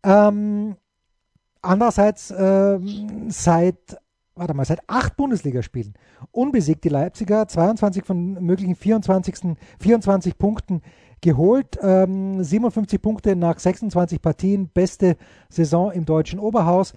Ähm, 0.01 0.75
andererseits 1.61 2.31
äh, 2.31 2.79
seit 3.27 3.97
warte 4.35 4.53
mal, 4.53 4.65
seit 4.65 4.81
acht 4.87 5.15
Bundesligaspielen 5.15 5.93
unbesiegt 6.31 6.83
die 6.83 6.89
Leipziger, 6.89 7.47
22 7.47 8.03
von 8.03 8.33
möglichen 8.43 8.75
24, 8.75 9.55
24 9.79 10.37
Punkten 10.37 10.81
geholt, 11.21 11.79
ähm, 11.81 12.43
57 12.43 13.01
Punkte 13.01 13.35
nach 13.35 13.59
26 13.59 14.21
Partien, 14.21 14.69
beste 14.69 15.17
Saison 15.49 15.91
im 15.91 16.05
deutschen 16.05 16.39
Oberhaus. 16.39 16.93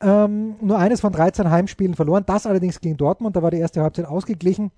Ähm, 0.00 0.56
nur 0.60 0.78
eines 0.78 1.00
von 1.00 1.12
13 1.12 1.50
Heimspielen 1.50 1.94
verloren, 1.94 2.24
das 2.24 2.46
allerdings 2.46 2.80
gegen 2.80 2.96
Dortmund, 2.96 3.34
da 3.34 3.42
war 3.42 3.50
die 3.50 3.58
erste 3.58 3.82
Halbzeit 3.82 4.06
ausgeglichen. 4.06 4.70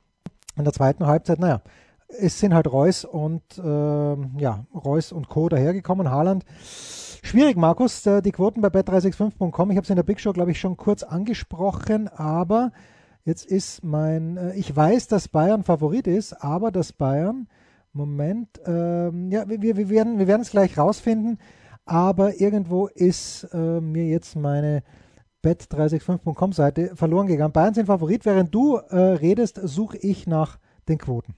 In 0.57 0.65
der 0.65 0.73
zweiten 0.73 1.07
Halbzeit, 1.07 1.39
naja, 1.39 1.61
es 2.09 2.41
sind 2.41 2.55
halt 2.55 2.73
Reus 2.73 3.05
und 3.05 3.43
äh, 3.59 4.41
ja, 4.41 4.65
Reus 4.75 5.13
und 5.13 5.29
Co. 5.29 5.49
dahergekommen, 5.49 6.11
Haaland 6.11 6.45
Schwierig, 7.23 7.57
Markus, 7.57 8.07
äh, 8.07 8.23
die 8.23 8.33
Quoten 8.33 8.61
bei 8.61 8.69
bet365.com. 8.69 9.71
Ich 9.71 9.77
habe 9.77 9.85
es 9.85 9.91
in 9.91 9.97
der 9.97 10.03
Big 10.03 10.21
Show, 10.21 10.33
glaube 10.33 10.51
ich, 10.51 10.61
schon 10.61 10.77
kurz 10.77 11.03
angesprochen, 11.03 12.09
aber 12.09 12.73
jetzt 13.25 13.45
ist 13.45 13.85
mein, 13.85 14.37
äh, 14.37 14.55
ich 14.55 14.75
weiß, 14.75 15.07
dass 15.09 15.29
Bayern 15.29 15.63
Favorit 15.63 16.07
ist, 16.07 16.33
aber 16.33 16.73
dass 16.73 16.93
Bayern, 16.93 17.47
Moment, 17.93 18.61
ähm, 18.67 19.31
ja, 19.31 19.49
wir, 19.49 19.61
wir, 19.61 19.89
werden 19.89 20.19
wir 20.19 20.27
werden 20.27 20.43
es 20.43 20.51
gleich 20.51 20.79
rausfinden, 20.79 21.39
aber 21.85 22.41
irgendwo 22.41 22.87
ist 22.87 23.45
äh, 23.53 23.81
mir 23.81 24.07
jetzt 24.07 24.35
meine 24.37 24.83
bet365.com 25.45 26.53
Seite 26.53 26.97
verloren 26.97 27.27
gegangen. 27.27 27.53
Bayern 27.53 27.75
sind 27.75 27.87
Favorit, 27.87 28.25
während 28.25 28.55
du 28.55 28.77
äh, 28.77 28.97
redest, 28.97 29.61
suche 29.63 29.99
ich 29.99 30.27
nach 30.27 30.59
den 30.89 30.99
Quoten. 30.99 31.35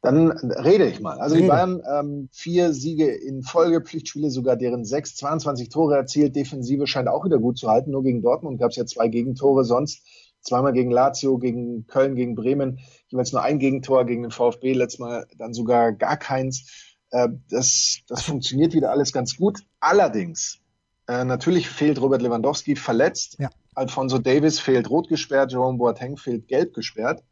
Dann 0.00 0.30
rede 0.30 0.86
ich 0.86 1.00
mal. 1.00 1.18
Also 1.18 1.34
rede. 1.34 1.44
die 1.44 1.48
Bayern 1.48 1.82
ähm, 1.92 2.28
vier 2.32 2.72
Siege 2.72 3.08
in 3.08 3.42
Folge, 3.42 3.80
Pflichtspiele 3.80 4.30
sogar 4.30 4.56
deren 4.56 4.84
sechs, 4.84 5.16
22 5.16 5.70
Tore 5.70 5.96
erzielt. 5.96 6.36
Defensive 6.36 6.86
scheint 6.86 7.08
auch 7.08 7.24
wieder 7.24 7.38
gut 7.38 7.58
zu 7.58 7.68
halten. 7.68 7.90
Nur 7.90 8.04
gegen 8.04 8.22
Dortmund 8.22 8.60
gab 8.60 8.70
es 8.70 8.76
ja 8.76 8.86
zwei 8.86 9.08
Gegentore. 9.08 9.64
Sonst 9.64 10.06
zweimal 10.40 10.72
gegen 10.72 10.92
Lazio, 10.92 11.38
gegen 11.38 11.86
Köln, 11.88 12.14
gegen 12.14 12.36
Bremen, 12.36 12.78
jeweils 13.08 13.32
nur 13.32 13.42
ein 13.42 13.58
Gegentor 13.58 14.06
gegen 14.06 14.22
den 14.22 14.30
VfB, 14.30 14.72
letztes 14.72 15.00
Mal 15.00 15.26
dann 15.36 15.52
sogar 15.52 15.92
gar 15.92 16.16
keins. 16.16 16.94
Äh, 17.10 17.30
das, 17.50 17.98
das 18.06 18.22
funktioniert 18.22 18.74
wieder 18.74 18.92
alles 18.92 19.12
ganz 19.12 19.36
gut. 19.36 19.60
Allerdings, 19.80 20.60
äh, 21.08 21.24
natürlich 21.24 21.68
fehlt 21.68 22.00
Robert 22.00 22.22
Lewandowski 22.22 22.76
verletzt. 22.76 23.36
Ja. 23.40 23.50
Alfonso 23.74 24.18
Davis 24.18 24.60
fehlt 24.60 24.90
rot 24.90 25.08
gesperrt, 25.08 25.50
Jerome 25.50 25.78
Boateng 25.78 26.16
fehlt 26.16 26.46
gelb 26.46 26.72
gesperrt 26.74 27.24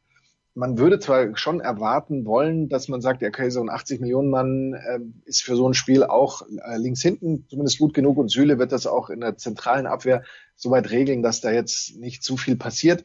man 0.56 0.78
würde 0.78 0.98
zwar 0.98 1.36
schon 1.36 1.60
erwarten 1.60 2.24
wollen, 2.24 2.70
dass 2.70 2.88
man 2.88 3.02
sagt, 3.02 3.22
okay, 3.22 3.50
so 3.50 3.60
ein 3.60 3.68
80 3.68 4.00
Millionen 4.00 4.30
Mann 4.30 4.72
äh, 4.72 5.00
ist 5.26 5.42
für 5.42 5.54
so 5.54 5.68
ein 5.68 5.74
Spiel 5.74 6.02
auch 6.02 6.42
äh, 6.42 6.78
links 6.78 7.02
hinten 7.02 7.46
zumindest 7.48 7.78
gut 7.78 7.92
genug 7.92 8.16
und 8.16 8.30
Süle 8.30 8.58
wird 8.58 8.72
das 8.72 8.86
auch 8.86 9.10
in 9.10 9.20
der 9.20 9.36
zentralen 9.36 9.86
Abwehr 9.86 10.22
soweit 10.54 10.90
regeln, 10.90 11.22
dass 11.22 11.42
da 11.42 11.50
jetzt 11.50 11.98
nicht 11.98 12.24
zu 12.24 12.38
viel 12.38 12.56
passiert. 12.56 13.04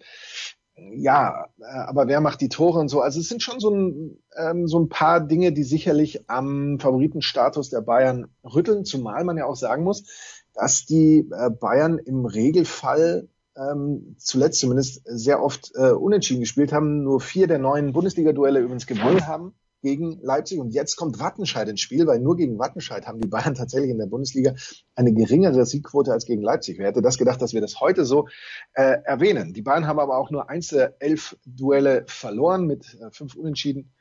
Ja, 0.96 1.48
äh, 1.60 1.66
aber 1.66 2.08
wer 2.08 2.22
macht 2.22 2.40
die 2.40 2.48
Tore 2.48 2.80
und 2.80 2.88
so? 2.88 3.02
Also 3.02 3.20
es 3.20 3.28
sind 3.28 3.44
schon 3.44 3.60
so 3.60 3.70
ein, 3.70 4.18
ähm, 4.38 4.68
so 4.70 4.80
ein 4.80 4.88
paar 4.88 5.20
Dinge, 5.20 5.52
die 5.52 5.64
sicherlich 5.64 6.30
am 6.30 6.80
Favoritenstatus 6.80 7.70
der 7.70 7.82
Bayern 7.82 8.28
rütteln, 8.46 8.86
zumal 8.86 9.26
man 9.26 9.38
ja 9.38 9.46
auch 9.46 9.58
sagen 9.58 9.84
muss, 9.84 10.06
dass 10.54 10.86
die 10.86 11.30
äh, 11.30 11.50
Bayern 11.50 11.98
im 11.98 12.26
Regelfall 12.26 13.28
ähm, 13.58 14.16
zuletzt 14.18 14.60
zumindest 14.60 15.02
sehr 15.06 15.44
oft 15.44 15.72
äh, 15.76 15.92
unentschieden 15.92 16.42
gespielt 16.42 16.72
haben, 16.72 17.04
nur 17.04 17.20
vier 17.20 17.48
der 17.48 17.60
neun 17.60 17.94
Bundesliga-Duelle 17.94 18.60
übrigens 18.60 18.88
gewonnen 18.88 19.28
haben 19.28 19.54
gegen 19.82 20.20
Leipzig. 20.22 20.60
Und 20.60 20.74
jetzt 20.74 20.96
kommt 20.96 21.20
Wattenscheid 21.20 21.68
ins 21.68 21.82
Spiel, 21.82 22.08
weil 22.08 22.20
nur 22.20 22.38
gegen 22.38 22.60
Wattenscheid 22.60 23.08
haben 23.08 23.20
die 23.20 23.28
Bayern 23.28 23.56
tatsächlich 23.56 23.90
in 23.90 23.98
der 23.98 24.06
Bundesliga 24.06 24.54
eine 24.96 25.14
geringere 25.14 25.66
Siegquote 25.66 26.12
als 26.12 26.26
gegen 26.26 26.42
Leipzig. 26.42 26.78
Wer 26.78 26.88
hätte 26.88 27.02
das 27.02 27.18
gedacht, 27.18 27.42
dass 27.42 27.54
wir 27.54 27.62
das 27.62 27.80
heute 27.80 28.06
so 28.06 28.28
äh, 28.74 28.98
erwähnen? 29.04 29.54
Die 29.54 29.62
Bayern 29.62 29.88
haben 29.88 30.00
aber 30.00 30.18
auch 30.18 30.32
nur 30.32 30.50
eins 30.50 30.68
der 30.68 30.96
elf 31.00 31.38
Duelle 31.46 32.06
verloren 32.08 32.66
mit 32.66 32.98
äh, 33.02 33.12
fünf 33.12 33.36
Unentschieden. 33.36 33.92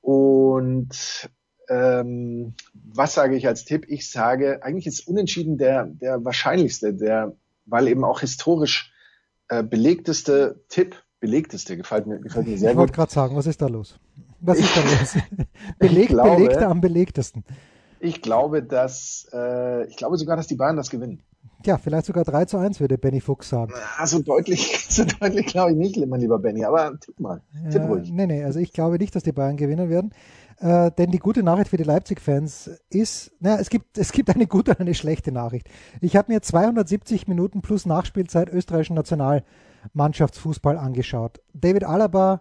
Und 0.00 1.28
ähm, 1.68 2.54
was 2.74 3.14
sage 3.14 3.36
ich 3.36 3.48
als 3.48 3.64
Tipp? 3.64 3.86
Ich 3.88 4.08
sage, 4.08 4.62
eigentlich 4.62 4.86
ist 4.86 5.08
Unentschieden 5.08 5.58
der, 5.58 5.86
der 5.86 6.24
wahrscheinlichste, 6.24 6.94
der 6.94 7.36
weil 7.66 7.88
eben 7.88 8.04
auch 8.04 8.20
historisch 8.20 8.92
äh, 9.48 9.62
belegteste 9.62 10.64
Tipp, 10.68 10.96
belegteste, 11.20 11.76
gefällt 11.76 12.06
mir, 12.06 12.18
gefällt 12.20 12.46
mir 12.46 12.58
sehr 12.58 12.70
ich 12.70 12.76
gut. 12.76 12.84
Ich 12.84 12.88
wollte 12.88 12.92
gerade 12.92 13.12
sagen, 13.12 13.36
was 13.36 13.46
ist 13.46 13.60
da 13.60 13.66
los? 13.66 13.98
Was 14.40 14.58
ist 14.58 14.76
da 14.76 14.80
los? 14.80 15.16
Beleg, 15.78 16.08
glaube, 16.08 16.36
belegte 16.36 16.66
am 16.66 16.80
belegtesten. 16.80 17.44
Ich 18.00 18.22
glaube, 18.22 18.62
dass, 18.62 19.28
äh, 19.32 19.86
ich 19.86 19.96
glaube 19.96 20.16
sogar, 20.16 20.36
dass 20.36 20.46
die 20.46 20.56
Bayern 20.56 20.76
das 20.76 20.90
gewinnen. 20.90 21.22
Ja, 21.66 21.78
vielleicht 21.78 22.06
sogar 22.06 22.24
3 22.24 22.44
zu 22.44 22.58
1, 22.58 22.78
würde 22.80 22.96
Benny 22.96 23.20
Fuchs 23.20 23.48
sagen. 23.48 23.72
Also 23.98 24.20
deutlich, 24.20 24.86
so 24.88 25.04
deutlich 25.04 25.46
glaube 25.46 25.72
ich 25.72 25.76
nicht, 25.76 26.06
mein 26.06 26.20
lieber 26.20 26.38
Benny, 26.38 26.64
aber 26.64 26.98
tipp 27.00 27.18
mal, 27.18 27.42
tipp 27.70 27.82
ja, 27.82 27.86
ruhig. 27.86 28.10
Nee, 28.12 28.26
nee, 28.26 28.44
also 28.44 28.60
ich 28.60 28.72
glaube 28.72 28.98
nicht, 28.98 29.14
dass 29.16 29.24
die 29.24 29.32
Bayern 29.32 29.56
gewinnen 29.56 29.90
werden. 29.90 30.12
Äh, 30.58 30.90
denn 30.92 31.10
die 31.10 31.18
gute 31.18 31.42
Nachricht 31.42 31.70
für 31.70 31.76
die 31.76 31.82
Leipzig-Fans 31.82 32.70
ist, 32.88 33.32
naja, 33.40 33.58
es 33.60 33.68
gibt, 33.68 33.98
es 33.98 34.12
gibt 34.12 34.30
eine 34.30 34.46
gute 34.46 34.70
und 34.70 34.80
eine 34.80 34.94
schlechte 34.94 35.32
Nachricht. 35.32 35.68
Ich 36.00 36.16
habe 36.16 36.32
mir 36.32 36.40
270 36.40 37.28
Minuten 37.28 37.60
plus 37.62 37.84
Nachspielzeit 37.84 38.48
österreichischen 38.48 38.94
Nationalmannschaftsfußball 38.94 40.78
angeschaut. 40.78 41.40
David 41.52 41.84
Alaba, 41.84 42.40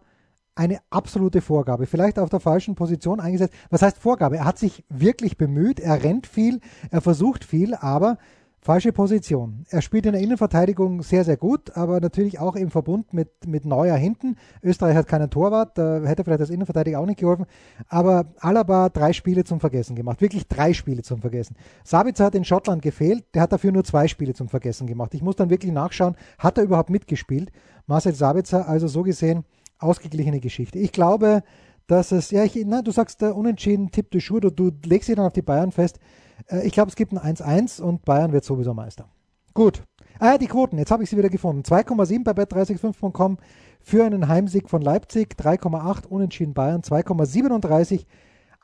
eine 0.55 0.79
absolute 0.89 1.41
Vorgabe. 1.41 1.85
Vielleicht 1.85 2.17
auf 2.17 2.29
der 2.29 2.39
falschen 2.39 2.75
Position 2.75 3.19
eingesetzt. 3.19 3.53
Was 3.69 3.81
heißt 3.81 3.97
Vorgabe? 3.97 4.37
Er 4.37 4.45
hat 4.45 4.57
sich 4.57 4.85
wirklich 4.87 5.37
bemüht, 5.37 5.81
er 5.81 6.03
rennt 6.03 6.27
viel, 6.27 6.61
er 6.91 7.01
versucht 7.01 7.43
viel, 7.43 7.75
aber 7.75 8.17
Falsche 8.65 8.91
Position. 8.91 9.63
Er 9.69 9.83
spielt 9.83 10.07
in 10.07 10.13
der 10.13 10.21
Innenverteidigung 10.23 11.03
sehr, 11.03 11.23
sehr 11.23 11.37
gut, 11.37 11.77
aber 11.77 11.99
natürlich 11.99 12.39
auch 12.39 12.55
im 12.55 12.71
Verbund 12.71 13.13
mit, 13.13 13.45
mit 13.45 13.63
Neuer 13.63 13.95
hinten. 13.95 14.37
Österreich 14.63 14.95
hat 14.95 15.07
keinen 15.07 15.29
Torwart, 15.29 15.77
da 15.77 16.01
hätte 16.03 16.23
vielleicht 16.23 16.41
das 16.41 16.49
Innenverteidiger 16.49 16.99
auch 16.99 17.05
nicht 17.05 17.19
geholfen. 17.19 17.45
Aber 17.89 18.25
Alaba 18.39 18.89
drei 18.89 19.13
Spiele 19.13 19.43
zum 19.43 19.59
Vergessen 19.59 19.95
gemacht. 19.95 20.19
Wirklich 20.19 20.47
drei 20.47 20.73
Spiele 20.73 21.03
zum 21.03 21.21
Vergessen. 21.21 21.55
Sabitzer 21.83 22.25
hat 22.25 22.33
in 22.33 22.43
Schottland 22.43 22.81
gefehlt, 22.81 23.25
der 23.35 23.43
hat 23.43 23.51
dafür 23.51 23.71
nur 23.71 23.83
zwei 23.83 24.07
Spiele 24.07 24.33
zum 24.33 24.49
Vergessen 24.49 24.87
gemacht. 24.87 25.13
Ich 25.13 25.21
muss 25.21 25.35
dann 25.35 25.51
wirklich 25.51 25.71
nachschauen, 25.71 26.15
hat 26.39 26.57
er 26.57 26.63
überhaupt 26.63 26.89
mitgespielt? 26.89 27.51
Marcel 27.85 28.15
Sabitzer, 28.15 28.67
also 28.67 28.87
so 28.87 29.03
gesehen, 29.03 29.45
ausgeglichene 29.77 30.39
Geschichte. 30.39 30.79
Ich 30.79 30.91
glaube, 30.91 31.43
dass 31.85 32.11
es, 32.11 32.31
ja, 32.31 32.43
ich, 32.43 32.57
na, 32.65 32.81
du 32.81 32.89
sagst 32.89 33.21
der 33.21 33.35
unentschieden 33.35 33.91
Tipp 33.91 34.09
de 34.09 34.19
Jour, 34.19 34.41
du, 34.41 34.49
du 34.49 34.71
legst 34.85 35.07
dich 35.07 35.17
dann 35.17 35.27
auf 35.27 35.33
die 35.33 35.43
Bayern 35.43 35.71
fest. 35.71 35.99
Äh, 36.47 36.65
ich 36.65 36.73
glaube, 36.73 36.89
es 36.89 36.95
gibt 36.95 37.13
ein 37.13 37.35
1-1 37.35 37.81
und 37.81 38.05
Bayern 38.05 38.31
wird 38.31 38.43
sowieso 38.43 38.73
Meister. 38.73 39.09
Gut. 39.53 39.83
Ah, 40.19 40.37
die 40.37 40.47
Quoten, 40.47 40.77
jetzt 40.77 40.91
habe 40.91 41.03
ich 41.03 41.09
sie 41.09 41.17
wieder 41.17 41.29
gefunden. 41.29 41.63
2,7 41.63 42.23
bei 42.23 42.31
bet365.com 42.31 43.37
für 43.81 44.05
einen 44.05 44.27
Heimsieg 44.27 44.69
von 44.69 44.81
Leipzig, 44.81 45.35
3,8 45.37 46.07
unentschieden 46.07 46.53
Bayern, 46.53 46.81
2,37 46.81 48.05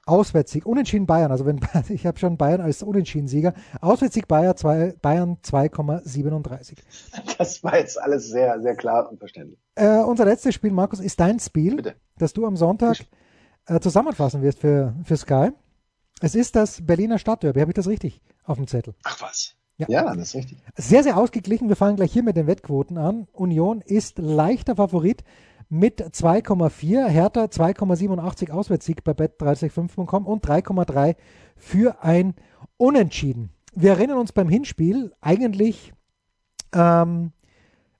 Auswärtssieg, 0.05 0.65
unentschieden 0.65 1.05
Bayern, 1.05 1.31
also 1.31 1.45
wenn 1.45 1.59
ich 1.89 2.05
habe 2.05 2.17
schon 2.17 2.37
Bayern 2.37 2.61
als 2.61 2.81
Unentschieden-Sieger. 2.81 3.53
Auswärtssieg 3.81 4.27
Bayern, 4.27 4.57
zwei, 4.57 4.93
Bayern 5.01 5.37
2,37. 5.43 6.77
Das 7.37 7.63
war 7.63 7.77
jetzt 7.77 8.01
alles 8.01 8.29
sehr, 8.29 8.59
sehr 8.61 8.75
klar 8.75 9.09
und 9.09 9.19
verständlich. 9.19 9.59
Äh, 9.75 9.99
unser 9.99 10.25
letztes 10.25 10.55
Spiel, 10.55 10.71
Markus, 10.71 10.99
ist 10.99 11.19
dein 11.19 11.39
Spiel, 11.39 11.75
Bitte. 11.75 11.95
das 12.17 12.33
du 12.33 12.45
am 12.45 12.57
Sonntag 12.57 12.97
äh, 13.67 13.79
zusammenfassen 13.79 14.41
wirst 14.41 14.59
für, 14.59 14.95
für 15.03 15.17
Sky. 15.17 15.51
Es 16.23 16.35
ist 16.35 16.55
das 16.55 16.85
Berliner 16.85 17.17
Stadtderby. 17.17 17.59
Habe 17.59 17.71
ich 17.71 17.75
das 17.75 17.87
richtig 17.87 18.21
auf 18.43 18.57
dem 18.57 18.67
Zettel? 18.67 18.93
Ach 19.03 19.19
was. 19.21 19.55
Ja. 19.77 19.87
ja, 19.89 20.15
das 20.15 20.29
ist 20.29 20.35
richtig. 20.35 20.59
Sehr, 20.75 21.01
sehr 21.01 21.17
ausgeglichen. 21.17 21.67
Wir 21.67 21.75
fangen 21.75 21.95
gleich 21.95 22.13
hier 22.13 22.21
mit 22.21 22.37
den 22.37 22.45
Wettquoten 22.45 22.99
an. 22.99 23.27
Union 23.33 23.81
ist 23.81 24.19
leichter 24.19 24.75
Favorit 24.75 25.23
mit 25.67 25.99
2,4, 26.01 27.07
Hertha 27.07 27.45
2,87 27.45 28.51
Auswärtssieg 28.51 29.03
bei 29.03 29.13
bet365.com 29.13 30.27
und 30.27 30.45
3,3 30.45 31.15
für 31.55 32.03
ein 32.03 32.35
Unentschieden. 32.77 33.49
Wir 33.73 33.91
erinnern 33.91 34.19
uns 34.19 34.31
beim 34.31 34.49
Hinspiel 34.49 35.13
eigentlich 35.21 35.93
ähm, 36.73 37.31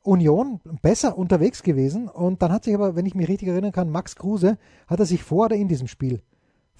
Union 0.04 0.60
besser 0.82 1.18
unterwegs 1.18 1.64
gewesen 1.64 2.08
und 2.08 2.44
dann 2.44 2.52
hat 2.52 2.66
sich 2.66 2.76
aber, 2.76 2.96
wenn 2.96 3.06
ich 3.06 3.16
mich 3.16 3.30
richtig 3.30 3.48
erinnern 3.48 3.72
kann, 3.72 3.90
Max 3.90 4.16
Kruse, 4.16 4.60
hat 4.86 5.00
er 5.00 5.06
sich 5.06 5.24
vor 5.24 5.46
oder 5.46 5.56
in 5.56 5.68
diesem 5.68 5.88
Spiel 5.88 6.22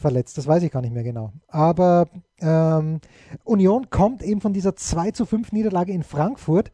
verletzt. 0.02 0.38
Das 0.38 0.48
weiß 0.48 0.64
ich 0.64 0.72
gar 0.72 0.82
nicht 0.82 0.94
mehr 0.94 1.04
genau. 1.04 1.32
Aber 1.48 2.08
ähm, 2.40 3.00
Union 3.44 3.90
kommt 3.90 4.24
eben 4.24 4.42
von 4.42 4.54
dieser 4.54 4.76
2 4.76 5.12
zu 5.12 5.26
5 5.26 5.52
Niederlage 5.52 5.94
in 5.94 6.04
Frankfurt, 6.04 6.72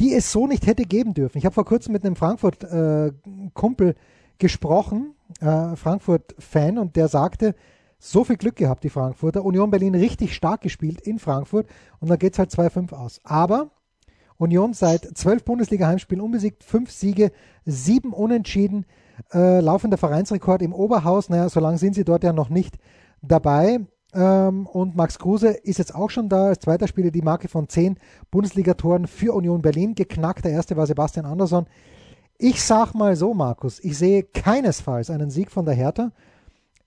die 0.00 0.14
es 0.14 0.32
so 0.32 0.46
nicht 0.46 0.66
hätte 0.66 0.84
geben 0.84 1.12
dürfen. 1.12 1.38
Ich 1.38 1.44
habe 1.44 1.54
vor 1.54 1.66
kurzem 1.66 1.92
mit 1.92 2.04
einem 2.04 2.16
Frankfurt-Kumpel 2.16 3.88
äh, 3.90 3.94
gesprochen, 4.38 5.14
äh, 5.40 5.76
Frankfurt-Fan, 5.76 6.78
und 6.78 6.96
der 6.96 7.08
sagte, 7.08 7.54
so 7.98 8.24
viel 8.24 8.36
Glück 8.36 8.56
gehabt, 8.56 8.82
die 8.82 8.88
Frankfurter. 8.88 9.44
Union 9.44 9.70
Berlin 9.70 9.94
richtig 9.94 10.34
stark 10.34 10.62
gespielt 10.62 11.02
in 11.02 11.18
Frankfurt 11.18 11.66
und 12.00 12.08
dann 12.08 12.18
geht 12.18 12.32
es 12.32 12.38
halt 12.38 12.50
2-5 12.50 12.94
aus. 12.94 13.20
Aber 13.24 13.70
Union 14.38 14.72
seit 14.72 15.18
zwölf 15.18 15.44
Bundesliga-Heimspielen 15.44 16.24
unbesiegt, 16.24 16.64
fünf 16.64 16.90
Siege, 16.90 17.30
sieben 17.66 18.14
Unentschieden, 18.14 18.86
äh, 19.32 19.60
laufender 19.60 19.98
Vereinsrekord 19.98 20.62
im 20.62 20.72
Oberhaus. 20.72 21.28
Naja, 21.28 21.48
so 21.48 21.60
lange 21.60 21.78
sind 21.78 21.94
sie 21.94 22.04
dort 22.04 22.24
ja 22.24 22.32
noch 22.32 22.48
nicht 22.48 22.78
dabei. 23.22 23.80
Ähm, 24.12 24.66
und 24.66 24.96
Max 24.96 25.18
Kruse 25.18 25.48
ist 25.50 25.78
jetzt 25.78 25.94
auch 25.94 26.10
schon 26.10 26.28
da. 26.28 26.48
Als 26.48 26.60
zweiter 26.60 26.88
Spieler 26.88 27.10
die 27.10 27.22
Marke 27.22 27.48
von 27.48 27.68
zehn 27.68 27.98
Bundesligatoren 28.30 29.06
für 29.06 29.34
Union 29.34 29.62
Berlin 29.62 29.94
geknackt. 29.94 30.44
Der 30.44 30.52
erste 30.52 30.76
war 30.76 30.86
Sebastian 30.86 31.26
Andersson. 31.26 31.66
Ich 32.38 32.62
sag 32.62 32.94
mal 32.94 33.16
so, 33.16 33.34
Markus, 33.34 33.80
ich 33.84 33.98
sehe 33.98 34.22
keinesfalls 34.22 35.10
einen 35.10 35.30
Sieg 35.30 35.50
von 35.50 35.66
der 35.66 35.74
Hertha. 35.74 36.10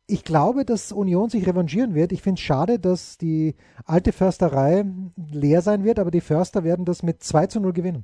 Ich 0.07 0.23
glaube, 0.23 0.65
dass 0.65 0.91
Union 0.91 1.29
sich 1.29 1.47
revanchieren 1.47 1.93
wird. 1.93 2.11
Ich 2.11 2.21
finde 2.21 2.39
es 2.39 2.43
schade, 2.43 2.79
dass 2.79 3.17
die 3.17 3.55
alte 3.85 4.11
Försterei 4.11 4.85
leer 5.31 5.61
sein 5.61 5.83
wird, 5.83 5.99
aber 5.99 6.11
die 6.11 6.21
Förster 6.21 6.63
werden 6.63 6.85
das 6.85 7.03
mit 7.03 7.23
2 7.23 7.47
zu 7.47 7.59
0 7.59 7.71
gewinnen. 7.71 8.03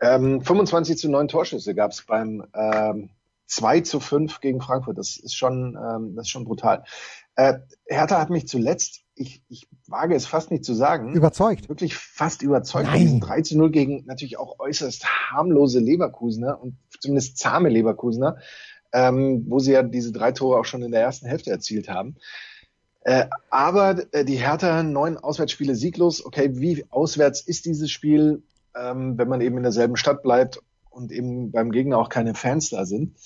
Ähm, 0.00 0.40
25 0.40 0.98
zu 0.98 1.10
9 1.10 1.28
Torschüsse 1.28 1.74
gab 1.74 1.92
es 1.92 2.02
beim 2.06 2.44
ähm, 2.54 3.10
2 3.46 3.80
zu 3.80 4.00
5 4.00 4.40
gegen 4.40 4.60
Frankfurt. 4.60 4.96
Das 4.96 5.16
ist 5.16 5.34
schon, 5.34 5.76
ähm, 5.76 6.14
das 6.14 6.26
ist 6.26 6.30
schon 6.30 6.44
brutal. 6.44 6.84
Äh, 7.36 7.58
Hertha 7.86 8.18
hat 8.18 8.30
mich 8.30 8.46
zuletzt, 8.48 9.02
ich, 9.14 9.42
ich 9.48 9.68
wage 9.86 10.14
es 10.14 10.26
fast 10.26 10.50
nicht 10.50 10.64
zu 10.64 10.72
sagen, 10.72 11.14
überzeugt. 11.14 11.68
Wirklich 11.68 11.94
fast 11.96 12.42
überzeugt. 12.42 12.86
Nein. 12.86 13.00
Diesen 13.00 13.20
3 13.20 13.42
zu 13.42 13.58
0 13.58 13.70
gegen 13.70 14.04
natürlich 14.06 14.38
auch 14.38 14.58
äußerst 14.58 15.04
harmlose 15.04 15.80
Leverkusener 15.80 16.60
und 16.60 16.76
zumindest 17.00 17.38
zahme 17.38 17.68
Leverkusener, 17.68 18.36
ähm, 18.92 19.44
wo 19.48 19.58
sie 19.58 19.72
ja 19.72 19.82
diese 19.82 20.12
drei 20.12 20.32
Tore 20.32 20.58
auch 20.58 20.64
schon 20.64 20.82
in 20.82 20.92
der 20.92 21.02
ersten 21.02 21.26
Hälfte 21.26 21.50
erzielt 21.50 21.88
haben. 21.88 22.16
Äh, 23.02 23.26
aber 23.48 24.04
äh, 24.12 24.24
die 24.24 24.36
Hertha 24.36 24.82
neun 24.82 25.16
Auswärtsspiele 25.16 25.74
sieglos. 25.74 26.24
Okay, 26.24 26.50
wie 26.54 26.84
auswärts 26.90 27.40
ist 27.40 27.64
dieses 27.64 27.90
Spiel? 27.90 28.42
Ähm, 28.76 29.18
wenn 29.18 29.28
man 29.28 29.40
eben 29.40 29.56
in 29.56 29.62
derselben 29.62 29.96
Stadt 29.96 30.22
bleibt 30.22 30.60
und 30.90 31.12
eben 31.12 31.50
beim 31.50 31.70
Gegner 31.70 31.98
auch 31.98 32.08
keine 32.08 32.34
Fans 32.34 32.70
da 32.70 32.84
sind. 32.84 33.16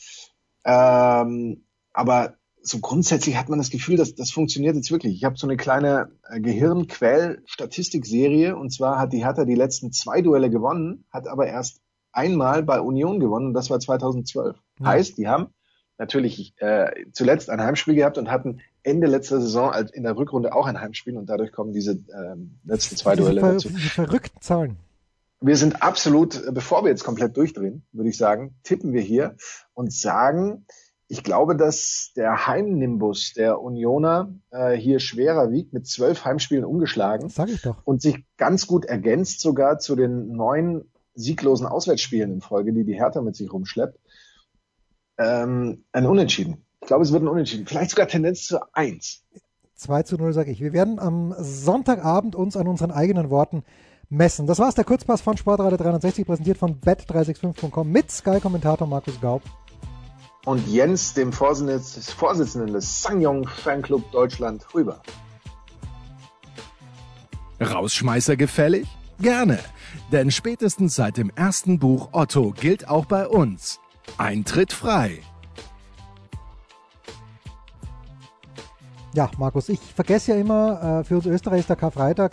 Ähm, 0.64 1.64
aber 1.92 2.34
so 2.62 2.78
grundsätzlich 2.80 3.36
hat 3.36 3.50
man 3.50 3.58
das 3.58 3.70
Gefühl, 3.70 3.96
dass 3.96 4.14
das 4.14 4.30
funktioniert 4.30 4.74
jetzt 4.74 4.90
wirklich. 4.90 5.14
Ich 5.14 5.24
habe 5.24 5.36
so 5.36 5.46
eine 5.46 5.58
kleine 5.58 6.12
äh, 6.28 6.40
Gehirnquell-Statistikserie 6.40 8.56
und 8.56 8.70
zwar 8.70 8.98
hat 8.98 9.12
die 9.12 9.22
Hertha 9.24 9.44
die 9.44 9.54
letzten 9.54 9.92
zwei 9.92 10.22
Duelle 10.22 10.48
gewonnen, 10.50 11.04
hat 11.10 11.28
aber 11.28 11.46
erst 11.46 11.82
einmal 12.12 12.62
bei 12.62 12.80
Union 12.80 13.20
gewonnen 13.20 13.48
und 13.48 13.54
das 13.54 13.68
war 13.70 13.80
2012. 13.80 14.56
Ja. 14.80 14.86
Heißt, 14.86 15.18
die 15.18 15.28
haben 15.28 15.48
natürlich 15.98 16.54
äh, 16.56 16.90
zuletzt 17.12 17.50
ein 17.50 17.60
Heimspiel 17.60 17.94
gehabt 17.94 18.16
und 18.18 18.30
hatten 18.30 18.60
Ende 18.82 19.06
letzter 19.06 19.40
Saison 19.40 19.70
als 19.70 19.92
in 19.92 20.02
der 20.02 20.16
Rückrunde 20.16 20.54
auch 20.54 20.66
ein 20.66 20.80
Heimspiel 20.80 21.18
und 21.18 21.26
dadurch 21.26 21.52
kommen 21.52 21.72
diese 21.72 21.92
ähm, 21.92 22.58
letzten 22.64 22.96
zwei 22.96 23.14
diese 23.14 23.28
Duelle 23.28 23.40
ver 23.40 23.52
dazu. 23.52 23.68
Die 23.68 23.78
verrückten 23.78 24.40
Zahlen. 24.40 24.76
Wir 25.46 25.58
sind 25.58 25.82
absolut, 25.82 26.42
bevor 26.54 26.84
wir 26.84 26.90
jetzt 26.90 27.04
komplett 27.04 27.36
durchdrehen, 27.36 27.84
würde 27.92 28.08
ich 28.08 28.16
sagen, 28.16 28.54
tippen 28.62 28.94
wir 28.94 29.02
hier 29.02 29.36
und 29.74 29.92
sagen, 29.92 30.64
ich 31.06 31.22
glaube, 31.22 31.54
dass 31.54 32.12
der 32.16 32.46
Heimnimbus 32.46 33.34
der 33.34 33.60
Unioner 33.60 34.32
äh, 34.50 34.72
hier 34.72 35.00
schwerer 35.00 35.50
wiegt, 35.50 35.74
mit 35.74 35.86
zwölf 35.86 36.24
Heimspielen 36.24 36.64
umgeschlagen. 36.64 37.28
Sag 37.28 37.50
ich 37.50 37.60
doch. 37.60 37.76
Und 37.84 38.00
sich 38.00 38.24
ganz 38.38 38.66
gut 38.66 38.86
ergänzt 38.86 39.40
sogar 39.40 39.78
zu 39.78 39.96
den 39.96 40.28
neun 40.32 40.90
sieglosen 41.14 41.66
Auswärtsspielen 41.66 42.32
in 42.32 42.40
Folge, 42.40 42.72
die 42.72 42.84
die 42.84 42.94
Hertha 42.94 43.20
mit 43.20 43.36
sich 43.36 43.52
rumschleppt. 43.52 43.98
Ähm, 45.18 45.84
ein 45.92 46.06
Unentschieden. 46.06 46.64
Ich 46.80 46.86
glaube, 46.86 47.04
es 47.04 47.12
wird 47.12 47.22
ein 47.22 47.28
Unentschieden. 47.28 47.66
Vielleicht 47.66 47.90
sogar 47.90 48.08
Tendenz 48.08 48.46
zu 48.46 48.60
eins. 48.72 49.22
2 49.74 50.04
zu 50.04 50.16
0 50.16 50.32
sage 50.32 50.50
ich. 50.50 50.62
Wir 50.62 50.72
werden 50.72 50.98
am 50.98 51.34
Sonntagabend 51.38 52.34
uns 52.34 52.56
an 52.56 52.66
unseren 52.66 52.92
eigenen 52.92 53.28
Worten 53.28 53.62
messen. 54.14 54.46
Das 54.46 54.58
war's, 54.58 54.74
der 54.74 54.84
Kurzpass 54.84 55.20
von 55.20 55.36
Sportradio 55.36 55.76
360, 55.76 56.26
präsentiert 56.26 56.58
von 56.58 56.80
bet365.com 56.80 57.90
mit 57.90 58.10
Sky-Kommentator 58.10 58.86
Markus 58.86 59.20
Gaub. 59.20 59.42
Und 60.44 60.66
Jens, 60.68 61.14
dem 61.14 61.32
Vorsitzenden 61.32 62.72
des 62.72 63.02
Sangyong 63.02 63.48
Fanclub 63.48 64.10
Deutschland, 64.10 64.66
rüber. 64.74 65.00
Rausschmeißer 67.60 68.36
gefällig? 68.36 68.86
Gerne. 69.20 69.58
Denn 70.12 70.30
spätestens 70.30 70.96
seit 70.96 71.16
dem 71.16 71.30
ersten 71.34 71.78
Buch 71.78 72.10
Otto 72.12 72.50
gilt 72.50 72.88
auch 72.88 73.06
bei 73.06 73.26
uns 73.26 73.80
Eintritt 74.18 74.72
frei. 74.72 75.20
Ja, 79.14 79.30
Markus, 79.38 79.68
ich 79.68 79.80
vergesse 79.80 80.32
ja 80.32 80.38
immer, 80.38 81.00
äh, 81.00 81.04
für 81.04 81.16
uns 81.16 81.26
Österreich 81.26 81.60
ist 81.60 81.68
der 81.68 81.76
Karfreitag. 81.76 82.32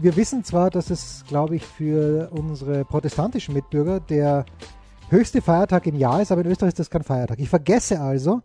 Wir 0.00 0.16
wissen 0.16 0.44
zwar, 0.44 0.70
dass 0.70 0.90
es, 0.90 1.24
glaube 1.26 1.56
ich, 1.56 1.64
für 1.64 2.30
unsere 2.30 2.84
protestantischen 2.84 3.52
Mitbürger 3.52 3.98
der 3.98 4.46
höchste 5.08 5.42
Feiertag 5.42 5.86
im 5.86 5.96
Jahr 5.96 6.22
ist, 6.22 6.30
aber 6.30 6.42
in 6.42 6.46
Österreich 6.46 6.68
ist 6.68 6.78
das 6.78 6.90
kein 6.90 7.02
Feiertag. 7.02 7.40
Ich 7.40 7.48
vergesse 7.48 8.00
also, 8.00 8.42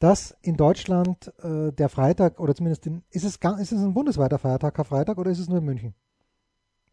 dass 0.00 0.36
in 0.42 0.56
Deutschland 0.56 1.32
äh, 1.42 1.72
der 1.72 1.88
Freitag, 1.88 2.40
oder 2.40 2.56
zumindest 2.56 2.86
in, 2.86 3.02
ist, 3.10 3.24
es, 3.24 3.36
ist 3.36 3.72
es 3.72 3.80
ein 3.80 3.94
bundesweiter 3.94 4.38
Feiertag, 4.38 4.74
Karfreitag, 4.74 5.16
oder 5.18 5.30
ist 5.30 5.38
es 5.38 5.48
nur 5.48 5.58
in 5.58 5.64
München? 5.64 5.94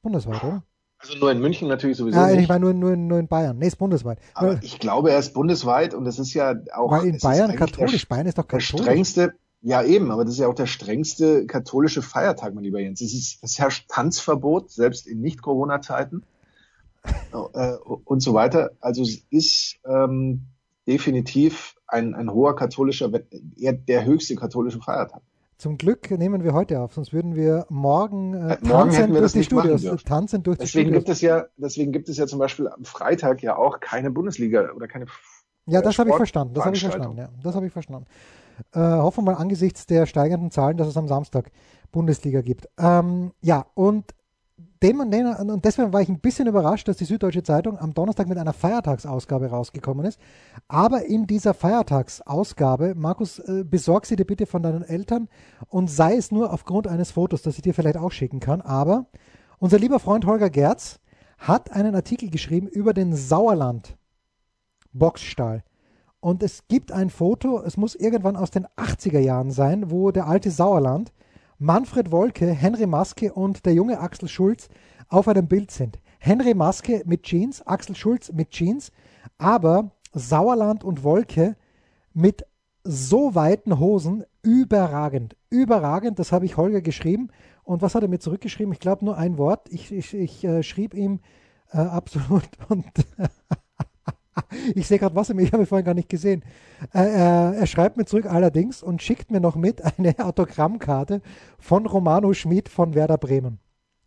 Bundesweit, 0.03 0.43
oder? 0.43 0.63
Also 0.99 1.17
nur 1.17 1.31
in 1.31 1.39
München 1.39 1.67
natürlich 1.67 1.97
sowieso. 1.97 2.17
Ja, 2.17 2.27
nicht. 2.27 2.41
ich 2.41 2.47
meine 2.47 2.61
nur, 2.61 2.73
nur, 2.73 2.95
nur 2.95 3.19
in 3.19 3.27
Bayern. 3.27 3.57
Nee, 3.57 3.67
ist 3.67 3.77
bundesweit. 3.77 4.19
Aber 4.35 4.61
ich 4.61 4.79
glaube, 4.79 5.11
er 5.11 5.19
ist 5.19 5.33
bundesweit 5.33 5.93
und 5.93 6.05
das 6.05 6.19
ist 6.19 6.33
ja 6.33 6.53
auch. 6.73 6.91
Weil 6.91 7.07
in 7.07 7.17
Bayern 7.17 7.55
katholisch, 7.55 8.07
Bayern 8.07 8.27
ist 8.27 8.37
doch 8.37 8.47
katholisch. 8.47 8.71
Der 8.71 8.77
strengste, 8.77 9.33
ja 9.63 9.81
eben, 9.81 10.11
aber 10.11 10.25
das 10.25 10.33
ist 10.33 10.39
ja 10.39 10.47
auch 10.47 10.53
der 10.53 10.67
strengste 10.67 11.47
katholische 11.47 12.01
Feiertag, 12.01 12.53
mein 12.53 12.65
lieber 12.65 12.79
Jens. 12.79 13.01
Es, 13.01 13.13
ist, 13.13 13.39
es 13.41 13.57
herrscht 13.57 13.89
Tanzverbot, 13.89 14.69
selbst 14.69 15.07
in 15.07 15.21
Nicht-Corona-Zeiten 15.21 16.23
äh, 17.53 17.73
und 18.03 18.21
so 18.21 18.33
weiter. 18.33 18.71
Also 18.81 19.01
es 19.01 19.25
ist 19.29 19.77
ähm, 19.85 20.47
definitiv 20.85 21.75
ein, 21.87 22.13
ein 22.13 22.31
hoher 22.31 22.55
katholischer, 22.55 23.09
eher 23.57 23.73
der 23.73 24.05
höchste 24.05 24.35
katholische 24.35 24.81
Feiertag. 24.81 25.21
Zum 25.57 25.77
Glück 25.77 26.11
nehmen 26.11 26.43
wir 26.43 26.53
heute 26.53 26.81
auf, 26.81 26.93
sonst 26.93 27.13
würden 27.13 27.35
wir 27.35 27.65
morgen, 27.69 28.33
äh, 28.33 28.57
morgen 28.61 28.91
tanzen 28.91 29.13
durch 29.13 29.31
die 29.31 29.43
Studios. 29.45 30.03
Tanzen 30.03 30.43
durch 30.43 30.57
deswegen 30.57 30.91
die 30.91 30.95
Studios. 30.95 31.05
Gibt 31.05 31.09
es 31.09 31.21
ja, 31.21 31.45
deswegen 31.55 31.91
gibt 31.93 32.09
es 32.09 32.17
ja 32.17 32.27
zum 32.27 32.39
Beispiel 32.39 32.67
am 32.67 32.83
Freitag 32.83 33.41
ja 33.41 33.55
auch 33.55 33.79
keine 33.79 34.11
Bundesliga 34.11 34.73
oder 34.75 34.89
keine 34.89 35.05
ja, 35.65 35.81
das 35.81 35.97
habe 35.97 36.09
ich 36.09 36.15
verstanden. 36.17 36.53
Das 36.53 36.65
habe 36.65 36.75
ich 36.75 36.81
verstanden. 36.81 37.17
Ja, 37.17 37.29
das 37.41 37.55
habe 37.55 37.65
ich 37.65 37.71
verstanden. 37.71 38.05
Äh, 38.73 38.79
hoffen 38.79 39.25
wir 39.25 39.31
mal 39.31 39.37
angesichts 39.37 39.85
der 39.85 40.05
steigenden 40.05 40.51
Zahlen, 40.51 40.77
dass 40.77 40.87
es 40.87 40.97
am 40.97 41.07
Samstag 41.07 41.51
Bundesliga 41.91 42.41
gibt. 42.41 42.67
Ähm, 42.77 43.31
ja, 43.41 43.65
und 43.75 44.13
dem, 44.83 44.99
und 44.99 45.63
deswegen 45.63 45.93
war 45.93 46.01
ich 46.01 46.09
ein 46.09 46.19
bisschen 46.19 46.45
überrascht, 46.47 46.89
dass 46.89 46.97
die 46.97 47.05
Süddeutsche 47.05 47.41
Zeitung 47.41 47.79
am 47.79 47.93
Donnerstag 47.93 48.27
mit 48.27 48.37
einer 48.37 48.51
Feiertagsausgabe 48.51 49.47
rausgekommen 49.47 50.05
ist. 50.05 50.19
Aber 50.67 51.05
in 51.05 51.25
dieser 51.25 51.53
Feiertagsausgabe, 51.53 52.93
Markus, 52.93 53.39
äh, 53.39 53.63
besorg 53.63 54.05
sie 54.05 54.17
dir 54.17 54.25
bitte 54.25 54.45
von 54.45 54.61
deinen 54.61 54.83
Eltern 54.83 55.29
und 55.69 55.89
sei 55.89 56.17
es 56.17 56.31
nur 56.31 56.51
aufgrund 56.51 56.87
eines 56.87 57.11
Fotos, 57.11 57.41
das 57.43 57.55
ich 57.55 57.61
dir 57.61 57.73
vielleicht 57.73 57.97
auch 57.97 58.11
schicken 58.11 58.41
kann. 58.41 58.59
Aber 58.59 59.05
unser 59.57 59.79
lieber 59.79 59.99
Freund 59.99 60.25
Holger 60.25 60.49
Gerz 60.49 60.99
hat 61.37 61.71
einen 61.71 61.95
Artikel 61.95 62.29
geschrieben 62.29 62.67
über 62.67 62.93
den 62.93 63.15
Sauerland 63.15 63.97
Boxstall. 64.91 65.63
Und 66.23 66.41
es 66.41 66.69
gibt 66.69 66.93
ein 66.93 67.09
Foto, 67.09 67.61
es 67.63 67.75
muss 67.75 67.95
irgendwann 67.95 68.37
aus 68.37 68.49
den 68.49 68.65
80er 68.77 69.19
Jahren 69.19 69.51
sein, 69.51 69.91
wo 69.91 70.09
der 70.09 70.25
alte 70.25 70.51
Sauerland 70.51 71.11
Manfred 71.59 72.13
Wolke, 72.13 72.45
Henry 72.49 72.87
Maske 72.87 73.33
und 73.33 73.65
der 73.65 73.73
junge 73.73 73.99
Axel 73.99 74.29
Schulz 74.29 74.69
auf 75.09 75.27
einem 75.27 75.49
Bild 75.49 75.69
sind. 75.71 75.99
Henry 76.19 76.53
Maske 76.53 77.03
mit 77.05 77.23
Jeans, 77.23 77.67
Axel 77.67 77.97
Schulz 77.97 78.31
mit 78.31 78.51
Jeans, 78.51 78.93
aber 79.37 79.91
Sauerland 80.13 80.85
und 80.85 81.03
Wolke 81.03 81.57
mit 82.13 82.45
so 82.85 83.35
weiten 83.35 83.77
Hosen 83.77 84.23
überragend. 84.43 85.35
Überragend, 85.49 86.19
das 86.19 86.31
habe 86.31 86.45
ich 86.45 86.55
Holger 86.55 86.79
geschrieben. 86.79 87.31
Und 87.63 87.81
was 87.81 87.95
hat 87.95 88.01
er 88.01 88.07
mir 88.07 88.19
zurückgeschrieben? 88.19 88.71
Ich 88.71 88.79
glaube 88.79 89.03
nur 89.03 89.17
ein 89.17 89.37
Wort. 89.37 89.67
Ich, 89.71 89.91
ich, 89.91 90.13
ich 90.13 90.45
äh, 90.45 90.63
schrieb 90.63 90.93
ihm 90.93 91.19
äh, 91.73 91.77
absolut 91.79 92.47
und 92.69 92.85
ich 94.75 94.87
sehe 94.87 94.99
gerade 94.99 95.15
was, 95.15 95.29
ich 95.29 95.53
habe 95.53 95.65
vorhin 95.65 95.85
gar 95.85 95.93
nicht 95.93 96.09
gesehen. 96.09 96.43
Äh, 96.93 97.03
äh, 97.03 97.55
er 97.57 97.67
schreibt 97.67 97.97
mir 97.97 98.05
zurück 98.05 98.25
allerdings 98.25 98.83
und 98.83 99.01
schickt 99.01 99.31
mir 99.31 99.39
noch 99.39 99.55
mit 99.55 99.81
eine 99.97 100.15
Autogrammkarte 100.19 101.21
von 101.59 101.85
Romano 101.85 102.33
Schmid 102.33 102.69
von 102.69 102.95
Werder 102.95 103.17
Bremen. 103.17 103.59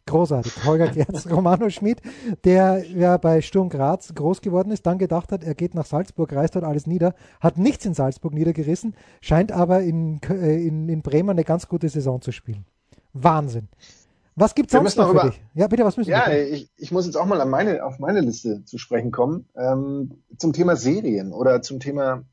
Großartig. 0.08 0.64
Holger 0.64 0.88
Gerz, 0.88 1.26
Romano 1.30 1.68
Schmid, 1.68 2.00
der 2.44 2.84
ja 2.88 3.16
bei 3.16 3.42
Sturm 3.42 3.68
Graz 3.68 4.14
groß 4.14 4.40
geworden 4.40 4.70
ist, 4.70 4.86
dann 4.86 4.98
gedacht 4.98 5.32
hat, 5.32 5.42
er 5.42 5.56
geht 5.56 5.74
nach 5.74 5.84
Salzburg, 5.84 6.32
reißt 6.32 6.54
dort 6.54 6.64
alles 6.64 6.86
nieder, 6.86 7.14
hat 7.40 7.58
nichts 7.58 7.84
in 7.86 7.94
Salzburg 7.94 8.32
niedergerissen, 8.32 8.94
scheint 9.20 9.50
aber 9.50 9.80
in, 9.80 10.20
äh, 10.30 10.64
in, 10.64 10.88
in 10.88 11.02
Bremen 11.02 11.30
eine 11.30 11.42
ganz 11.42 11.66
gute 11.66 11.88
Saison 11.88 12.20
zu 12.20 12.30
spielen. 12.30 12.66
Wahnsinn. 13.12 13.68
Was 14.36 14.54
gibt's 14.54 14.72
sonst 14.72 14.96
noch 14.96 15.06
für 15.10 15.12
über? 15.12 15.34
Ja, 15.54 15.66
bitte, 15.66 15.84
was 15.84 15.96
müssen 15.96 16.10
wir? 16.10 16.16
Ja, 16.16 16.30
ich, 16.30 16.70
ich 16.76 16.92
muss 16.92 17.06
jetzt 17.06 17.16
auch 17.16 17.24
mal 17.24 17.40
an 17.40 17.48
meine, 17.48 17.82
auf 17.84 17.98
meine 17.98 18.20
Liste 18.20 18.64
zu 18.64 18.76
sprechen 18.76 19.10
kommen. 19.10 19.48
Ähm, 19.56 20.22
zum 20.36 20.52
Thema 20.52 20.76
Serien 20.76 21.32
oder 21.32 21.62
zum 21.62 21.80
Thema, 21.80 22.24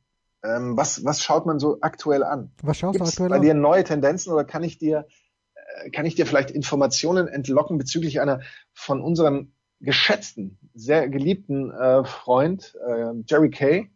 ähm, 0.42 0.76
was, 0.76 1.02
was 1.06 1.22
schaut 1.22 1.46
man 1.46 1.58
so 1.58 1.78
aktuell 1.80 2.22
an? 2.22 2.52
Was 2.62 2.78
schaust 2.78 2.98
Gibt's 2.98 3.16
du 3.16 3.22
aktuell 3.22 3.30
bei 3.30 3.36
an? 3.36 3.40
Bei 3.40 3.46
dir 3.46 3.54
neue 3.54 3.84
Tendenzen 3.84 4.32
oder 4.34 4.44
kann 4.44 4.62
ich 4.62 4.76
dir, 4.76 5.06
äh, 5.54 5.90
kann 5.90 6.04
ich 6.04 6.14
dir 6.14 6.26
vielleicht 6.26 6.50
Informationen 6.50 7.26
entlocken 7.26 7.78
bezüglich 7.78 8.20
einer 8.20 8.40
von 8.74 9.00
unserem 9.00 9.54
geschätzten, 9.80 10.58
sehr 10.74 11.08
geliebten 11.08 11.70
äh, 11.70 12.04
Freund 12.04 12.76
äh, 12.86 13.12
Jerry 13.26 13.48
Kay, 13.48 13.90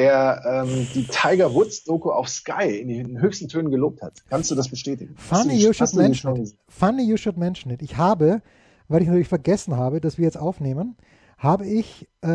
der 0.00 0.64
ähm, 0.66 0.86
die 0.94 1.04
Tiger 1.04 1.52
Woods 1.52 1.84
Doku 1.84 2.10
auf 2.10 2.28
Sky 2.28 2.80
in 2.80 2.88
den 2.88 3.20
höchsten 3.20 3.48
Tönen 3.48 3.70
gelobt 3.70 4.00
hat. 4.00 4.14
Kannst 4.30 4.50
du 4.50 4.54
das 4.54 4.68
bestätigen? 4.68 5.14
Funny 5.16 5.54
you, 5.54 5.72
should 5.72 5.94
mention 5.94 6.36
it. 6.36 6.54
Funny 6.68 7.02
you 7.02 7.16
should 7.16 7.36
mention 7.36 7.70
it. 7.70 7.82
Ich 7.82 7.96
habe, 7.96 8.40
weil 8.88 9.02
ich 9.02 9.08
natürlich 9.08 9.28
vergessen 9.28 9.76
habe, 9.76 10.00
dass 10.00 10.16
wir 10.16 10.24
jetzt 10.24 10.38
aufnehmen, 10.38 10.96
habe 11.36 11.66
ich 11.66 12.08
äh, 12.22 12.28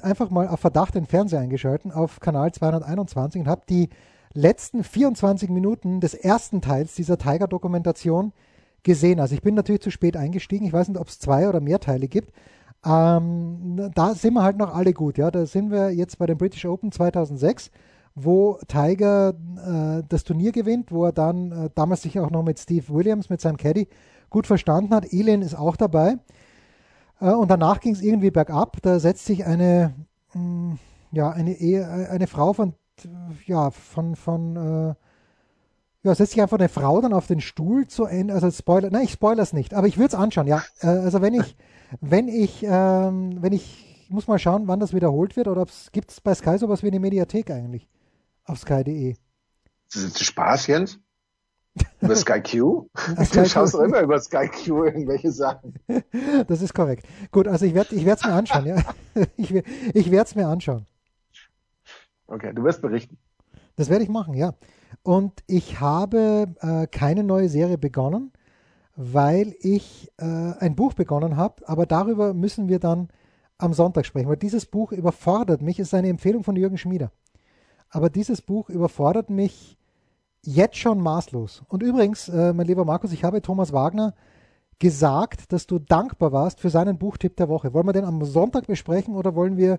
einfach 0.00 0.30
mal 0.30 0.48
auf 0.48 0.60
Verdacht 0.60 0.94
den 0.94 1.06
Fernseher 1.06 1.40
eingeschalten 1.40 1.90
auf 1.90 2.20
Kanal 2.20 2.52
221 2.52 3.40
und 3.40 3.48
habe 3.48 3.62
die 3.68 3.88
letzten 4.32 4.84
24 4.84 5.50
Minuten 5.50 6.00
des 6.00 6.14
ersten 6.14 6.60
Teils 6.60 6.94
dieser 6.94 7.18
Tiger-Dokumentation 7.18 8.32
gesehen. 8.82 9.20
Also 9.20 9.34
ich 9.34 9.42
bin 9.42 9.54
natürlich 9.54 9.82
zu 9.82 9.90
spät 9.90 10.16
eingestiegen. 10.16 10.66
Ich 10.66 10.72
weiß 10.72 10.88
nicht, 10.88 11.00
ob 11.00 11.08
es 11.08 11.18
zwei 11.18 11.48
oder 11.48 11.60
mehr 11.60 11.80
Teile 11.80 12.08
gibt. 12.08 12.32
Ähm, 12.84 13.90
da 13.94 14.14
sind 14.14 14.34
wir 14.34 14.42
halt 14.42 14.56
noch 14.56 14.74
alle 14.74 14.92
gut. 14.92 15.18
Ja, 15.18 15.30
da 15.30 15.46
sind 15.46 15.70
wir 15.70 15.90
jetzt 15.90 16.18
bei 16.18 16.26
den 16.26 16.38
British 16.38 16.64
Open 16.64 16.90
2006, 16.90 17.70
wo 18.14 18.58
Tiger 18.66 19.30
äh, 19.30 20.02
das 20.08 20.24
Turnier 20.24 20.52
gewinnt, 20.52 20.90
wo 20.90 21.04
er 21.04 21.12
dann 21.12 21.52
äh, 21.52 21.70
damals 21.74 22.02
sich 22.02 22.18
auch 22.18 22.30
noch 22.30 22.42
mit 22.42 22.58
Steve 22.58 22.88
Williams, 22.88 23.30
mit 23.30 23.40
seinem 23.40 23.56
Caddy, 23.56 23.88
gut 24.30 24.46
verstanden 24.46 24.94
hat. 24.94 25.12
Elin 25.12 25.42
ist 25.42 25.54
auch 25.54 25.76
dabei. 25.76 26.16
Äh, 27.20 27.30
und 27.30 27.50
danach 27.50 27.80
ging 27.80 27.92
es 27.92 28.02
irgendwie 28.02 28.30
bergab. 28.30 28.78
Da 28.82 28.98
setzt 28.98 29.26
sich 29.26 29.46
eine, 29.46 29.94
mh, 30.34 30.40
mm, 30.40 30.78
ja, 31.12 31.30
eine, 31.30 31.52
Ehe, 31.52 31.86
eine 32.10 32.26
Frau 32.26 32.52
von, 32.52 32.74
ja, 33.46 33.70
von, 33.70 34.16
von, 34.16 34.56
äh, 34.56 34.94
ja, 36.02 36.14
setzt 36.14 36.32
sich 36.32 36.42
einfach 36.42 36.58
eine 36.58 36.68
Frau 36.68 37.00
dann 37.00 37.12
auf 37.12 37.26
den 37.26 37.40
Stuhl 37.40 37.86
zu 37.86 38.04
Ende, 38.04 38.34
also 38.34 38.50
Spoiler, 38.50 38.90
nein, 38.90 39.04
ich 39.04 39.12
spoilere 39.12 39.42
es 39.42 39.52
nicht, 39.52 39.74
aber 39.74 39.86
ich 39.86 39.98
würde 39.98 40.14
es 40.14 40.20
anschauen, 40.20 40.46
ja. 40.46 40.62
Äh, 40.80 40.88
also 40.88 41.22
wenn 41.22 41.34
ich, 41.34 41.56
wenn 42.00 42.28
ich, 42.28 42.64
ähm, 42.68 43.38
wenn 43.40 43.52
ich, 43.52 44.04
ich 44.04 44.10
muss 44.10 44.28
mal 44.28 44.38
schauen, 44.38 44.66
wann 44.66 44.80
das 44.80 44.94
wiederholt 44.94 45.36
wird 45.36 45.48
oder 45.48 45.66
gibt 45.92 46.10
es 46.10 46.20
bei 46.20 46.34
Sky 46.34 46.58
sowas 46.58 46.82
wie 46.82 46.88
eine 46.88 47.00
Mediathek 47.00 47.50
eigentlich? 47.50 47.88
auf 48.44 48.58
sky.de. 48.58 49.14
Das 49.92 50.02
ist 50.02 50.24
Spaß, 50.24 50.66
Jens? 50.66 50.98
Über 52.00 52.16
Sky 52.16 52.40
Q? 52.40 52.88
du 53.16 53.46
schaust 53.46 53.74
doch 53.74 53.80
immer 53.80 54.00
über 54.00 54.20
Sky 54.20 54.48
Q 54.48 54.84
irgendwelche 54.84 55.30
Sachen. 55.30 55.74
Das 56.46 56.60
ist 56.60 56.74
korrekt. 56.74 57.06
Gut, 57.30 57.48
also 57.48 57.64
ich 57.64 57.74
werde 57.74 57.94
ich 57.94 58.06
es 58.06 58.24
mir 58.24 58.32
anschauen. 58.32 58.66
Ja. 58.66 58.82
Ich, 59.36 59.52
ich 59.52 60.10
werde 60.10 60.24
es 60.26 60.34
mir 60.34 60.46
anschauen. 60.46 60.86
Okay, 62.26 62.52
du 62.54 62.64
wirst 62.64 62.80
berichten. 62.80 63.18
Das 63.76 63.90
werde 63.90 64.04
ich 64.04 64.10
machen, 64.10 64.32
ja. 64.32 64.54
Und 65.02 65.42
ich 65.46 65.80
habe 65.80 66.54
äh, 66.60 66.86
keine 66.86 67.24
neue 67.24 67.48
Serie 67.48 67.78
begonnen, 67.78 68.32
weil 68.96 69.54
ich 69.60 70.12
äh, 70.18 70.24
ein 70.24 70.74
Buch 70.76 70.94
begonnen 70.94 71.36
habe, 71.36 71.66
aber 71.68 71.86
darüber 71.86 72.34
müssen 72.34 72.68
wir 72.68 72.78
dann 72.78 73.08
am 73.58 73.72
Sonntag 73.72 74.06
sprechen, 74.06 74.28
weil 74.28 74.36
dieses 74.36 74.66
Buch 74.66 74.92
überfordert 74.92 75.62
mich, 75.62 75.78
ist 75.78 75.94
eine 75.94 76.08
Empfehlung 76.08 76.44
von 76.44 76.56
Jürgen 76.56 76.78
Schmieder. 76.78 77.10
Aber 77.90 78.10
dieses 78.10 78.42
Buch 78.42 78.68
überfordert 78.68 79.30
mich 79.30 79.76
jetzt 80.44 80.76
schon 80.76 81.00
maßlos. 81.00 81.62
Und 81.68 81.82
übrigens, 81.82 82.28
äh, 82.28 82.52
mein 82.52 82.66
lieber 82.66 82.84
Markus, 82.84 83.12
ich 83.12 83.24
habe 83.24 83.42
Thomas 83.42 83.72
Wagner 83.72 84.14
gesagt, 84.78 85.52
dass 85.52 85.66
du 85.66 85.78
dankbar 85.78 86.32
warst 86.32 86.58
für 86.58 86.70
seinen 86.70 86.98
Buchtipp 86.98 87.36
der 87.36 87.48
Woche. 87.48 87.72
Wollen 87.72 87.86
wir 87.86 87.92
den 87.92 88.04
am 88.04 88.24
Sonntag 88.24 88.66
besprechen 88.66 89.14
oder 89.14 89.36
wollen 89.36 89.56
wir 89.56 89.78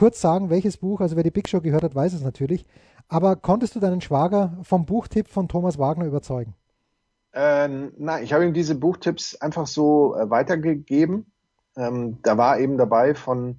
kurz 0.00 0.18
sagen, 0.18 0.48
welches 0.48 0.78
Buch? 0.78 1.02
Also 1.02 1.14
wer 1.16 1.22
die 1.22 1.30
Big 1.30 1.46
Show 1.46 1.60
gehört 1.60 1.82
hat, 1.82 1.94
weiß 1.94 2.14
es 2.14 2.22
natürlich. 2.22 2.64
Aber 3.08 3.36
konntest 3.36 3.74
du 3.74 3.80
deinen 3.80 4.00
Schwager 4.00 4.56
vom 4.62 4.86
Buchtipp 4.86 5.28
von 5.28 5.46
Thomas 5.46 5.78
Wagner 5.78 6.06
überzeugen? 6.06 6.54
Ähm, 7.34 7.92
nein, 7.98 8.24
ich 8.24 8.32
habe 8.32 8.46
ihm 8.46 8.54
diese 8.54 8.76
Buchtipps 8.76 9.36
einfach 9.36 9.66
so 9.66 10.16
äh, 10.16 10.30
weitergegeben. 10.30 11.26
Ähm, 11.76 12.16
da 12.22 12.38
war 12.38 12.58
eben 12.58 12.78
dabei 12.78 13.14
von, 13.14 13.58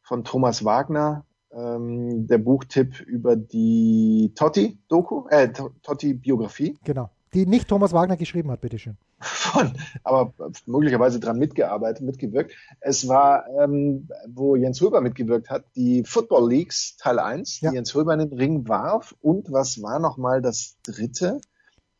von 0.00 0.24
Thomas 0.24 0.64
Wagner 0.64 1.26
ähm, 1.52 2.26
der 2.26 2.38
Buchtipp 2.38 2.98
über 3.00 3.36
die 3.36 4.32
Totti-Doku, 4.34 5.28
äh, 5.28 5.52
Totti-Biografie. 5.82 6.78
Genau. 6.84 7.10
Die 7.34 7.46
nicht 7.46 7.68
Thomas 7.68 7.92
Wagner 7.92 8.16
geschrieben 8.16 8.50
hat, 8.50 8.60
bitteschön. 8.60 8.96
Von, 9.20 9.72
aber 10.04 10.34
möglicherweise 10.66 11.18
dran 11.18 11.38
mitgearbeitet, 11.38 12.04
mitgewirkt. 12.04 12.52
Es 12.80 13.08
war, 13.08 13.46
ähm, 13.60 14.08
wo 14.28 14.56
Jens 14.56 14.82
Röber 14.82 15.00
mitgewirkt 15.00 15.48
hat, 15.48 15.64
die 15.74 16.04
Football 16.04 16.48
Leagues 16.50 16.96
Teil 16.96 17.18
1, 17.18 17.60
ja. 17.60 17.70
die 17.70 17.76
Jens 17.76 17.94
Röber 17.94 18.12
in 18.14 18.20
den 18.20 18.32
Ring 18.32 18.68
warf. 18.68 19.14
Und 19.20 19.50
was 19.50 19.82
war 19.82 19.98
nochmal 19.98 20.42
das 20.42 20.76
dritte? 20.82 21.40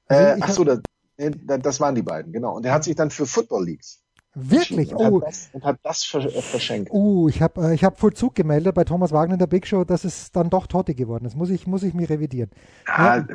Also 0.07 0.24
äh, 0.24 0.39
ach 0.41 0.51
so, 0.51 0.64
das, 0.64 0.80
das 1.16 1.80
waren 1.80 1.95
die 1.95 2.03
beiden, 2.03 2.33
genau. 2.33 2.57
Und 2.57 2.66
er 2.66 2.74
hat 2.74 2.85
sich 2.85 2.97
dann 2.97 3.11
für 3.11 3.26
Football 3.26 3.64
Leagues 3.64 4.03
Wirklich? 4.35 4.95
Und, 4.95 5.12
oh. 5.12 5.20
hat 5.20 5.28
das, 5.28 5.51
und 5.53 5.64
hat 5.64 5.78
das 5.83 6.14
äh, 6.14 6.41
verschenkt. 6.41 6.91
Uh, 6.91 7.28
ich 7.28 7.43
habe 7.43 7.68
äh, 7.68 7.74
ich 7.74 7.85
hab 7.85 7.99
Vollzug 7.99 8.35
gemeldet 8.35 8.74
bei 8.74 8.85
Thomas 8.85 9.12
Wagner 9.12 9.35
in 9.35 9.39
der 9.39 9.47
Big 9.47 9.66
Show, 9.66 9.85
dass 9.85 10.05
es 10.05 10.33
dann 10.33 10.49
doch 10.49 10.66
Totti 10.66 10.95
geworden 10.95 11.26
ist. 11.26 11.37
Muss 11.37 11.51
ich, 11.51 11.66
muss 11.66 11.83
ich 11.83 11.93
mich 11.93 12.09
revidieren. 12.09 12.51
Ja, 12.87 13.16
ja. 13.16 13.26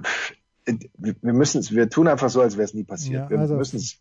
Wir 0.98 1.34
müssen 1.34 1.60
es, 1.60 1.72
wir 1.72 1.90
tun 1.90 2.08
einfach 2.08 2.30
so, 2.30 2.42
als 2.42 2.58
wäre 2.58 2.66
es 2.66 2.74
nie 2.74 2.84
passiert. 2.84 3.24
Ja, 3.24 3.30
wir 3.30 3.40
also, 3.40 3.56
müssen 3.56 3.78
es. 3.78 4.00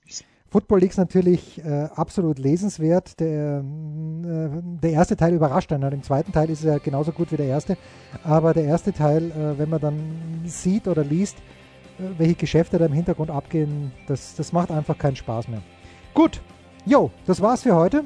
Football 0.49 0.81
Leagues 0.81 0.97
natürlich 0.97 1.63
äh, 1.65 1.89
absolut 1.95 2.39
lesenswert. 2.39 3.19
Der, 3.21 3.59
äh, 3.59 4.49
der 4.83 4.91
erste 4.91 5.17
Teil 5.17 5.35
überrascht 5.35 5.73
einen. 5.73 5.93
Im 5.93 6.03
zweiten 6.03 6.33
Teil 6.33 6.51
ist 6.51 6.65
er 6.65 6.79
genauso 6.79 7.13
gut 7.13 7.33
wie 7.33 7.37
der 7.37 7.47
erste. 7.47 7.77
Aber 8.23 8.55
der 8.55 8.65
erste 8.65 8.93
Teil, 8.93 9.31
äh, 9.33 9.59
wenn 9.59 9.69
man 9.69 9.81
dann 9.81 10.43
sieht 10.45 10.87
oder 10.87 11.05
liest, 11.05 11.37
äh, 11.99 12.19
welche 12.19 12.35
Geschäfte 12.35 12.79
da 12.79 12.87
im 12.87 12.93
Hintergrund 12.93 13.31
abgehen, 13.31 13.93
das, 14.07 14.37
das 14.37 14.53
macht 14.53 14.71
einfach 14.71 14.97
keinen 14.97 15.17
Spaß 15.17 15.49
mehr. 15.49 15.63
Gut, 16.15 16.41
Jo, 16.87 17.11
das 17.27 17.43
war's 17.43 17.65
für 17.65 17.75
heute. 17.75 18.05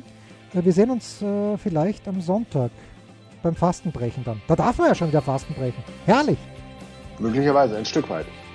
Äh, 0.54 0.64
wir 0.64 0.72
sehen 0.72 0.90
uns 0.90 1.20
äh, 1.20 1.58
vielleicht 1.58 2.08
am 2.08 2.22
Sonntag 2.22 2.70
beim 3.42 3.54
Fastenbrechen 3.54 4.24
dann. 4.24 4.40
Da 4.48 4.56
darf 4.56 4.78
man 4.78 4.88
ja 4.88 4.94
schon 4.94 5.08
wieder 5.08 5.20
Fastenbrechen. 5.20 5.84
Herrlich. 6.06 6.38
Möglicherweise 7.18 7.76
ein 7.76 7.84
Stück 7.84 8.08
weit. 8.08 8.24